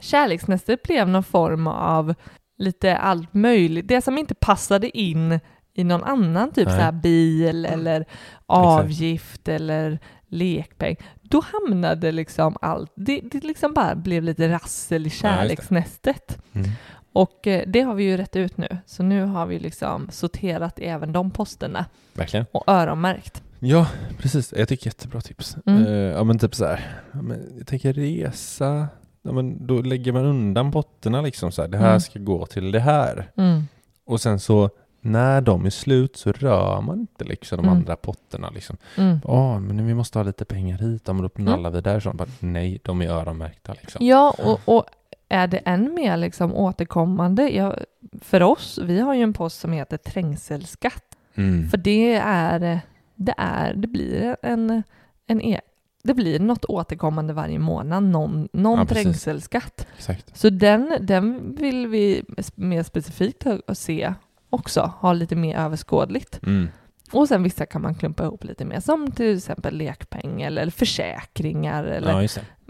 kärleksnästet 0.00 0.82
blev 0.82 1.08
någon 1.08 1.24
form 1.24 1.66
av 1.66 2.14
lite 2.58 2.96
allt 2.96 3.34
möjligt, 3.34 3.88
det 3.88 4.00
som 4.04 4.18
inte 4.18 4.34
passade 4.34 4.98
in 4.98 5.40
i 5.76 5.84
någon 5.84 6.04
annan 6.04 6.50
typ 6.52 6.66
Nej. 6.66 6.76
så 6.76 6.82
här 6.82 6.92
bil 6.92 7.64
eller 7.64 8.04
avgift 8.46 9.48
eller 9.48 9.98
lekpeng. 10.28 10.96
Då 11.22 11.42
hamnade 11.52 12.12
liksom 12.12 12.56
allt, 12.60 12.92
det, 12.94 13.20
det 13.20 13.44
liksom 13.44 13.72
bara 13.74 13.94
blev 13.94 14.22
lite 14.22 14.48
rassel 14.48 15.06
i 15.06 15.10
kärleksnästet. 15.10 16.38
Mm. 16.52 16.68
Och 17.12 17.46
eh, 17.46 17.62
det 17.66 17.80
har 17.80 17.94
vi 17.94 18.04
ju 18.04 18.16
rätt 18.16 18.36
ut 18.36 18.56
nu, 18.56 18.78
så 18.86 19.02
nu 19.02 19.24
har 19.24 19.46
vi 19.46 19.58
liksom 19.58 20.08
sorterat 20.10 20.78
även 20.78 21.12
de 21.12 21.30
posterna 21.30 21.84
Verkligen. 22.14 22.46
och 22.52 22.64
öronmärkt. 22.66 23.42
Ja, 23.58 23.86
precis. 24.18 24.54
Jag 24.56 24.68
tycker 24.68 24.86
jättebra 24.86 25.20
tips. 25.20 25.56
Mm. 25.66 25.86
Eh, 25.86 25.92
ja, 25.92 26.24
men 26.24 26.38
typ 26.38 26.54
så 26.54 26.64
här. 26.64 27.00
Ja, 27.12 27.22
men 27.22 27.54
jag 27.58 27.66
tänker 27.66 27.92
resa. 27.92 28.88
Ja, 29.22 29.32
men 29.32 29.66
då 29.66 29.82
lägger 29.82 30.12
man 30.12 30.24
undan 30.24 30.72
potterna 30.72 31.20
liksom 31.20 31.52
så 31.52 31.62
här. 31.62 31.68
Det 31.68 31.78
här 31.78 31.88
Mm. 31.88 32.00
ska 32.00 32.18
gå 32.18 32.46
till 32.46 32.72
det 32.72 32.80
här. 32.80 33.30
Mm. 33.36 33.62
Och 34.06 34.20
sen 34.20 34.40
så 34.40 34.70
när 35.10 35.40
de 35.40 35.66
är 35.66 35.70
slut 35.70 36.16
så 36.16 36.32
rör 36.32 36.80
man 36.80 37.00
inte 37.00 37.24
liksom 37.24 37.56
de 37.58 37.64
Mm. 37.66 37.76
andra 37.78 37.96
potterna 37.96 38.50
liksom. 38.50 38.76
Mm. 38.96 39.18
Ja, 39.24 39.58
men 39.58 39.86
vi 39.86 39.94
måste 39.94 40.18
ha 40.18 40.24
lite 40.24 40.44
pengar 40.44 40.78
hit. 40.78 41.02
Ja, 41.06 41.12
men 41.12 41.22
då 41.22 41.30
Mm. 41.38 41.50
nallar 41.52 41.70
vi 41.70 41.80
där. 41.80 42.00
Så 42.00 42.12
bara, 42.12 42.28
nej, 42.40 42.80
de 42.82 43.02
är 43.02 43.08
öronmärkta 43.08 43.72
liksom. 43.80 44.06
Ja, 44.06 44.34
och, 44.44 44.60
och 44.64 44.84
är 45.28 45.46
det 45.46 45.58
än 45.58 45.94
mer 45.94 46.16
liksom 46.16 46.54
återkommande, 46.54 47.48
ja, 47.50 47.74
för 48.22 48.42
oss, 48.42 48.78
vi 48.82 49.00
har 49.00 49.14
ju 49.14 49.22
en 49.22 49.32
post 49.32 49.60
som 49.60 49.72
heter 49.72 49.96
trängselskatt, 49.96 51.02
Mm. 51.34 51.68
för 51.68 51.76
det 51.78 52.14
är, 52.24 52.80
det 53.14 53.34
är, 53.38 53.74
det 53.74 53.86
blir 53.88 54.36
en, 54.42 54.82
en 55.26 55.40
e- 55.42 55.60
det 56.02 56.14
blir 56.14 56.40
något 56.40 56.64
återkommande 56.64 57.32
varje 57.32 57.58
månad, 57.58 58.02
någon, 58.02 58.48
någon 58.52 58.78
Ja, 58.78 58.84
trängselskatt. 58.84 59.86
Exakt. 59.96 60.36
Så 60.38 60.50
den, 60.50 60.96
den 61.00 61.54
vill 61.56 61.86
vi 61.86 62.22
mer 62.54 62.82
specifikt 62.82 63.46
se 63.74 64.14
också, 64.56 64.92
ha 65.00 65.12
lite 65.12 65.36
mer 65.36 65.56
överskådligt. 65.56 66.40
Mm. 66.42 66.68
Och 67.12 67.28
sen 67.28 67.42
vissa 67.42 67.66
kan 67.66 67.82
man 67.82 67.94
klumpa 67.94 68.24
ihop 68.24 68.44
lite 68.44 68.64
mer, 68.64 68.80
som 68.80 69.10
till 69.12 69.36
exempel 69.36 69.76
lekpeng 69.76 70.42
eller 70.42 70.70
försäkringar 70.70 71.84
eller 71.84 72.12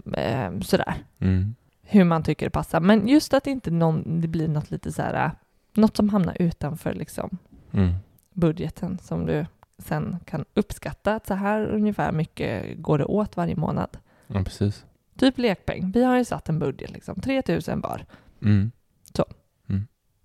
Ja, 0.05 0.19
eh, 0.21 0.59
sådär. 0.59 0.93
Mm. 1.19 1.55
Hur 1.81 2.03
man 2.03 2.23
tycker 2.23 2.45
det 2.45 2.49
passar. 2.49 2.79
Men 2.79 3.07
just 3.07 3.33
att 3.33 3.47
inte 3.47 3.71
någon, 3.71 4.21
det 4.21 4.27
blir 4.27 4.47
något 4.47 4.71
lite 4.71 4.91
så 4.91 5.01
här, 5.01 5.25
äh, 5.25 5.31
något 5.73 5.97
som 5.97 6.09
hamnar 6.09 6.41
utanför 6.41 6.93
liksom 6.93 7.37
Mm. 7.71 7.93
budgeten 8.33 8.97
som 9.01 9.25
du 9.25 9.45
sen 9.77 10.17
kan 10.25 10.45
uppskatta 10.53 11.15
att 11.15 11.27
så 11.27 11.33
här 11.33 11.65
ungefär 11.65 12.11
mycket 12.11 12.77
går 12.77 12.97
det 12.97 13.05
åt 13.05 13.37
varje 13.37 13.55
månad. 13.55 13.97
Ja, 14.27 14.43
precis. 14.43 14.85
Typ 15.17 15.37
lekpeng. 15.37 15.91
Vi 15.91 16.03
har 16.03 16.17
ju 16.17 16.25
satt 16.25 16.49
en 16.49 16.59
budget 16.59 16.91
liksom, 16.91 17.21
3000 17.21 17.81
var. 17.81 18.05
Mm. 18.41 18.71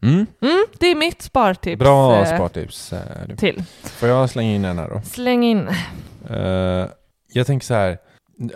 Mm. 0.03 0.27
Mm. 0.41 0.65
Det 0.79 0.87
är 0.87 0.95
mitt 0.95 1.23
spartips. 1.23 1.79
Bra 1.79 2.21
eh, 2.21 2.35
spartips. 2.37 2.93
eh. 2.93 3.37
Till. 3.37 3.65
Får 3.83 4.09
jag 4.09 4.31
slänga 4.31 4.55
in 4.55 4.65
en 4.65 4.79
här 4.79 4.88
då? 4.91 5.01
Släng 5.05 5.45
in. 5.45 5.69
Eh, 6.31 6.87
jag 7.33 7.47
tänker 7.47 7.67
så 7.67 7.75
här, 7.75 7.99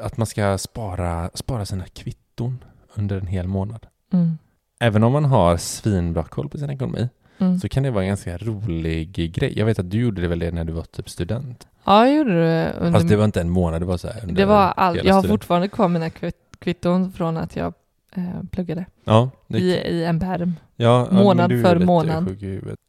att 0.01 0.17
man 0.17 0.27
ska 0.27 0.59
spara, 0.59 1.31
spara 1.35 1.67
sina 1.67 1.85
kvitton 1.87 2.65
under 2.95 3.17
en 3.21 3.27
hel 3.27 3.47
månad. 3.49 3.87
Mm. 4.13 4.39
Även 4.81 5.03
om 5.05 5.13
man 5.13 5.25
har 5.25 5.57
svinbra 5.57 6.23
koll 6.25 6.49
på 6.49 6.59
sin 6.59 6.71
ekonomi 6.71 7.09
Mm. 7.39 7.59
så 7.59 7.69
kan 7.69 7.83
det 7.83 7.91
vara 7.91 8.03
en 8.05 8.09
ganska 8.09 8.39
rolig 8.39 9.13
grej. 9.35 9.59
Jag 9.59 9.67
vet 9.67 9.79
att 9.79 9.91
du 9.91 9.99
gjorde 10.01 10.21
det 10.23 10.29
väl 10.29 10.39
det 10.39 10.51
när 10.51 10.65
du 10.65 10.73
var 10.73 10.83
typ 10.83 11.11
student? 11.11 11.67
Ja, 11.85 12.07
jag 12.07 12.17
gjorde 12.17 12.41
det 12.41 12.73
under... 12.79 12.93
Fast 12.93 13.09
det 13.09 13.17
var 13.17 13.25
inte 13.25 13.41
en 13.41 13.51
månad, 13.51 13.83
det 13.83 13.87
var 13.87 13.97
så 13.97 14.09
här 14.09 14.21
under 14.23 14.35
det 14.35 14.45
var 14.45 14.63
all... 14.77 14.95
hela 14.97 15.09
Jag 15.09 15.15
har 15.15 15.23
student- 15.23 15.29
fortfarande 15.33 15.69
kvar 15.69 15.89
mina 15.89 16.09
kvitt- 16.09 16.57
kvitton 16.59 17.13
från 17.13 17.37
att 17.37 17.57
jag 17.57 17.75
eh, 18.15 18.25
pluggade 18.51 18.85
Ja, 19.05 19.31
det, 19.47 19.59
i, 19.59 19.71
i 19.71 20.05
en 20.05 20.21
pärm, 20.21 20.55
ja, 20.77 21.09
ja, 21.11 21.17
månad 21.23 21.53
är 21.53 21.63
för 21.63 21.79
månad. 21.79 22.43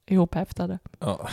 ihophäftade, 0.08 0.80
Ja, 1.00 1.28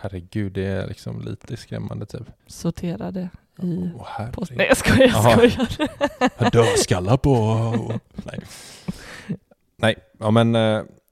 herregud, 0.00 0.52
det 0.52 0.64
är 0.66 0.86
liksom 0.86 1.20
lite 1.20 1.56
skrämmande 1.56 2.06
typ. 2.06 2.22
sorterade 2.46 3.28
i 3.62 3.90
herregud. 4.06 4.32
post. 4.34 4.52
Nej, 4.56 4.66
jag 4.66 4.76
skojar, 4.76 5.08
jag 5.08 5.50
skojar. 5.52 6.50
Dödskallar 6.50 7.16
på... 7.16 7.34
Nej. 8.14 8.38
Nej, 9.76 9.94
ja 10.18 10.30
men, 10.30 10.54
eh, 10.54 10.60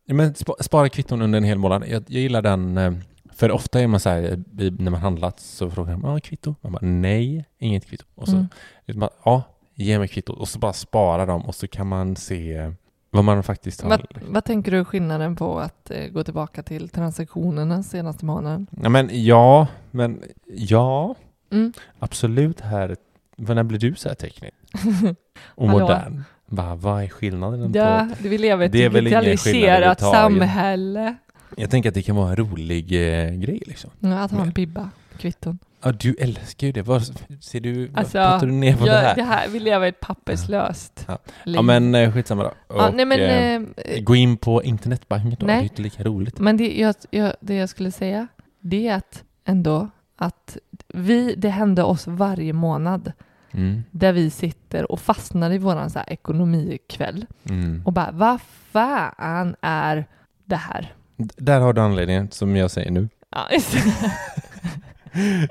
ja, 0.06 0.14
men 0.14 0.34
spa- 0.34 0.56
spara 0.62 0.88
kvitton 0.88 1.22
under 1.22 1.36
en 1.36 1.44
hel 1.44 1.58
månad. 1.58 1.82
Jag, 1.88 2.04
jag 2.06 2.22
gillar 2.22 2.42
den, 2.42 2.78
eh, 2.78 2.92
för 3.34 3.50
ofta 3.50 3.80
är 3.80 3.86
man 3.86 4.00
så 4.00 4.08
här, 4.08 4.22
i- 4.58 4.70
när 4.78 4.90
man 4.90 5.00
handlat 5.00 5.40
så 5.40 5.70
frågar 5.70 5.96
man, 5.96 6.12
ja 6.12 6.20
kvitto? 6.20 6.54
Man 6.60 6.72
bara, 6.72 6.78
nej, 6.86 7.44
inget 7.58 7.86
kvitto. 7.86 8.04
Och 8.14 8.28
så, 8.28 8.46
Mm. 8.86 9.08
ja, 9.24 9.42
ge 9.74 9.98
mig 9.98 10.08
kvittot. 10.08 10.38
Och 10.38 10.48
så 10.48 10.58
bara 10.58 10.72
spara 10.72 11.26
dem 11.26 11.42
och 11.46 11.54
så 11.54 11.68
kan 11.68 11.86
man 11.86 12.16
se 12.16 12.56
eh, 12.56 12.72
vad 13.14 13.24
man 13.24 13.42
faktiskt 13.42 13.80
har. 13.82 13.88
Vad, 13.90 14.06
vad 14.28 14.44
tänker 14.44 14.72
du 14.72 14.84
skillnaden 14.84 15.36
på 15.36 15.58
att 15.60 15.90
eh, 15.90 16.06
gå 16.06 16.24
tillbaka 16.24 16.62
till 16.62 16.88
transaktionerna 16.88 17.82
senaste 17.82 18.24
månaden? 18.24 18.66
Ja, 18.82 18.88
men 18.88 19.08
ja, 19.24 19.66
men 19.90 20.22
ja, 20.54 21.14
Mm. 21.50 21.72
absolut 21.98 22.60
här. 22.60 22.96
Vad- 23.36 23.56
När 23.56 23.62
blir 23.62 23.78
du 23.78 23.94
så 23.94 24.08
här 24.08 24.14
teknisk? 24.16 24.54
Och 25.44 25.68
modern? 25.68 26.22
Va, 26.46 26.74
vad 26.74 27.02
är 27.04 27.08
skillnaden 27.08 27.72
Ja, 27.74 28.08
på? 28.22 28.28
vill 28.28 28.40
leva 28.40 28.62
i 28.62 28.66
ett 28.66 28.72
digitaliserat 28.72 30.00
samhälle. 30.00 31.14
Jag 31.56 31.70
tänker 31.70 31.88
att 31.88 31.94
det 31.94 32.02
kan 32.02 32.16
vara 32.16 32.30
en 32.30 32.36
rolig 32.36 32.92
eh, 32.92 33.30
grej 33.34 33.62
liksom. 33.66 33.90
Ja, 34.00 34.18
att 34.18 34.30
ha 34.30 34.42
en 34.42 34.50
bibba, 34.50 34.90
kvitton. 35.18 35.58
Ja, 35.84 35.92
du 35.92 36.14
älskar 36.18 36.66
ju 36.66 36.72
det. 36.72 36.82
Vad, 36.82 37.02
ser 37.40 37.60
du, 37.60 37.90
Alltså, 37.94 38.12
pratar 38.12 38.46
du 38.46 38.52
ner 38.52 38.76
på 38.76 38.84
det 38.84 38.90
Ja, 38.92 38.98
här? 38.98 39.14
det 39.14 39.22
här, 39.22 39.48
vi 39.48 39.60
lever 39.60 39.88
ett 39.88 40.00
papperslöst 40.00 41.04
Ja. 41.08 41.18
liv. 41.44 41.54
Ja, 41.56 41.62
men 41.62 41.94
eh, 41.94 42.12
skitsamma 42.12 42.42
då. 42.42 42.52
Ja, 42.68 42.88
Och, 42.88 42.94
nej, 42.94 43.04
men, 43.06 43.20
eh, 43.20 43.68
eh, 43.94 44.02
gå 44.02 44.16
in 44.16 44.36
på 44.36 44.62
internetbanken 44.62 45.36
då. 45.40 45.46
nej. 45.46 45.56
Det 45.56 45.62
är 45.62 45.64
inte 45.70 45.82
lika 45.82 46.02
roligt. 46.04 46.38
Men 46.38 46.56
det 46.56 46.78
jag, 46.80 46.94
jag, 47.10 47.32
det 47.40 47.54
jag 47.54 47.68
skulle 47.68 47.90
säga, 47.90 48.26
det 48.60 48.88
är 48.88 48.94
att 48.96 49.24
ändå 49.44 49.90
att 50.16 50.56
vi, 50.88 51.34
det 51.34 51.48
hände 51.48 51.82
oss 51.82 52.06
varje 52.06 52.52
månad 52.52 53.12
Mm. 53.54 53.84
där 53.90 54.12
vi 54.12 54.30
sitter 54.30 54.92
och 54.92 55.00
fastnar 55.00 55.50
i 55.50 55.58
våran 55.58 55.90
så 55.90 55.98
här 55.98 56.12
ekonomikväll 56.12 57.26
Mm. 57.48 57.82
och 57.86 57.92
bara 57.92 58.10
vad 58.12 58.40
fan 58.72 59.56
är 59.60 60.06
det 60.44 60.56
här? 60.56 60.92
D- 61.16 61.34
Där 61.36 61.60
har 61.60 61.72
du 61.72 61.80
anledningen 61.80 62.30
som 62.30 62.56
jag 62.56 62.70
säger 62.70 62.90
nu. 62.90 63.08
Ja, 63.30 63.38
det. 63.50 63.62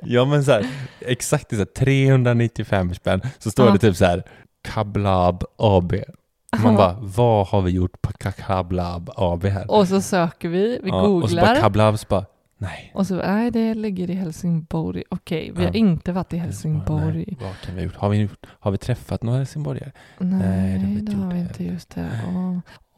Ja 0.04 0.26
men 0.26 0.43
så 0.43 0.52
här, 0.52 0.65
exakt 1.00 1.50
så 1.50 1.56
här, 1.56 1.65
395 1.65 2.93
spänn. 2.93 3.21
Så 3.39 3.52
står 3.52 3.65
Ja. 3.65 3.71
det 3.74 3.80
typ 3.80 3.95
så 3.95 4.06
här 4.06 4.24
Kablab 4.63 5.43
AB. 5.58 5.93
Man 6.63 6.76
bara, 6.76 6.97
vad 7.00 7.47
har 7.47 7.62
vi 7.62 7.71
gjort 7.71 8.02
på 8.02 8.12
Kablab 8.32 9.10
AB 9.15 9.45
här? 9.45 9.71
och 9.71 9.88
så 9.88 10.02
söker 10.02 10.50
vi, 10.50 10.80
vi 10.84 10.89
Ja, 10.89 11.02
och 11.02 11.30
så 11.30 11.36
bara 11.36 11.41
googlar 11.45 11.62
Kablab, 11.62 12.00
så 12.00 12.06
bara, 12.10 12.26
nej. 12.58 12.91
och 12.95 13.08
så 13.08 13.15
nej 13.15 13.52
det 13.52 13.74
ligger 13.74 14.10
i 14.10 14.13
Helsingborg. 14.13 15.04
Okej, 15.10 15.52
vi 15.56 15.63
Ja. 15.63 15.69
har 15.69 15.76
inte 15.76 16.12
varit 16.12 16.34
i 16.34 16.38
Helsingborg. 16.38 17.13
Nej, 17.15 17.38
vad 17.41 17.62
kan 17.65 17.76
vi 17.76 17.82
ha 17.82 17.86
gjort? 17.86 17.95
Har 17.95 18.10
vi, 18.10 18.30
har 18.60 18.71
vi 18.71 18.78
träffat 18.78 19.24
några 19.24 19.38
helsingborgare? 19.38 19.91
Nej, 20.17 20.39
Nej, 20.39 20.80
det 20.80 20.86
har 20.86 20.88
vi 20.93 21.00
inte 21.00 21.12
det 21.12 21.17
har 21.24 21.34
vi 21.34 21.39
inte 21.39 21.63
just 21.63 21.95
det. 21.95 22.10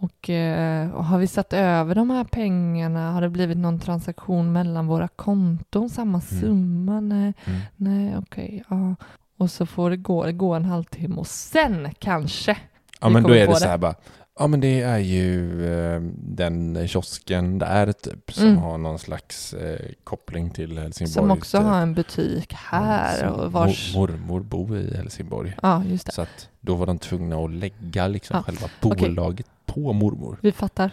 Och, 0.04 0.30
eh, 0.30 0.90
och 0.92 1.06
har 1.06 1.18
vi 1.18 1.28
satt 1.28 1.54
över 1.54 1.96
de 1.96 2.10
här 2.10 2.24
pengarna? 2.24 3.12
Har 3.12 3.22
det 3.22 3.30
blivit 3.30 3.58
någon 3.58 3.80
transaktion 3.80 4.52
mellan 4.54 4.88
våra 4.88 5.08
konton? 5.08 5.90
Samma 5.90 6.22
summa? 6.22 7.00
Nej, 7.00 7.34
Mm. 7.46 7.60
nej 7.76 8.18
okej. 8.18 8.64
ja. 8.70 8.96
Och 9.38 9.52
så 9.52 9.66
får 9.66 9.90
det 9.90 9.98
gå, 9.98 10.26
det 10.26 10.32
går 10.34 10.56
en 10.56 10.66
halvtimme 10.66 11.16
och 11.16 11.28
sen 11.28 11.88
kanske. 12.00 12.58
Ja 13.02 13.10
men 13.10 13.24
då 13.24 13.36
är 13.36 13.48
det 13.48 13.56
så 13.56 13.68
här 13.68 13.78
bara, 13.78 13.96
ja 14.40 14.48
men 14.48 14.60
det 14.60 14.82
är 14.82 14.98
ju 14.98 15.66
eh, 15.74 16.02
den 16.18 16.88
kiosken 16.88 17.60
där 17.60 17.92
typ 17.92 18.34
som 18.34 18.48
Mm. 18.48 18.58
har 18.58 18.78
någon 18.78 19.00
slags 19.00 19.54
eh, 19.54 19.80
koppling 20.04 20.50
till 20.50 20.78
Helsingborg. 20.80 21.14
Som 21.14 21.32
också 21.32 21.58
typ. 21.58 21.68
har 21.68 21.82
en 21.82 21.94
butik 21.94 22.54
här 22.54 23.28
och 23.28 23.52
vars... 23.52 23.96
mor, 23.96 24.08
mormor 24.08 24.42
bor 24.42 24.78
i 24.78 24.98
Helsingborg. 24.98 25.54
Ja, 25.62 25.84
just 25.84 26.06
det. 26.06 26.12
Så 26.12 26.22
att 26.22 26.50
då 26.62 26.76
var 26.76 26.86
de 26.86 26.98
tvungna 27.00 27.36
att 27.38 27.52
lägga 27.52 28.08
liksom 28.08 28.36
Ja, 28.38 28.44
själva 28.44 28.68
bolaget 28.82 29.48
på 29.66 29.94
mormor. 29.94 30.38
Vi 30.42 30.52
fattar. 30.52 30.92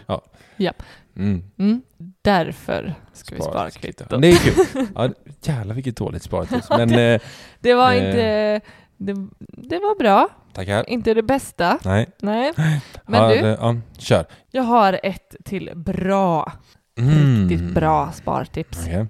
Mm. 1.15 1.43
Mm. 1.57 1.81
Därför 2.21 2.95
ska 3.13 3.35
vi 3.35 3.41
spara 3.41 3.69
kvittot. 3.69 4.21
Det 4.21 4.27
är 4.27 4.35
kul. 4.37 4.87
Ja, 4.95 5.09
jävlar 5.41 5.75
vilket 5.75 5.95
dåligt 5.97 6.23
spartips. 6.23 6.69
Men 6.69 6.89
eh, 6.93 7.21
Det 7.59 7.73
var 7.73 7.91
Eh. 7.91 7.97
inte... 8.05 8.61
Det, 8.97 9.13
det 9.47 9.79
var 9.79 9.99
bra. 9.99 10.27
tackar. 10.53 10.89
Inte 10.89 11.13
det 11.13 11.23
bästa. 11.23 11.79
Nej. 11.85 12.07
Nej. 12.21 12.53
Men 13.05 13.21
ja, 13.21 13.29
du, 13.29 13.41
det- 13.41 13.57
ja, 13.61 13.75
kör. 13.97 14.25
jag 14.51 14.63
har 14.63 14.99
ett 15.03 15.35
till 15.43 15.71
bra, 15.75 16.51
Mm. 16.97 17.49
riktigt 17.49 17.73
bra 17.73 18.11
spartips. 18.11 18.79
Okej. 18.85 19.05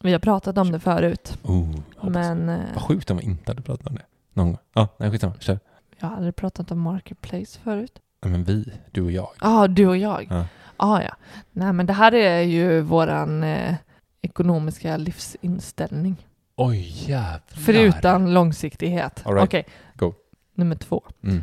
Vi 0.00 0.12
har 0.12 0.18
pratat 0.18 0.58
om 0.58 0.72
det 0.72 0.80
förut, 0.80 1.38
Oh, 1.42 1.74
men 2.02 2.48
eh, 2.48 2.60
Vad 2.74 2.82
sjukt 2.82 3.10
om 3.10 3.16
vi 3.16 3.22
inte 3.24 3.50
hade 3.50 3.62
pratat 3.62 3.86
om 3.86 3.94
det. 3.94 4.02
Någon 4.32 4.46
gång. 4.46 4.58
Ja, 4.74 4.88
nej 4.98 5.10
skitsamma. 5.10 5.34
Kör. 5.40 5.58
jag 5.98 6.08
har 6.08 6.16
aldrig 6.16 6.36
pratat 6.36 6.70
om 6.70 6.80
Marketplace 6.80 7.58
förut. 7.64 7.98
Ja, 8.22 8.28
Men 8.28 8.44
vi, 8.44 8.72
du 8.92 9.02
och 9.02 9.10
jag. 9.10 9.28
Ja, 9.40 9.62
ah, 9.62 9.66
du 9.68 9.86
och 9.86 9.96
jag. 9.96 10.26
Ja. 10.30 10.44
Ah, 10.76 11.02
ja. 11.02 11.14
Nej, 11.52 11.72
men 11.72 11.86
det 11.86 11.92
här 11.92 12.14
är 12.14 12.40
ju 12.40 12.80
våran 12.80 13.42
eh, 13.42 13.74
ekonomiska 14.22 14.96
livsinställning. 14.96 16.16
Oj 16.56 16.94
jävlar. 17.10 17.40
Förutom 17.48 18.26
långsiktighet. 18.26 19.22
All 19.26 19.34
right. 19.34 19.44
Okej. 19.48 19.66
Go. 19.94 20.14
Nummer 20.54 20.76
två. 20.76 21.02
Mm. 21.24 21.42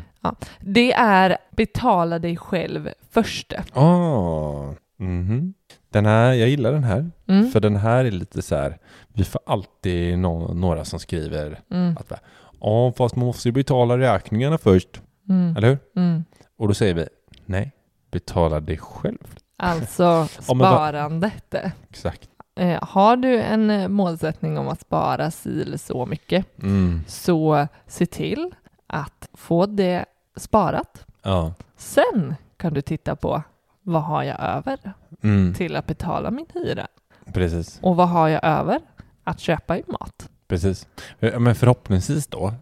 Det 0.60 0.92
är 0.92 1.38
betala 1.50 2.18
dig 2.18 2.36
själv 2.36 2.88
först. 3.10 3.52
Åh. 3.74 4.70
Mhm. 4.98 5.54
Den 5.90 6.06
här, 6.06 6.32
jag 6.32 6.48
gillar 6.48 6.72
den 6.72 6.84
här. 6.84 7.10
Mm. 7.26 7.50
För 7.50 7.60
den 7.60 7.76
här 7.76 8.04
är 8.04 8.10
lite 8.10 8.42
så 8.42 8.56
här, 8.56 8.78
vi 9.12 9.24
får 9.24 9.40
alltid 9.46 10.18
nå- 10.18 10.54
några 10.54 10.84
som 10.84 10.98
skriver 10.98 11.60
Mm. 11.70 11.96
att 11.96 12.12
ja 12.60 12.92
fast 12.96 13.16
man 13.16 13.26
måste 13.26 13.48
ju 13.48 13.52
betala 13.52 13.98
räkningarna 13.98 14.58
först. 14.58 15.00
Mm. 15.28 15.56
Eller 15.56 15.68
hur? 15.68 15.78
Mm. 15.96 16.24
Och 16.56 16.68
då 16.68 16.74
säger 16.74 16.94
vi, 16.94 17.08
nej, 17.46 17.72
betala 18.10 18.60
dig 18.60 18.78
själv. 18.78 19.34
Alltså 19.56 20.26
sparandet. 20.40 21.54
Exakt. 21.90 22.28
Eh, 22.56 22.78
har 22.84 23.16
du 23.16 23.40
en 23.42 23.70
eh, 23.70 23.88
målsättning 23.88 24.58
om 24.58 24.68
att 24.68 24.80
spara 24.80 25.30
si 25.30 25.62
eller 25.62 25.76
så 25.76 26.06
mycket 26.06 26.46
Mm. 26.62 27.04
så 27.06 27.66
se 27.86 28.06
till 28.06 28.54
att 28.86 29.28
få 29.34 29.66
det 29.66 30.04
sparat. 30.36 31.06
Ja. 31.22 31.54
Sen 31.76 32.34
kan 32.56 32.74
du 32.74 32.80
titta 32.82 33.16
på 33.16 33.42
vad 33.82 34.02
har 34.02 34.22
jag 34.22 34.40
över 34.40 34.78
Mm. 35.22 35.54
till 35.54 35.76
att 35.76 35.86
betala 35.86 36.30
min 36.30 36.46
hyra 36.54 36.86
Precis. 37.32 37.78
och 37.82 37.96
vad 37.96 38.08
har 38.08 38.28
jag 38.28 38.44
över 38.44 38.80
att 39.24 39.40
köpa 39.40 39.78
i 39.78 39.82
mat. 39.86 40.28
Precis. 40.48 40.86
Ja, 41.18 41.38
Men 41.38 41.54
förhoppningsvis 41.54 42.26
då 42.26 42.54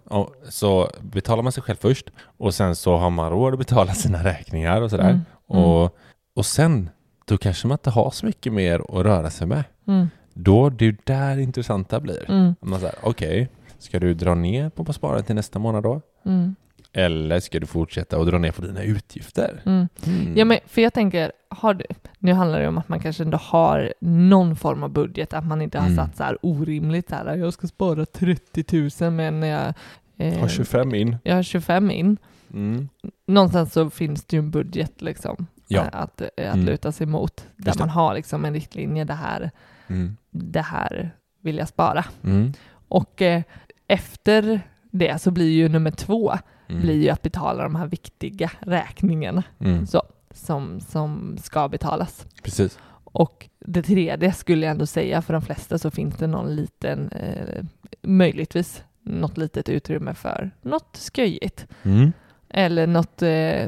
så 0.49 0.91
betalar 1.01 1.43
man 1.43 1.53
sig 1.53 1.63
själv 1.63 1.77
först 1.77 2.11
och 2.37 2.55
sen 2.55 2.77
så 2.77 2.97
har 2.97 3.11
man 3.11 3.31
råd 3.31 3.53
att 3.53 3.59
betala 3.59 3.95
sina 3.95 4.25
räkningar 4.25 4.83
och 4.83 4.91
sådär. 4.91 5.11
Mm. 5.11 5.21
Mm. 5.51 5.65
Och, 5.65 5.97
och 6.37 6.47
sen 6.47 6.91
då 7.25 7.39
kanske 7.39 7.67
man 7.67 7.75
inte 7.75 7.91
har 7.91 8.11
så 8.11 8.27
mycket 8.27 8.53
mer 8.53 8.99
att 8.99 9.07
röra 9.07 9.31
sig 9.31 9.47
med. 9.47 9.65
Mm. 9.87 10.09
Då 10.35 10.71
det 10.71 10.85
är 10.85 10.87
ju 10.87 10.97
där 11.05 11.37
det 11.37 11.43
intressanta 11.43 12.01
blir. 12.01 12.31
Mm. 12.31 12.55
Man 12.61 12.81
säger, 12.81 12.95
okej, 13.03 13.49
ska 13.79 14.01
du 14.01 14.15
dra 14.15 14.35
ner 14.35 14.71
på, 14.71 14.85
på 14.85 14.93
sparandet 14.93 15.27
till 15.27 15.35
nästa 15.35 15.59
månad 15.59 15.83
då? 15.83 16.01
Mm. 16.25 16.55
Eller 16.97 17.41
ska 17.41 17.61
du 17.61 17.67
fortsätta 17.67 18.19
och 18.19 18.27
dra 18.27 18.39
ner 18.39 18.53
på 18.53 18.63
dina 18.63 18.83
utgifter? 18.83 19.63
Mm. 19.67 19.89
Mm. 20.07 20.37
Ja, 20.37 20.45
men 20.45 20.59
för 20.67 20.83
jag 20.83 20.95
tänker, 20.95 21.33
har 21.49 21.75
du, 21.75 21.85
nu 22.19 22.33
handlar 22.33 22.61
det 22.61 22.69
om 22.69 22.79
att 22.79 22.89
man 22.89 23.01
kanske 23.01 23.23
ändå 23.23 23.39
har 23.39 23.95
någon 24.01 24.57
form 24.57 24.83
av 24.83 24.91
budget, 24.91 25.33
att 25.33 25.47
man 25.47 25.63
inte 25.63 25.79
har 25.79 25.87
Mm. 25.87 25.97
satt 25.97 26.17
så 26.17 26.23
här 26.23 26.39
orimligt 26.43 27.09
så 27.09 27.15
här, 27.15 27.37
jag 27.37 27.53
ska 27.53 27.67
spara 27.67 28.07
30 28.07 28.91
000 29.05 29.13
men 29.13 29.43
jag, 29.43 29.75
eh, 30.17 30.39
Har 30.41 30.49
25 30.49 30.95
in. 30.95 31.17
jag 31.23 31.35
har 31.35 31.43
25 31.43 31.91
in. 31.91 32.17
Mm. 32.53 32.89
Någonstans 33.27 33.73
så 33.73 33.91
finns 33.91 34.25
det 34.25 34.37
ju 34.37 34.39
en 34.39 34.51
budget 34.51 35.03
liksom 35.03 35.47
Ja. 35.69 35.81
eh, 35.81 35.89
att, 35.93 36.21
eh, 36.21 36.27
att 36.37 36.55
Mm. 36.55 36.67
luta 36.67 36.93
sig 36.93 37.07
mot, 37.07 37.47
där 37.57 37.75
man 37.79 37.89
har 37.91 38.15
liksom 38.15 38.45
en 38.45 38.53
riktlinje, 38.55 39.05
det 39.05 39.15
här, 39.15 39.51
Mm. 39.89 40.17
det 40.31 40.61
här 40.63 41.11
vill 41.43 41.57
jag 41.59 41.69
spara. 41.69 42.05
Mm. 42.25 42.53
Och 42.89 43.23
eh, 43.23 43.43
efter 43.89 44.61
det 44.91 45.23
så 45.23 45.31
blir 45.31 45.51
ju 45.51 45.69
nummer 45.69 45.91
två 45.91 46.35
Mm. 46.69 46.83
blir 46.83 47.03
ju 47.03 47.09
att 47.11 47.23
betala 47.23 47.63
de 47.63 47.75
här 47.75 47.87
viktiga 47.87 48.51
räkningarna 48.61 49.43
Mm. 49.61 49.87
så, 49.87 50.03
som, 50.31 50.81
som 50.81 51.39
ska 51.43 51.69
betalas. 51.69 52.27
Precis. 52.43 52.79
Och 53.05 53.49
det 53.61 53.83
tredje 53.83 54.33
skulle 54.33 54.67
jag 54.67 54.71
ändå 54.71 54.87
säga, 54.87 55.23
för 55.23 55.33
de 55.33 55.43
flesta 55.43 55.79
så 55.79 55.91
finns 55.91 56.17
det 56.17 56.27
någon 56.27 56.57
liten, 56.57 57.09
eh, 57.09 57.65
möjligtvis 58.03 58.83
något 59.03 59.37
litet 59.39 59.69
utrymme 59.69 60.15
för 60.15 60.51
något 60.63 61.11
sköjigt. 61.15 61.67
Mm. 61.83 62.13
Eller 62.49 62.87
något, 62.87 63.23
eh, 63.23 63.63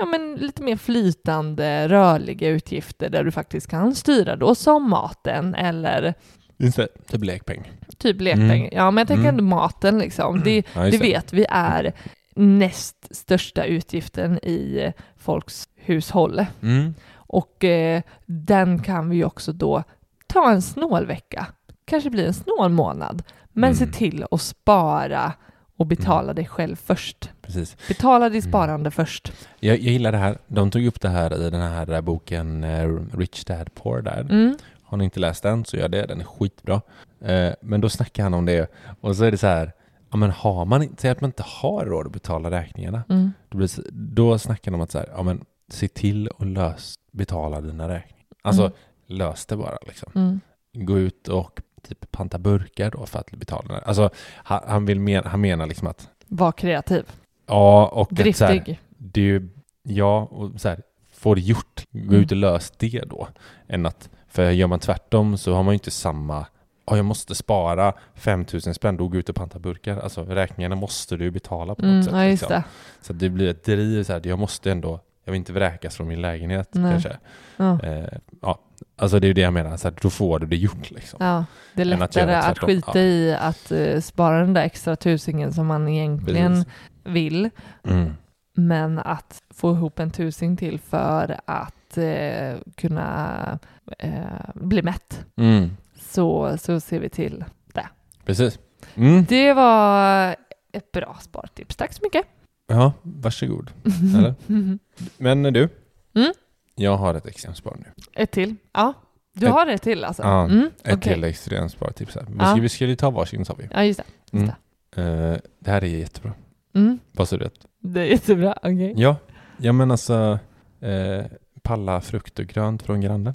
ja 0.00 0.06
men 0.10 0.34
lite 0.34 0.62
mer 0.62 0.76
flytande, 0.76 1.88
rörliga 1.88 2.48
utgifter 2.48 3.10
där 3.10 3.24
du 3.24 3.30
faktiskt 3.30 3.66
kan 3.66 3.94
styra 3.94 4.36
då, 4.36 4.54
som 4.54 4.90
maten 4.90 5.54
eller 5.54 6.14
Just 6.56 6.76
det, 6.76 6.88
typ 7.08 7.24
lekpeng. 7.24 7.72
typ 7.98 8.20
lekpeng. 8.20 8.60
Mm. 8.66 8.68
Ja, 8.72 8.90
men 8.90 9.00
jag 9.02 9.08
tänker 9.08 9.22
Mm. 9.22 9.34
ändå 9.34 9.44
maten 9.44 9.98
liksom. 9.98 10.40
Det, 10.44 10.62
Ja, 10.74 10.86
just 10.86 11.00
det 11.00 11.06
vet 11.08 11.32
vi 11.32 11.46
är 11.50 11.92
näst 12.36 13.16
största 13.16 13.64
utgiften 13.64 14.38
i 14.38 14.92
folks 15.16 15.68
hushåll. 15.74 16.46
Mm. 16.62 16.94
Och 17.14 17.64
eh, 17.64 18.02
den 18.26 18.82
kan 18.82 19.08
vi 19.10 19.24
också 19.24 19.52
då 19.52 19.82
ta 20.26 20.50
en 20.50 20.62
snål 20.62 21.06
vecka. 21.06 21.46
Kanske 21.84 22.10
blir 22.10 22.26
en 22.26 22.34
snål 22.34 22.70
månad. 22.72 23.22
Men 23.52 23.74
se 23.76 23.84
Mm. 23.84 23.92
till 23.92 24.24
att 24.30 24.40
spara 24.40 25.32
och 25.76 25.86
betala 25.86 26.32
dig 26.34 26.46
själv 26.46 26.76
först. 26.76 27.30
Precis. 27.42 27.76
Betala 27.88 28.28
ditt 28.28 28.44
Mm. 28.44 28.52
sparande 28.52 28.90
först. 28.90 29.32
Jag, 29.60 29.76
jag 29.76 29.92
gillar 29.92 30.12
det 30.12 30.18
här. 30.18 30.38
De 30.46 30.70
tog 30.70 30.86
upp 30.86 31.00
det 31.00 31.08
här 31.08 31.46
i 31.46 31.50
den 31.50 31.60
här 31.60 31.92
eh, 31.92 32.00
boken 32.00 32.64
eh, 32.64 32.88
Rich 33.18 33.44
Dad 33.44 33.74
Poor 33.74 34.02
Dad. 34.02 34.30
Mm. 34.30 34.56
Har 34.82 34.96
ni 34.98 35.04
inte 35.04 35.20
läst 35.20 35.42
den 35.42 35.64
så 35.64 35.76
gör 35.76 35.88
det. 35.88 36.06
Den 36.06 36.20
är 36.20 36.24
skitbra. 36.24 36.80
Eh, 37.24 37.52
men 37.60 37.80
då 37.80 37.88
snackar 37.88 38.22
han 38.22 38.34
om 38.34 38.44
det 38.46 38.70
och 39.00 39.16
så 39.16 39.24
är 39.24 39.30
det 39.30 39.38
så 39.38 39.46
här. 39.46 39.72
Ja, 40.10 40.16
men 40.16 40.30
har 40.30 40.64
man 40.64 40.82
inte, 40.82 41.02
säg 41.02 41.10
att 41.10 41.20
man 41.20 41.28
inte 41.28 41.44
har 41.46 41.84
råd 41.84 42.06
att 42.06 42.12
betala 42.12 42.50
räkningarna. 42.50 43.04
Mm. 43.08 43.32
Då, 43.48 43.58
blir, 43.58 43.70
då 43.92 44.38
snackar 44.38 44.70
de 44.70 44.74
om 44.74 44.80
att 44.80 44.90
så 44.90 44.98
här, 44.98 45.08
ja, 45.16 45.22
men 45.22 45.44
se 45.68 45.88
till 45.88 46.28
att 46.38 46.46
lös, 46.46 46.94
betala 47.12 47.60
dina 47.60 47.88
räkningar. 47.88 48.24
Alltså 48.42 48.62
Mm. 48.62 48.72
lös 49.06 49.46
det 49.46 49.56
bara 49.56 49.78
liksom. 49.86 50.12
Mm. 50.14 50.40
Gå 50.72 50.98
ut 50.98 51.28
och 51.28 51.60
typ 51.88 52.10
panta 52.10 52.38
burkar 52.38 52.90
då 52.90 53.06
för 53.06 53.18
att 53.18 53.30
betala. 53.30 53.78
Alltså 53.78 54.10
han, 54.36 54.60
han, 54.66 54.86
vill 54.86 55.00
men, 55.00 55.24
han 55.24 55.40
menar 55.40 55.66
liksom 55.66 55.88
att 55.88 56.08
Var 56.26 56.52
kreativ. 56.52 57.04
ja 57.46 57.86
och 57.86 58.02
att 58.12 58.36
så 58.36 58.44
här, 58.44 58.54
Driftig. 58.54 58.80
det 58.98 59.20
är 59.20 59.24
ju, 59.24 59.48
ja, 59.82 60.20
och 60.22 60.60
så 60.60 60.68
här, 60.68 60.82
få 61.12 61.34
det 61.34 61.40
gjort. 61.40 61.84
Gå 61.90 61.98
Mm. 62.00 62.14
ut 62.14 62.30
och 62.30 62.36
lös 62.36 62.70
det 62.78 63.04
då. 63.06 63.28
Än 63.68 63.86
att, 63.86 64.10
för 64.28 64.50
gör 64.50 64.66
man 64.66 64.78
tvärtom 64.78 65.38
så 65.38 65.54
har 65.54 65.62
man 65.62 65.72
ju 65.72 65.76
inte 65.76 65.90
samma, 65.90 66.46
ja 66.86 66.96
jag 66.96 67.04
måste 67.04 67.34
spara 67.34 67.92
5000 68.14 68.74
spänn, 68.74 68.96
då 68.96 69.08
gå 69.08 69.16
ut 69.18 69.28
och 69.28 69.34
panta 69.36 69.58
burkar. 69.58 69.98
Alltså 69.98 70.24
räkningarna 70.24 70.76
måste 70.76 71.16
du 71.16 71.30
betala 71.30 71.74
på 71.74 71.82
något 71.82 71.90
Mm, 71.92 72.02
sätt. 72.02 72.12
ja, 72.14 72.24
liksom. 72.24 72.48
det. 72.48 72.62
Så 73.00 73.12
att 73.12 73.18
det 73.18 73.28
blir 73.30 73.48
ett 73.50 73.64
driv 73.64 74.02
så 74.04 74.12
här, 74.12 74.20
jag 74.26 74.38
måste 74.38 74.70
ändå, 74.72 75.00
jag 75.24 75.32
vill 75.32 75.38
inte 75.38 75.52
vräkas 75.52 75.96
från 75.96 76.08
min 76.08 76.20
lägenhet 76.20 76.68
Nej. 76.72 76.92
kanske. 76.92 77.16
Ja. 77.56 77.80
Eh, 77.82 78.18
ja, 78.42 78.58
alltså 78.96 79.20
det 79.20 79.24
är 79.26 79.28
ju 79.28 79.34
det 79.34 79.40
jag 79.40 79.52
menar, 79.52 79.76
så 79.76 79.88
här, 79.88 79.94
då 80.02 80.10
får 80.10 80.38
du 80.38 80.46
det 80.46 80.56
gjort 80.56 80.90
liksom. 80.90 81.16
Ja, 81.22 81.44
det 81.74 81.82
är 81.82 81.92
att 81.92 81.98
lättare 82.00 82.34
att, 82.34 82.44
tvärtom. 82.44 82.66
skita 82.66 82.98
Ja. 82.98 83.04
i 83.04 83.34
att 83.34 83.72
eh, 83.72 84.00
spara 84.00 84.38
den 84.40 84.54
där 84.54 84.62
extra 84.62 84.96
tusingen 84.96 85.52
som 85.52 85.66
man 85.66 85.88
egentligen 85.88 86.52
Precis. 86.52 86.72
vill, 87.04 87.50
Mm. 87.84 88.12
men 88.56 88.98
att 88.98 89.42
få 89.54 89.72
ihop 89.72 89.98
en 89.98 90.10
tusing 90.10 90.56
till 90.56 90.78
för 90.80 91.40
att 91.44 91.98
eh, 91.98 92.54
kunna 92.76 93.58
eh, 93.98 94.10
bli 94.54 94.82
mätt. 94.82 95.24
Mm. 95.36 95.76
Så, 96.06 96.56
så 96.58 96.80
ser 96.80 97.00
vi 97.00 97.08
till 97.08 97.44
det. 97.74 97.88
Precis. 98.24 98.58
Mm. 98.94 99.24
Det 99.24 99.52
var 99.52 100.36
ett 100.72 100.92
bra 100.92 101.16
spartips. 101.20 101.76
Tack 101.76 101.92
så 101.92 102.00
mycket. 102.02 102.26
Ja, 102.66 102.92
varsågod. 103.02 103.70
Eller? 104.16 104.34
Men 105.22 105.42
du, 105.42 105.68
Mm. 106.14 106.32
jag 106.74 106.96
har 106.96 107.14
ett 107.14 107.26
extremt 107.26 107.56
spar 107.56 107.76
nu. 107.78 107.84
Ett 108.14 108.30
till. 108.30 108.54
Ja, 108.72 108.92
du 109.34 109.46
Ett- 109.46 109.52
har 109.52 109.66
ett 109.66 109.82
till 109.82 110.04
alltså? 110.04 110.22
Ja, 110.22 110.44
Mm, 110.44 110.70
Ett 110.82 110.94
okej. 110.94 111.14
till 111.14 111.24
extremt 111.24 111.72
spartips 111.72 112.14
här. 112.14 112.26
Vi 112.28 112.62
Ja. 112.62 112.68
ska, 112.68 112.86
vi 112.86 112.96
ta 112.96 113.10
varsin 113.10 113.44
sa 113.44 113.54
vi. 113.58 113.68
Ja, 113.72 113.84
just 113.84 114.00
det. 114.30 114.38
Just 114.38 114.52
Mm. 114.96 115.30
Eh, 115.32 115.38
det 115.58 115.70
här 115.70 115.84
är 115.84 115.86
jättebra. 115.86 116.32
det. 116.72 116.78
Mm. 116.78 116.98
Vad 117.12 117.28
sa 117.28 117.36
du? 117.36 117.44
rätt? 117.44 117.66
Det 117.80 118.00
är 118.00 118.04
jättebra. 118.04 118.58
Okej. 118.62 118.92
Ja, 118.96 119.16
ja 119.58 119.72
men 119.72 119.90
alltså 119.90 120.38
eh, 120.80 121.24
palla 121.62 122.00
frukt 122.00 122.38
och 122.38 122.46
grönt 122.46 122.82
från 122.82 123.00
grannen. 123.00 123.34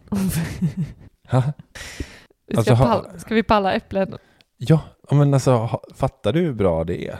Vi 2.57 2.61
ska, 2.63 2.71
Alltså, 2.71 2.85
palla, 2.85 3.19
ska 3.19 3.35
vi 3.35 3.43
palla 3.43 3.73
äpplen? 3.73 4.17
ja, 4.57 4.79
men 5.11 5.33
alltså 5.33 5.79
fattar 5.95 6.33
du 6.33 6.39
hur 6.39 6.53
bra 6.53 6.83
det 6.83 7.07
är? 7.07 7.17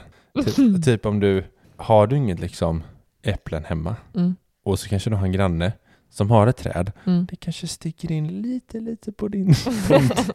Ty, 0.56 0.82
typ 0.84 1.06
om 1.06 1.20
du, 1.20 1.44
har 1.76 2.06
du 2.06 2.16
inget 2.16 2.40
liksom 2.40 2.82
äpplen 3.22 3.64
hemma 3.64 3.96
Mm. 4.14 4.36
och 4.64 4.78
så 4.78 4.88
kanske 4.88 5.10
du 5.10 5.16
har 5.16 5.26
en 5.26 5.32
granne 5.32 5.72
som 6.10 6.30
har 6.30 6.46
ett 6.46 6.56
träd. 6.56 6.92
Mm. 7.06 7.26
Det 7.30 7.36
kanske 7.36 7.66
sticker 7.66 8.12
in 8.12 8.42
lite, 8.42 8.80
lite 8.80 9.12
på 9.12 9.28
din 9.28 9.54
tomt. 9.88 10.30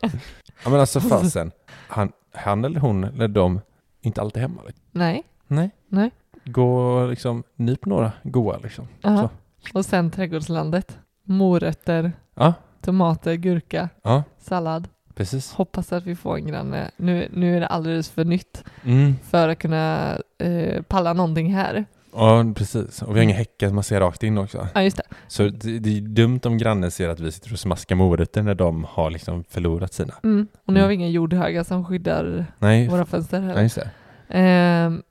ja 0.64 0.70
men 0.70 0.80
alltså 0.80 1.00
fasen, 1.00 1.52
han, 1.88 2.12
han 2.34 2.66
eller 2.66 2.80
hon 2.80 3.04
eller 3.04 3.28
de, 3.28 3.62
inte 4.02 4.22
alltid 4.22 4.42
hemma. 4.42 4.62
Nej. 4.92 5.24
Nej. 5.48 5.72
Nej. 5.88 6.12
Gå 6.46 7.06
liksom, 7.06 7.44
nyp 7.56 7.86
några 7.86 8.12
goa 8.24 8.58
liksom. 8.58 8.88
Aha. 9.04 9.30
Så. 9.72 9.78
Och 9.78 9.86
sen 9.86 10.12
trädgårdslandet. 10.12 10.98
Morötter, 11.24 12.12
Ja, 12.36 12.54
tomater, 12.82 13.34
gurka, 13.36 13.90
ja, 14.04 14.24
sallad. 14.40 14.88
precis. 15.16 15.54
Hoppas 15.54 15.94
att 15.94 16.04
vi 16.06 16.16
får 16.16 16.36
en 16.38 16.48
granne. 16.48 16.92
Nu, 16.98 17.28
nu 17.34 17.56
är 17.56 17.60
det 17.60 17.68
alldeles 17.68 18.10
för 18.10 18.26
nytt 18.26 18.64
Mm. 18.84 19.16
för 19.30 19.50
att 19.50 19.60
kunna 19.60 20.18
eh, 20.38 20.82
palla 20.82 21.14
någonting 21.14 21.54
här. 21.54 21.86
Ja, 22.14 22.46
precis. 22.56 23.02
Och 23.02 23.16
vi 23.16 23.20
har 23.20 23.24
inga 23.24 23.36
häckar 23.36 23.70
man 23.70 23.84
ser 23.84 24.00
rakt 24.00 24.24
in 24.24 24.38
också. 24.38 24.68
Ja, 24.74 24.82
just 24.84 24.98
det. 24.98 25.04
Så 25.28 25.44
det, 25.44 25.80
det 25.80 25.98
är 25.98 26.02
dumt 26.02 26.40
om 26.44 26.58
grannen 26.58 26.92
ser 26.92 27.10
att 27.10 27.20
vi 27.20 27.32
sitter 27.32 27.54
och 27.54 27.60
smaskar 27.60 27.96
morötter 27.96 28.42
när 28.44 28.56
de 28.56 28.84
har 28.90 29.12
liksom 29.12 29.44
förlorat 29.50 29.94
sina. 29.94 30.14
Mm. 30.24 30.48
Och 30.66 30.74
nu 30.74 30.82
har 30.82 30.88
vi 30.88 30.94
inga 30.96 31.08
jordhögar 31.08 31.64
som 31.64 31.86
skyddar 31.86 32.46
Nej, 32.60 32.88
våra 32.88 33.06
fönster 33.06 33.40
nej 33.40 33.48
heller. 33.50 33.62
just 33.64 33.76
det. 33.76 33.90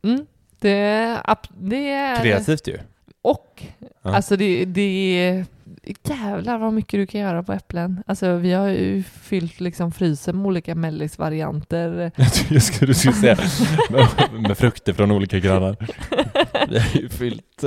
Mm. 0.03 0.27
det, 0.61 1.19
det 1.61 1.91
är... 1.93 2.17
Kreativt 2.23 2.69
ju. 2.69 2.79
Och, 3.23 3.63
Ja. 4.03 4.15
alltså 4.17 4.37
det, 4.37 4.65
det 4.65 5.19
är... 5.29 5.45
Jävlar 6.03 6.59
vad 6.59 6.73
mycket 6.73 7.01
du 7.01 7.07
kan 7.07 7.21
göra 7.21 7.43
på 7.43 7.53
äpplen. 7.53 8.03
Alltså 8.07 8.37
vi 8.37 8.53
har 8.53 8.69
ju 8.69 9.03
fyllt 9.03 9.61
liksom 9.61 9.93
frysen 9.93 10.37
med 10.37 10.47
olika 10.47 10.75
mellisvarianter. 10.75 12.13
Jag 12.51 12.63
skulle, 12.63 12.95
säga 12.95 13.37
med, 14.39 14.59
frukter 14.59 14.93
från 14.93 15.11
olika 15.11 15.39
grannar. 15.39 15.77
Vi 16.69 16.79
har 16.79 17.01
ju 17.01 17.09
fyllt... 17.09 17.65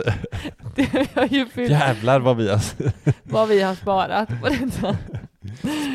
vi 0.75 0.87
har 1.13 1.27
ju 1.27 1.45
fyllt 1.45 1.71
Jävlar 1.71 2.19
vad 2.19 2.37
vi 2.37 2.49
har 2.49 2.61
vad 3.23 3.47
vi 3.47 3.61
har 3.61 3.75
sparat 3.75 4.29
på 4.41 4.49
detta. 4.49 4.97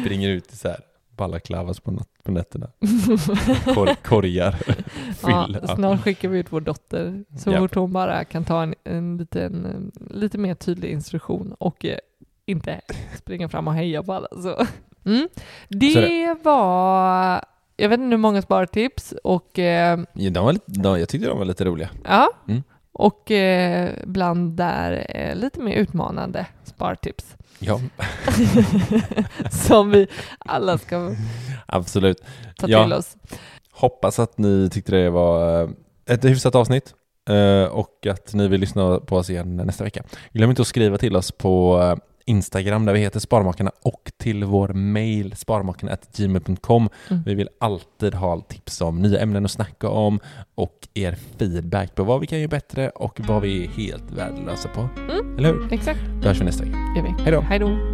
springer 0.03 0.29
ut 0.29 0.53
i 0.53 0.57
så 0.57 0.69
här 0.69 0.81
balaklavas 1.17 1.81
på, 1.81 1.99
på 2.23 2.31
nätterna. 2.31 2.71
Kor, 3.75 3.95
korgar. 4.03 4.57
Ja, 5.23 5.49
snart 5.75 6.03
skickar 6.03 6.29
vi 6.29 6.39
ut 6.39 6.53
vår 6.53 6.61
dotter 6.61 7.25
så 7.39 7.53
fort 7.53 7.75
hon 7.75 7.93
bara 7.93 8.25
kan 8.25 8.45
ta 8.45 8.63
en, 8.63 8.75
en, 8.85 9.17
liten, 9.17 9.93
lite 10.11 10.39
mer 10.39 10.55
tydlig 10.55 10.91
instruktion 10.91 11.55
och 11.59 11.85
eh, 11.85 11.99
inte 12.47 12.81
springa 13.19 13.49
fram 13.49 13.69
och 13.69 13.75
heja 13.75 14.03
på 14.03 14.13
alla. 14.13 14.29
Så. 14.43 14.67
Mm. 15.11 15.29
Det, 15.69 15.91
Så 15.91 16.01
det- 16.01 16.37
var, 16.43 17.45
jag 17.77 17.89
vet 17.89 18.01
inte 18.01 18.11
hur 18.11 18.17
många 18.17 18.43
spartips 18.43 19.15
och 19.25 19.59
eh, 19.59 19.99
Ja, 20.13 20.31
de 20.31 20.45
var 20.45 20.53
lite, 20.53 20.65
de, 20.81 20.99
jag 21.01 21.09
tyckte 21.09 21.29
de 21.29 21.39
var 21.39 21.45
lite 21.45 21.65
roliga. 21.65 21.89
ja, 22.05 22.29
Mm. 22.49 22.63
och 22.93 23.31
eh, 23.31 23.91
bland 24.05 24.53
där 24.57 25.07
eh, 25.09 25.35
lite 25.37 25.61
mer 25.61 25.75
utmanande 25.77 26.47
spartips 26.65 27.37
Ja, 27.59 27.81
som 29.51 29.91
vi 29.91 30.07
alla 30.39 30.79
ska 30.79 31.15
absolut. 31.67 32.23
ta 32.57 32.69
Ja. 32.69 32.83
till 32.85 32.93
oss. 32.93 33.17
Hoppas 33.73 34.19
att 34.19 34.39
ni 34.39 34.71
tyckte 34.71 34.93
det 34.97 35.11
var 35.11 35.63
eh, 35.63 35.69
ett 36.07 36.25
hyfsat 36.25 36.55
avsnitt 36.55 36.95
eh, 37.29 37.65
och 37.73 38.07
att 38.11 38.35
ni 38.35 38.49
vill 38.49 38.61
lyssna 38.61 39.01
på 39.01 39.17
oss 39.17 39.31
igen 39.31 39.57
nästa 39.57 39.85
vecka. 39.85 40.03
Glöm 40.33 40.51
inte 40.51 40.63
att 40.63 40.69
skriva 40.69 40.99
till 40.99 41.17
oss 41.17 41.33
på 41.33 41.81
eh, 41.83 41.97
Instagram 42.25 42.85
där 42.85 42.93
vi 42.93 43.01
heter 43.01 43.21
Sparmakarna 43.21 43.71
och 43.83 44.13
till 44.19 44.45
vår 44.45 44.69
mail 44.69 45.37
sparmakarna.gmail.com. 45.37 46.89
Mm. 47.11 47.23
Vi 47.27 47.35
vill 47.35 47.49
alltid 47.61 48.15
ha 48.15 48.41
tips 48.41 48.81
om 48.81 49.03
nya 49.03 49.21
ämnen 49.21 49.45
att 49.45 49.51
snacka 49.51 49.89
om 49.89 50.21
och 50.55 50.89
er 50.95 51.19
feedback 51.39 51.95
på 51.95 52.05
vad 52.05 52.21
vi 52.21 52.27
kan 52.27 52.39
göra 52.39 52.49
bättre 52.49 52.89
och 52.89 53.21
vad 53.29 53.43
vi 53.43 53.65
är 53.65 53.69
helt 53.69 54.11
värdelösa 54.11 54.69
på. 54.69 54.89
Mm. 55.11 55.39
Eller 55.39 55.53
hur? 55.53 55.73
Exakt, 55.73 56.01
Då 56.23 56.29
hörs 56.29 56.41
vi 56.41 56.45
nästa 56.45 56.65
vecka. 56.65 56.79
Hej 57.25 57.33
då! 57.33 57.41
Hej 57.41 57.59
då. 57.59 57.94